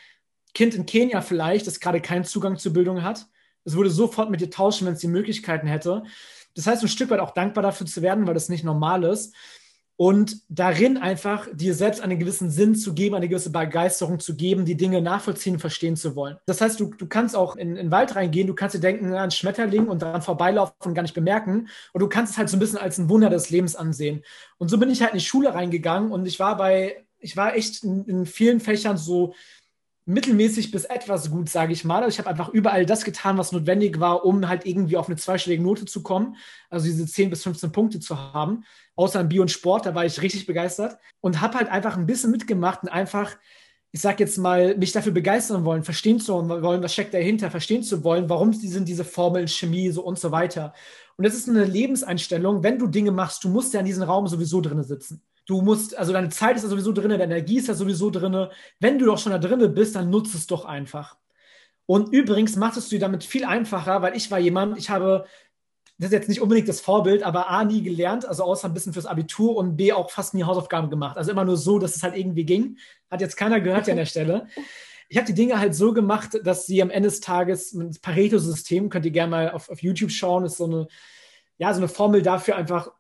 Kind 0.55 0.75
in 0.75 0.85
Kenia 0.85 1.21
vielleicht, 1.21 1.69
das 1.69 1.79
gerade 1.79 2.01
keinen 2.01 2.25
Zugang 2.25 2.59
zur 2.59 2.73
Bildung 2.73 3.05
hat. 3.05 3.29
Es 3.65 3.77
würde 3.77 3.91
sofort 3.91 4.31
mit 4.31 4.41
dir 4.41 4.51
tauschen, 4.51 4.87
wenn 4.87 4.95
es 4.95 5.01
die 5.01 5.07
Möglichkeiten 5.07 5.69
hätte. 5.69 6.03
Das 6.57 6.67
heißt, 6.67 6.83
ein 6.83 6.89
Stück 6.89 7.11
weit 7.11 7.21
auch 7.21 7.31
dankbar 7.31 7.63
dafür 7.63 7.87
zu 7.87 8.03
werden, 8.03 8.27
weil 8.27 8.35
das 8.35 8.49
nicht 8.49 8.65
normal 8.65 9.05
ist 9.05 9.35
und 9.97 10.39
darin 10.49 10.97
einfach 10.97 11.49
dir 11.53 11.75
selbst 11.75 12.01
einen 12.01 12.19
gewissen 12.19 12.51
Sinn 12.51 12.75
zu 12.75 12.95
geben, 12.95 13.15
eine 13.15 13.29
gewisse 13.29 13.51
Begeisterung 13.51 14.19
zu 14.19 14.37
geben, 14.37 14.65
die 14.65 14.77
Dinge 14.77 15.03
nachvollziehen, 15.03 15.59
verstehen 15.59 15.97
zu 15.97 16.17
wollen. 16.17 16.39
Das 16.47 16.61
heißt, 16.61 16.81
du, 16.81 16.93
du 16.97 17.07
kannst 17.07 17.37
auch 17.37 17.57
in, 17.57 17.71
in 17.71 17.77
den 17.77 17.91
Wald 17.91 18.17
reingehen, 18.17 18.47
du 18.47 18.55
kannst 18.55 18.75
dir 18.75 18.81
denken 18.81 19.13
an 19.15 19.31
Schmetterling 19.31 19.87
und 19.89 20.03
daran 20.03 20.23
vorbeilaufen 20.23 20.75
und 20.85 20.95
gar 20.95 21.03
nicht 21.03 21.15
bemerken. 21.15 21.69
Und 21.93 22.01
du 22.01 22.09
kannst 22.09 22.33
es 22.33 22.39
halt 22.39 22.49
so 22.49 22.57
ein 22.57 22.61
bisschen 22.61 22.79
als 22.79 22.99
ein 22.99 23.09
Wunder 23.09 23.31
des 23.31 23.51
Lebens 23.51 23.77
ansehen. 23.77 24.23
Und 24.59 24.69
so 24.69 24.79
bin 24.79 24.91
ich 24.91 25.03
halt 25.03 25.13
in 25.13 25.19
die 25.19 25.25
Schule 25.25 25.55
reingegangen 25.55 26.11
und 26.11 26.27
ich 26.27 26.41
war 26.41 26.57
bei, 26.57 27.05
ich 27.19 27.37
war 27.37 27.55
echt 27.55 27.85
in, 27.85 28.05
in 28.07 28.27
vielen 28.27 28.61
Fächern 28.61 28.97
so 28.97 29.35
mittelmäßig 30.05 30.71
bis 30.71 30.85
etwas 30.85 31.31
gut, 31.31 31.49
sage 31.49 31.73
ich 31.73 31.85
mal. 31.85 32.09
Ich 32.09 32.19
habe 32.19 32.29
einfach 32.29 32.49
überall 32.49 32.87
das 32.87 33.05
getan, 33.05 33.39
was 33.39 33.53
notwendig 33.53 34.01
war, 34.01 34.25
um 34.25 34.49
halt 34.49 34.67
irgendwie 34.67 34.97
auf 34.97 35.09
eine 35.09 35.17
zweistellige 35.17 35.63
Note 35.63 35.85
zu 35.85 36.03
kommen. 36.03 36.37
Also 36.71 36.87
diese 36.87 37.07
10 37.07 37.31
bis 37.31 37.43
15 37.45 37.71
Punkte 37.73 38.01
zu 38.01 38.19
haben. 38.19 38.65
Außer 38.97 39.21
in 39.21 39.29
Bio 39.29 39.43
und 39.43 39.51
Sport, 39.51 39.87
da 39.87 39.95
war 39.95 40.05
ich 40.05 40.21
richtig 40.21 40.47
begeistert. 40.47 40.99
Und 41.21 41.41
habe 41.41 41.59
halt 41.59 41.69
einfach 41.69 41.97
ein 41.97 42.07
bisschen 42.07 42.33
mitgemacht 42.33 42.83
und 42.83 42.89
einfach, 42.89 43.37
ich 43.93 44.01
sag 44.01 44.19
jetzt 44.21 44.39
mal, 44.39 44.77
mich 44.77 44.93
dafür 44.93 45.13
begeistern 45.13 45.65
wollen, 45.65 45.85
verstehen 45.85 46.19
zu 46.19 46.49
wollen, 46.49 46.83
was 46.83 46.93
steckt 46.93 47.15
dahinter, 47.15 47.51
verstehen 47.51 47.83
zu 47.83 48.03
wollen, 48.03 48.29
warum 48.29 48.53
sind 48.53 48.89
diese 48.89 49.05
Formeln, 49.05 49.47
Chemie 49.47 49.91
so 49.91 50.03
und 50.03 50.19
so 50.19 50.33
weiter. 50.33 50.75
Und 51.17 51.25
das 51.27 51.35
ist 51.35 51.49
eine 51.49 51.65
Lebenseinstellung, 51.65 52.63
wenn 52.63 52.79
du 52.79 52.89
Dinge 52.89 53.13
machst, 53.13 53.45
du 53.45 53.49
musst 53.49 53.73
ja 53.75 53.81
in 53.81 53.87
diesem 53.87 54.03
Raum 54.03 54.27
sowieso 54.27 54.61
drin 54.61 54.83
sitzen. 54.83 55.23
Du 55.45 55.61
musst, 55.61 55.97
also 55.99 56.13
deine 56.13 56.29
Zeit 56.29 56.57
ist 56.57 56.65
da 56.65 56.69
sowieso 56.69 56.93
drin, 56.93 57.11
deine 57.11 57.25
Energie 57.25 57.59
ist 57.59 57.69
da 57.69 57.75
sowieso 57.75 58.11
drin. 58.11 58.49
Wenn 58.79 58.99
du 58.99 59.07
doch 59.07 59.19
schon 59.19 59.33
da 59.33 59.39
drin 59.39 59.75
bist, 59.75 59.97
dann 59.97 60.11
nutze 60.11 60.37
es 60.37 60.47
doch 60.47 60.65
einfach. 60.65 61.17
Und 61.87 62.13
übrigens 62.13 62.57
macht 62.57 62.77
es 62.77 62.89
dir 62.89 63.01
damit 63.01 63.25
viel 63.25 63.45
einfacher, 63.45 64.03
weil 64.03 64.17
ich 64.17 64.31
war 64.31 64.39
jemand, 64.39 64.79
ich 64.79 64.89
habe, 64.89 65.27
das 65.99 66.07
ist 66.09 66.13
jetzt 66.13 66.29
nicht 66.29 66.41
unbedingt 66.41 66.69
das 66.69 66.81
Vorbild, 66.81 67.25
aber 67.25 67.51
A, 67.51 67.65
nie 67.65 67.83
gelernt, 67.83 68.25
also 68.25 68.45
außer 68.45 68.69
ein 68.69 68.75
bisschen 68.75 68.93
fürs 68.93 69.07
Abitur 69.07 69.57
und 69.57 69.77
B, 69.77 69.93
auch 69.93 70.11
fast 70.11 70.33
nie 70.35 70.45
Hausaufgaben 70.45 70.91
gemacht. 70.91 71.17
Also 71.17 71.33
immer 71.33 71.45
nur 71.45 71.57
so, 71.57 71.79
dass 71.79 71.97
es 71.97 72.03
halt 72.03 72.17
irgendwie 72.17 72.45
ging. 72.45 72.79
Hat 73.11 73.21
jetzt 73.21 73.37
keiner 73.37 73.61
gehört 73.61 73.87
hier 73.87 73.95
an 73.95 73.99
der 73.99 74.07
Stelle. 74.07 74.47
Ich 75.09 75.17
habe 75.17 75.27
die 75.27 75.35
Dinge 75.35 75.59
halt 75.59 75.75
so 75.75 75.93
gemacht, 75.93 76.39
dass 76.45 76.67
sie 76.67 76.81
am 76.81 76.91
Ende 76.91 77.09
des 77.09 77.21
Tages, 77.21 77.77
das 77.77 77.99
Pareto-System, 77.99 78.89
könnt 78.89 79.05
ihr 79.05 79.11
gerne 79.11 79.31
mal 79.31 79.51
auf, 79.51 79.69
auf 79.69 79.83
YouTube 79.83 80.13
schauen, 80.13 80.45
ist 80.45 80.57
so 80.57 80.65
eine, 80.65 80.87
ja, 81.59 81.75
so 81.75 81.81
eine 81.81 81.89
Formel 81.89 82.23
dafür 82.23 82.57
einfach, 82.57 82.93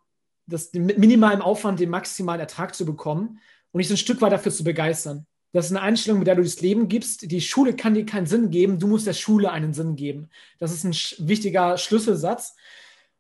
das, 0.46 0.72
mit 0.72 0.98
minimalem 0.98 1.42
Aufwand 1.42 1.80
den 1.80 1.90
maximalen 1.90 2.40
Ertrag 2.40 2.74
zu 2.74 2.84
bekommen 2.84 3.40
und 3.70 3.78
dich 3.78 3.90
ein 3.90 3.96
Stück 3.96 4.20
weit 4.20 4.32
dafür 4.32 4.52
zu 4.52 4.64
begeistern. 4.64 5.26
Das 5.52 5.66
ist 5.66 5.72
eine 5.72 5.82
Einstellung, 5.82 6.18
mit 6.18 6.28
der 6.28 6.34
du 6.34 6.42
das 6.42 6.60
Leben 6.62 6.88
gibst. 6.88 7.30
Die 7.30 7.40
Schule 7.40 7.76
kann 7.76 7.94
dir 7.94 8.06
keinen 8.06 8.26
Sinn 8.26 8.50
geben, 8.50 8.78
du 8.78 8.86
musst 8.86 9.06
der 9.06 9.12
Schule 9.12 9.50
einen 9.50 9.74
Sinn 9.74 9.96
geben. 9.96 10.30
Das 10.58 10.72
ist 10.72 10.84
ein 10.84 11.28
wichtiger 11.28 11.76
Schlüsselsatz. 11.76 12.56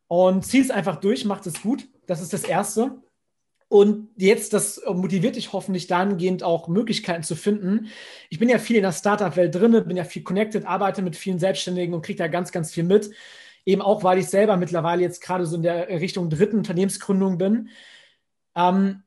Und 0.08 0.44
zieh 0.44 0.60
es 0.60 0.70
einfach 0.70 0.96
durch, 0.96 1.24
mach 1.24 1.44
es 1.44 1.62
gut. 1.62 1.88
Das 2.06 2.20
ist 2.20 2.32
das 2.32 2.44
Erste. 2.44 3.02
Und 3.68 4.10
jetzt, 4.16 4.52
das 4.52 4.82
motiviert 4.86 5.36
dich 5.36 5.54
hoffentlich 5.54 5.86
dahingehend 5.86 6.42
auch 6.42 6.68
Möglichkeiten 6.68 7.22
zu 7.22 7.34
finden. 7.34 7.88
Ich 8.28 8.38
bin 8.38 8.50
ja 8.50 8.58
viel 8.58 8.76
in 8.76 8.82
der 8.82 8.92
Startup-Welt 8.92 9.54
drin, 9.54 9.72
bin 9.86 9.96
ja 9.96 10.04
viel 10.04 10.22
connected, 10.22 10.66
arbeite 10.66 11.00
mit 11.00 11.16
vielen 11.16 11.38
Selbstständigen 11.38 11.94
und 11.94 12.02
kriege 12.02 12.18
da 12.18 12.28
ganz, 12.28 12.52
ganz 12.52 12.70
viel 12.70 12.84
mit. 12.84 13.10
Eben 13.64 13.82
auch, 13.82 14.02
weil 14.02 14.18
ich 14.18 14.28
selber 14.28 14.56
mittlerweile 14.56 15.02
jetzt 15.02 15.22
gerade 15.22 15.46
so 15.46 15.56
in 15.56 15.62
der 15.62 15.88
Richtung 15.88 16.30
dritten 16.30 16.58
Unternehmensgründung 16.58 17.38
bin. 17.38 17.68
Ähm, 18.54 19.02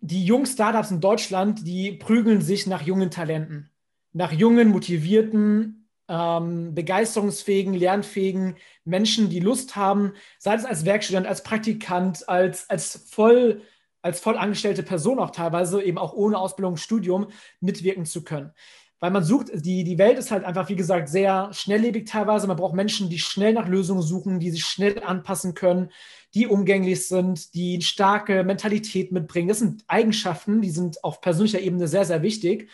die 0.00 0.24
jungen 0.24 0.46
Startups 0.46 0.90
in 0.90 1.00
Deutschland, 1.00 1.66
die 1.66 1.92
prügeln 1.92 2.40
sich 2.40 2.66
nach 2.66 2.82
jungen 2.82 3.10
Talenten, 3.10 3.70
nach 4.12 4.32
jungen, 4.32 4.68
motivierten, 4.68 5.88
ähm, 6.08 6.74
begeisterungsfähigen, 6.74 7.74
lernfähigen 7.74 8.56
Menschen, 8.84 9.28
die 9.28 9.40
Lust 9.40 9.76
haben, 9.76 10.12
sei 10.38 10.54
es 10.54 10.64
als 10.64 10.84
Werkstudent, 10.84 11.26
als 11.26 11.42
Praktikant, 11.42 12.28
als, 12.28 12.70
als 12.70 13.08
voll 13.10 13.62
als 14.02 14.20
vollangestellte 14.20 14.82
Person 14.82 15.18
auch 15.18 15.30
teilweise, 15.30 15.82
eben 15.82 15.98
auch 15.98 16.12
ohne 16.12 16.38
Ausbildung, 16.38 16.76
Studium, 16.76 17.28
mitwirken 17.60 18.06
zu 18.06 18.22
können. 18.24 18.52
Weil 19.00 19.12
man 19.12 19.22
sucht, 19.22 19.50
die, 19.54 19.84
die 19.84 19.98
Welt 19.98 20.18
ist 20.18 20.30
halt 20.30 20.44
einfach, 20.44 20.68
wie 20.68 20.76
gesagt, 20.76 21.08
sehr 21.08 21.52
schnelllebig 21.52 22.08
teilweise. 22.08 22.48
Man 22.48 22.56
braucht 22.56 22.74
Menschen, 22.74 23.08
die 23.08 23.18
schnell 23.18 23.52
nach 23.52 23.68
Lösungen 23.68 24.02
suchen, 24.02 24.40
die 24.40 24.50
sich 24.50 24.64
schnell 24.64 25.02
anpassen 25.04 25.54
können, 25.54 25.90
die 26.34 26.48
umgänglich 26.48 27.06
sind, 27.06 27.54
die 27.54 27.74
eine 27.74 27.82
starke 27.82 28.42
Mentalität 28.42 29.12
mitbringen. 29.12 29.48
Das 29.48 29.60
sind 29.60 29.84
Eigenschaften, 29.86 30.60
die 30.60 30.70
sind 30.70 31.04
auf 31.04 31.20
persönlicher 31.20 31.60
Ebene 31.60 31.86
sehr, 31.86 32.04
sehr 32.04 32.22
wichtig. 32.22 32.70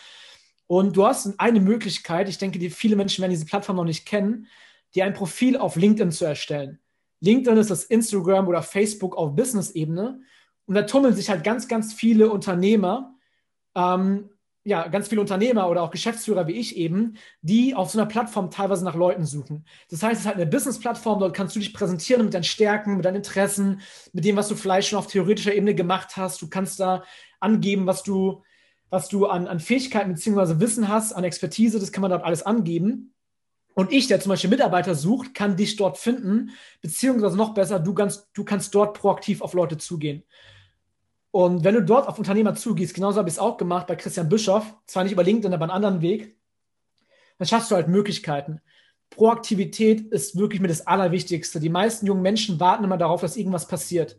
Und 0.66 0.96
du 0.96 1.06
hast 1.06 1.38
eine 1.38 1.60
Möglichkeit, 1.60 2.28
ich 2.28 2.38
denke, 2.38 2.58
die 2.58 2.70
viele 2.70 2.96
Menschen 2.96 3.20
werden 3.20 3.32
diese 3.32 3.44
Plattform 3.44 3.76
noch 3.76 3.84
nicht 3.84 4.06
kennen, 4.06 4.46
dir 4.94 5.04
ein 5.04 5.12
Profil 5.12 5.58
auf 5.58 5.76
LinkedIn 5.76 6.10
zu 6.10 6.24
erstellen. 6.24 6.78
LinkedIn 7.20 7.58
ist 7.58 7.70
das 7.70 7.84
Instagram 7.84 8.48
oder 8.48 8.62
Facebook 8.62 9.16
auf 9.16 9.34
Business-Ebene. 9.34 10.20
Und 10.66 10.74
da 10.74 10.82
tummeln 10.82 11.14
sich 11.14 11.28
halt 11.28 11.44
ganz, 11.44 11.68
ganz 11.68 11.92
viele 11.92 12.30
Unternehmer, 12.30 13.14
ähm, 13.74 14.30
ja, 14.64 14.88
ganz 14.88 15.08
viele 15.08 15.20
Unternehmer 15.20 15.68
oder 15.68 15.82
auch 15.82 15.90
Geschäftsführer 15.90 16.46
wie 16.46 16.52
ich 16.52 16.76
eben, 16.76 17.16
die 17.42 17.74
auf 17.74 17.90
so 17.90 17.98
einer 17.98 18.08
Plattform 18.08 18.50
teilweise 18.50 18.84
nach 18.84 18.94
Leuten 18.94 19.26
suchen. 19.26 19.66
Das 19.90 20.02
heißt, 20.02 20.14
es 20.14 20.20
ist 20.20 20.26
halt 20.26 20.36
eine 20.36 20.46
Business-Plattform, 20.46 21.20
dort 21.20 21.36
kannst 21.36 21.54
du 21.54 21.60
dich 21.60 21.74
präsentieren 21.74 22.24
mit 22.24 22.32
deinen 22.32 22.44
Stärken, 22.44 22.96
mit 22.96 23.04
deinen 23.04 23.16
Interessen, 23.16 23.82
mit 24.14 24.24
dem, 24.24 24.36
was 24.36 24.48
du 24.48 24.54
vielleicht 24.54 24.88
schon 24.88 24.98
auf 24.98 25.06
theoretischer 25.06 25.54
Ebene 25.54 25.74
gemacht 25.74 26.16
hast. 26.16 26.40
Du 26.40 26.48
kannst 26.48 26.80
da 26.80 27.04
angeben, 27.40 27.86
was 27.86 28.02
du, 28.02 28.42
was 28.88 29.08
du 29.08 29.26
an, 29.26 29.46
an 29.46 29.60
Fähigkeiten 29.60 30.14
bzw. 30.14 30.60
Wissen 30.60 30.88
hast, 30.88 31.12
an 31.12 31.24
Expertise, 31.24 31.78
das 31.78 31.92
kann 31.92 32.00
man 32.00 32.10
dort 32.10 32.24
alles 32.24 32.42
angeben. 32.42 33.14
Und 33.74 33.92
ich, 33.92 34.06
der 34.06 34.20
zum 34.20 34.30
Beispiel 34.30 34.50
Mitarbeiter 34.50 34.94
sucht, 34.94 35.34
kann 35.34 35.56
dich 35.56 35.76
dort 35.76 35.98
finden, 35.98 36.52
beziehungsweise 36.80 37.36
noch 37.36 37.52
besser, 37.52 37.80
du 37.80 37.92
kannst, 37.92 38.28
du 38.32 38.44
kannst 38.44 38.74
dort 38.74 38.96
proaktiv 38.96 39.42
auf 39.42 39.52
Leute 39.52 39.76
zugehen. 39.76 40.22
Und 41.34 41.64
wenn 41.64 41.74
du 41.74 41.82
dort 41.82 42.06
auf 42.06 42.16
Unternehmer 42.16 42.54
zugehst, 42.54 42.94
genauso 42.94 43.18
habe 43.18 43.28
ich 43.28 43.34
es 43.34 43.38
auch 43.40 43.56
gemacht 43.56 43.88
bei 43.88 43.96
Christian 43.96 44.28
Bischoff, 44.28 44.72
zwar 44.86 45.02
nicht 45.02 45.14
über 45.14 45.24
LinkedIn, 45.24 45.52
aber 45.52 45.64
einen 45.64 45.72
anderen 45.72 46.00
Weg, 46.00 46.36
dann 47.38 47.48
schaffst 47.48 47.72
du 47.72 47.74
halt 47.74 47.88
Möglichkeiten. 47.88 48.60
Proaktivität 49.10 50.02
ist 50.12 50.38
wirklich 50.38 50.60
mir 50.60 50.68
das 50.68 50.86
Allerwichtigste. 50.86 51.58
Die 51.58 51.70
meisten 51.70 52.06
jungen 52.06 52.22
Menschen 52.22 52.60
warten 52.60 52.84
immer 52.84 52.98
darauf, 52.98 53.20
dass 53.20 53.36
irgendwas 53.36 53.66
passiert. 53.66 54.16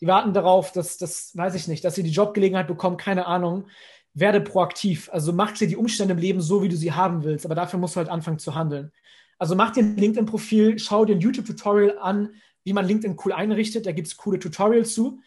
Die 0.00 0.08
warten 0.08 0.32
darauf, 0.32 0.72
dass, 0.72 0.98
das 0.98 1.30
weiß 1.36 1.54
ich 1.54 1.68
nicht, 1.68 1.84
dass 1.84 1.94
sie 1.94 2.02
die 2.02 2.10
Jobgelegenheit 2.10 2.66
bekommen, 2.66 2.96
keine 2.96 3.26
Ahnung. 3.26 3.68
Werde 4.14 4.40
proaktiv. 4.40 5.08
Also 5.12 5.32
mach 5.32 5.52
dir 5.52 5.68
die 5.68 5.76
Umstände 5.76 6.14
im 6.14 6.18
Leben 6.18 6.40
so, 6.40 6.60
wie 6.64 6.68
du 6.68 6.76
sie 6.76 6.90
haben 6.90 7.22
willst. 7.22 7.44
Aber 7.44 7.54
dafür 7.54 7.78
musst 7.78 7.94
du 7.94 7.98
halt 7.98 8.08
anfangen 8.08 8.40
zu 8.40 8.56
handeln. 8.56 8.90
Also 9.38 9.54
mach 9.54 9.70
dir 9.70 9.84
ein 9.84 9.96
LinkedIn-Profil, 9.96 10.80
schau 10.80 11.04
dir 11.04 11.14
ein 11.14 11.20
YouTube-Tutorial 11.20 12.00
an, 12.00 12.34
wie 12.64 12.72
man 12.72 12.84
LinkedIn 12.84 13.16
cool 13.24 13.32
einrichtet. 13.32 13.86
Da 13.86 13.92
gibt 13.92 14.08
es 14.08 14.16
coole 14.16 14.40
Tutorials 14.40 14.92
zu 14.92 15.20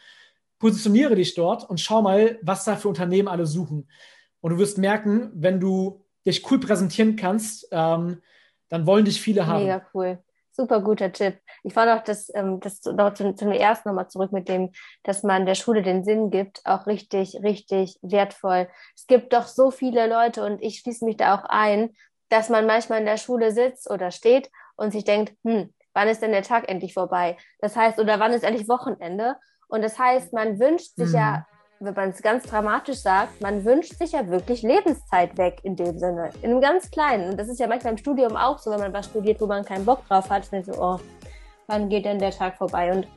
positioniere 0.62 1.15
dich 1.15 1.34
dort 1.34 1.67
und 1.69 1.82
schau 1.82 2.02
mal, 2.04 2.39
was 2.43 2.63
da 2.63 2.76
für 2.76 2.88
Unternehmen 2.88 3.28
alle 3.28 3.47
suchen. 3.47 3.89
Und 4.39 4.52
du 4.52 4.58
wirst 4.60 4.78
merken, 4.78 5.32
wenn 5.34 5.60
du 5.60 6.06
dich 6.26 6.50
cool 6.50 6.60
präsentieren 6.60 7.15
kannst, 7.15 7.67
ähm, 7.71 8.21
dann 8.69 8.86
wollen 8.86 9.04
dich 9.04 9.19
viele 9.19 9.47
haben. 9.47 9.63
Mega 9.63 9.86
cool. 9.93 10.19
Super 10.52 10.82
guter 10.82 11.12
Tipp. 11.12 11.39
Ich 11.63 11.74
fand 11.74 11.89
auch 11.89 12.04
das, 12.04 12.32
ähm, 12.36 12.60
das 12.60 12.84
noch 12.84 13.13
zu, 13.13 13.34
zu 13.34 13.45
dem 13.45 13.54
ersten 13.54 13.89
nochmal 13.89 14.10
zurück 14.10 14.32
mit 14.32 14.50
dem, 14.50 14.71
dass 15.04 15.24
man 15.24 15.45
der 15.45 15.56
Schule 15.56 15.82
den 15.82 16.04
Sinn 16.04 16.30
gibt, 16.30 16.62
auch 16.65 16.86
richtig, 16.86 17.41
richtig 17.41 17.97
wertvoll. 18.04 18.67
Es 18.95 19.08
gibt 19.08 19.34
doch 19.34 19.47
so 19.47 19.71
viele 19.71 20.08
Leute 20.08 20.45
und 20.45 20.62
ich 20.62 20.80
schließe 20.80 21.06
mich 21.06 21.17
da 21.17 21.36
auch 21.36 21.45
ein, 21.45 21.95
dass 22.30 22.50
man 22.50 22.67
manchmal 22.67 23.00
in 23.00 23.06
der 23.06 23.17
Schule 23.17 23.52
sitzt 23.52 23.89
oder 23.89 24.12
steht 24.12 24.52
und 24.76 24.91
sich 24.91 25.06
denkt, 25.06 25.34
hm, 25.43 25.74
wann 25.93 26.08
ist 26.08 26.21
denn 26.21 26.32
der 26.32 26.43
Tag 26.43 26.69
endlich 26.69 26.93
vorbei? 26.93 27.38
Das 27.60 27.76
heißt, 27.76 27.97
oder 27.97 28.19
wann 28.19 28.34
ist 28.34 28.43
endlich 28.43 28.69
Wochenende? 28.69 29.38
Und 29.72 29.82
das 29.82 29.98
heißt, 29.98 30.34
man 30.34 30.60
wünscht 30.60 30.96
sich 30.98 31.10
mhm. 31.10 31.16
ja, 31.16 31.46
wenn 31.80 31.94
man 31.96 32.10
es 32.10 32.22
ganz 32.22 32.44
dramatisch 32.44 33.00
sagt, 33.00 33.42
man 33.42 33.66
wünscht 33.66 33.98
sich 33.98 34.12
ja 34.12 34.28
wirklich 34.28 34.62
Lebenszeit 34.62 35.36
weg 35.38 35.60
in 35.64 35.76
dem 35.76 35.98
Sinne. 35.98 36.30
In 36.42 36.52
einem 36.52 36.62
ganz 36.62 36.92
kleinen. 36.92 37.32
Und 37.32 37.40
das 37.40 37.48
ist 37.48 37.60
ja 37.60 37.68
manchmal 37.68 37.94
im 37.94 37.98
Studium 37.98 38.36
auch 38.36 38.60
so, 38.60 38.70
wenn 38.70 38.82
man 38.82 38.94
was 38.94 39.08
studiert, 39.08 39.42
wo 39.42 39.48
man 39.48 39.66
keinen 39.66 39.86
Bock 39.86 40.08
drauf 40.08 40.30
hat, 40.30 40.52
dann 40.52 40.64
so, 40.64 40.74
oh, 40.74 41.00
wann 41.68 41.90
geht 41.90 42.06
denn 42.06 42.20
der 42.20 42.32
Tag 42.32 42.58
vorbei? 42.58 42.92
Und 42.92 43.08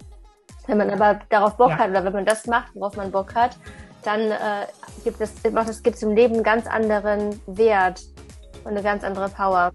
wenn 0.67 0.79
man 0.79 0.91
aber 0.91 1.21
darauf 1.29 1.57
Bock 1.57 1.71
ja. 1.71 1.79
hat 1.79 1.91
oder 1.91 2.05
wenn 2.05 2.13
man 2.13 2.25
das 2.25 2.47
macht, 2.47 2.75
worauf 2.75 2.97
man 2.97 3.11
Bock 3.11 3.35
hat, 3.35 3.59
dann 4.05 4.21
äh, 4.21 4.67
gibt 5.03 5.21
es, 5.21 5.33
macht 5.53 5.69
es 5.69 5.83
gibt 5.83 5.97
es 5.97 6.03
im 6.03 6.15
Leben 6.15 6.35
einen 6.35 6.45
ganz 6.45 6.67
anderen 6.67 7.41
Wert 7.47 8.01
und 8.63 8.71
eine 8.71 8.83
ganz 8.83 9.03
andere 9.03 9.29
Power. 9.29 9.73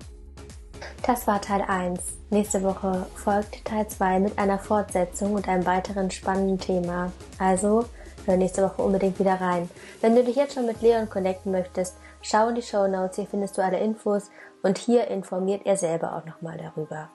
Das 1.06 1.28
war 1.28 1.42
Teil 1.42 1.62
1. 1.62 2.02
Nächste 2.30 2.64
Woche 2.64 3.06
folgt 3.16 3.66
Teil 3.66 3.88
2 3.88 4.20
mit 4.20 4.38
einer 4.38 4.60
Fortsetzung 4.60 5.34
und 5.34 5.48
einem 5.48 5.66
weiteren 5.66 6.12
spannenden 6.12 6.60
Thema. 6.60 7.12
Also 7.40 7.86
hör 8.26 8.38
nächste 8.38 8.64
Woche 8.64 8.82
unbedingt 8.82 9.20
wieder 9.20 9.42
rein. 9.42 9.70
Wenn 10.02 10.16
du 10.16 10.24
dich 10.24 10.36
jetzt 10.36 10.54
schon 10.54 10.66
mit 10.66 10.82
Leon 10.82 11.10
connecten 11.10 11.52
möchtest, 11.52 11.98
schau 12.22 12.50
in 12.50 12.56
die 12.56 12.62
Show 12.62 12.88
Notes, 12.88 13.16
hier 13.16 13.28
findest 13.28 13.58
du 13.58 13.64
alle 13.64 13.80
Infos 13.80 14.30
und 14.62 14.78
hier 14.78 15.08
informiert 15.08 15.62
er 15.66 15.78
selber 15.78 16.16
auch 16.16 16.26
nochmal 16.26 16.58
darüber. 16.58 17.10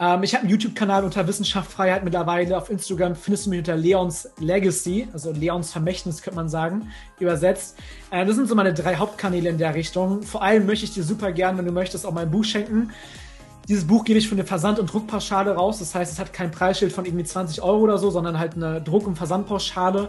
Ähm, 0.00 0.22
ich 0.22 0.34
habe 0.34 0.42
einen 0.42 0.50
YouTube-Kanal 0.50 1.04
unter 1.04 1.26
Wissenschaft 1.28 1.70
Freiheit 1.70 2.04
mittlerweile. 2.04 2.56
Auf 2.56 2.70
Instagram 2.70 3.14
findest 3.14 3.46
du 3.46 3.50
mich 3.50 3.58
unter 3.58 3.76
Leons 3.76 4.30
Legacy, 4.38 5.08
also 5.12 5.30
Leons 5.30 5.72
Vermächtnis 5.72 6.22
könnte 6.22 6.36
man 6.36 6.48
sagen, 6.48 6.90
übersetzt. 7.18 7.76
Äh, 8.10 8.24
das 8.24 8.36
sind 8.36 8.48
so 8.48 8.54
meine 8.54 8.72
drei 8.72 8.96
Hauptkanäle 8.96 9.50
in 9.50 9.58
der 9.58 9.74
Richtung. 9.74 10.22
Vor 10.22 10.42
allem 10.42 10.66
möchte 10.66 10.86
ich 10.86 10.94
dir 10.94 11.04
super 11.04 11.32
gern, 11.32 11.58
wenn 11.58 11.66
du 11.66 11.72
möchtest, 11.72 12.06
auch 12.06 12.12
mein 12.12 12.30
Buch 12.30 12.44
schenken. 12.44 12.90
Dieses 13.68 13.86
Buch 13.86 14.04
gebe 14.04 14.18
ich 14.18 14.28
für 14.28 14.34
eine 14.34 14.44
Versand- 14.44 14.78
und 14.78 14.92
Druckpauschale 14.92 15.54
raus. 15.54 15.78
Das 15.78 15.94
heißt, 15.94 16.12
es 16.12 16.18
hat 16.18 16.32
kein 16.32 16.50
Preisschild 16.50 16.92
von 16.92 17.04
irgendwie 17.04 17.24
20 17.24 17.62
Euro 17.62 17.82
oder 17.82 17.98
so, 17.98 18.10
sondern 18.10 18.38
halt 18.38 18.54
eine 18.54 18.80
Druck- 18.80 19.06
und 19.06 19.16
Versandpauschale. 19.16 20.08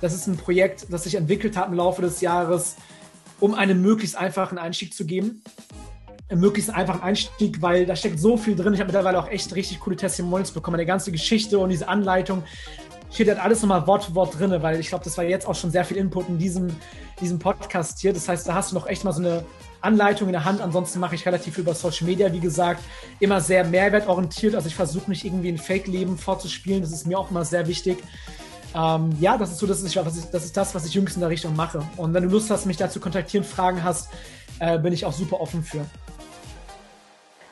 Das 0.00 0.14
ist 0.14 0.26
ein 0.26 0.36
Projekt, 0.36 0.86
das 0.90 1.04
sich 1.04 1.14
entwickelt 1.14 1.56
hat 1.56 1.68
im 1.68 1.74
Laufe 1.74 2.02
des 2.02 2.20
Jahres, 2.20 2.76
um 3.40 3.54
einen 3.54 3.80
möglichst 3.80 4.16
einfachen 4.16 4.58
Einstieg 4.58 4.94
zu 4.94 5.06
geben. 5.06 5.42
Möglichst 6.30 6.70
einfachen 6.70 7.02
Einstieg, 7.02 7.62
weil 7.62 7.86
da 7.86 7.96
steckt 7.96 8.20
so 8.20 8.36
viel 8.36 8.54
drin. 8.54 8.74
Ich 8.74 8.80
habe 8.80 8.88
mittlerweile 8.88 9.18
auch 9.18 9.28
echt 9.28 9.54
richtig 9.54 9.80
coole 9.80 9.96
Testimonials 9.96 10.50
bekommen. 10.50 10.78
Die 10.78 10.84
ganze 10.84 11.10
Geschichte 11.10 11.58
und 11.58 11.70
diese 11.70 11.88
Anleitung 11.88 12.42
steht 13.10 13.28
halt 13.28 13.38
alles 13.38 13.62
nochmal 13.62 13.86
Wort 13.86 14.04
für 14.04 14.14
Wort 14.14 14.38
drin, 14.38 14.54
weil 14.62 14.78
ich 14.78 14.88
glaube, 14.88 15.04
das 15.04 15.16
war 15.16 15.24
jetzt 15.24 15.46
auch 15.46 15.54
schon 15.54 15.70
sehr 15.70 15.84
viel 15.84 15.96
Input 15.96 16.28
in 16.28 16.38
diesem, 16.38 16.68
diesem 17.20 17.38
Podcast 17.38 18.00
hier. 18.00 18.12
Das 18.12 18.28
heißt, 18.28 18.46
da 18.46 18.54
hast 18.54 18.72
du 18.72 18.74
noch 18.74 18.86
echt 18.86 19.04
mal 19.04 19.12
so 19.12 19.20
eine 19.20 19.44
Anleitung 19.80 20.28
in 20.28 20.32
der 20.32 20.44
Hand. 20.44 20.60
Ansonsten 20.60 21.00
mache 21.00 21.14
ich 21.14 21.24
relativ 21.24 21.54
viel 21.54 21.62
über 21.62 21.74
Social 21.74 22.06
Media, 22.06 22.32
wie 22.32 22.40
gesagt, 22.40 22.82
immer 23.20 23.40
sehr 23.40 23.64
mehrwertorientiert. 23.64 24.54
Also 24.54 24.68
ich 24.68 24.74
versuche 24.74 25.10
nicht 25.10 25.24
irgendwie 25.24 25.48
ein 25.48 25.58
Fake-Leben 25.58 26.18
vorzuspielen. 26.18 26.82
Das 26.82 26.92
ist 26.92 27.06
mir 27.06 27.18
auch 27.18 27.30
immer 27.30 27.44
sehr 27.44 27.66
wichtig. 27.66 27.98
Ähm, 28.74 29.16
ja, 29.18 29.38
das 29.38 29.52
ist 29.52 29.58
so, 29.58 29.66
das 29.66 29.82
ist, 29.82 29.96
was 29.96 30.18
ich, 30.18 30.24
das 30.26 30.44
ist 30.44 30.56
das, 30.56 30.74
was 30.74 30.84
ich 30.84 30.92
jüngst 30.92 31.16
in 31.16 31.20
der 31.20 31.30
Richtung 31.30 31.56
mache. 31.56 31.82
Und 31.96 32.12
wenn 32.12 32.24
du 32.24 32.28
Lust 32.28 32.50
hast, 32.50 32.66
mich 32.66 32.76
da 32.76 32.90
zu 32.90 33.00
kontaktieren, 33.00 33.44
Fragen 33.44 33.82
hast, 33.82 34.10
äh, 34.58 34.78
bin 34.78 34.92
ich 34.92 35.06
auch 35.06 35.12
super 35.12 35.40
offen 35.40 35.62
für. 35.62 35.86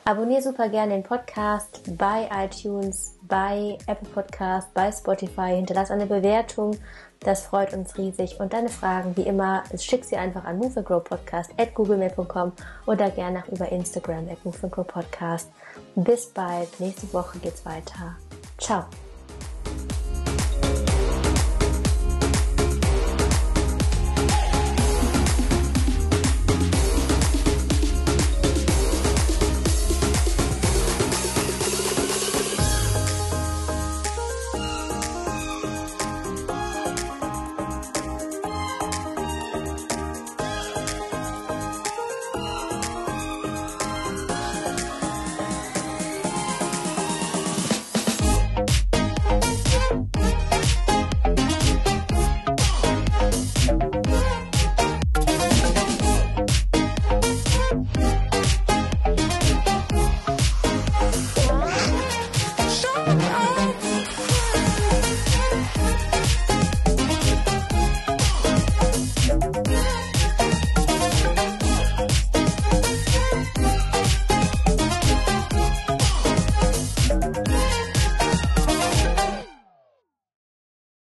Abonniere 0.07 0.41
super 0.41 0.69
gerne 0.69 0.93
den 0.93 1.03
Podcast 1.03 1.81
bei 1.97 2.29
iTunes, 2.33 3.17
bei 3.23 3.77
Apple 3.87 4.07
Podcast, 4.09 4.73
bei 4.73 4.89
Spotify. 4.89 5.55
Hinterlass 5.55 5.91
eine 5.91 6.05
Bewertung 6.05 6.77
das 7.19 7.43
freut 7.43 7.73
uns 7.73 7.97
riesig. 7.97 8.39
Und 8.39 8.53
deine 8.53 8.69
Fragen, 8.69 9.15
wie 9.17 9.23
immer, 9.23 9.63
schick 9.77 10.05
sie 10.05 10.17
einfach 10.17 10.45
an 10.45 10.57
moveandgrowpodcast 10.57 11.51
at 11.57 11.73
googlemail.com 11.73 12.53
oder 12.85 13.09
gerne 13.09 13.43
auch 13.43 13.51
über 13.51 13.71
Instagram 13.71 14.29
at 14.29 14.43
moveandgrowpodcast. 14.45 15.49
Bis 15.95 16.27
bald. 16.27 16.79
Nächste 16.79 17.11
Woche 17.13 17.39
geht's 17.39 17.65
weiter. 17.65 18.15
Ciao. 18.57 18.85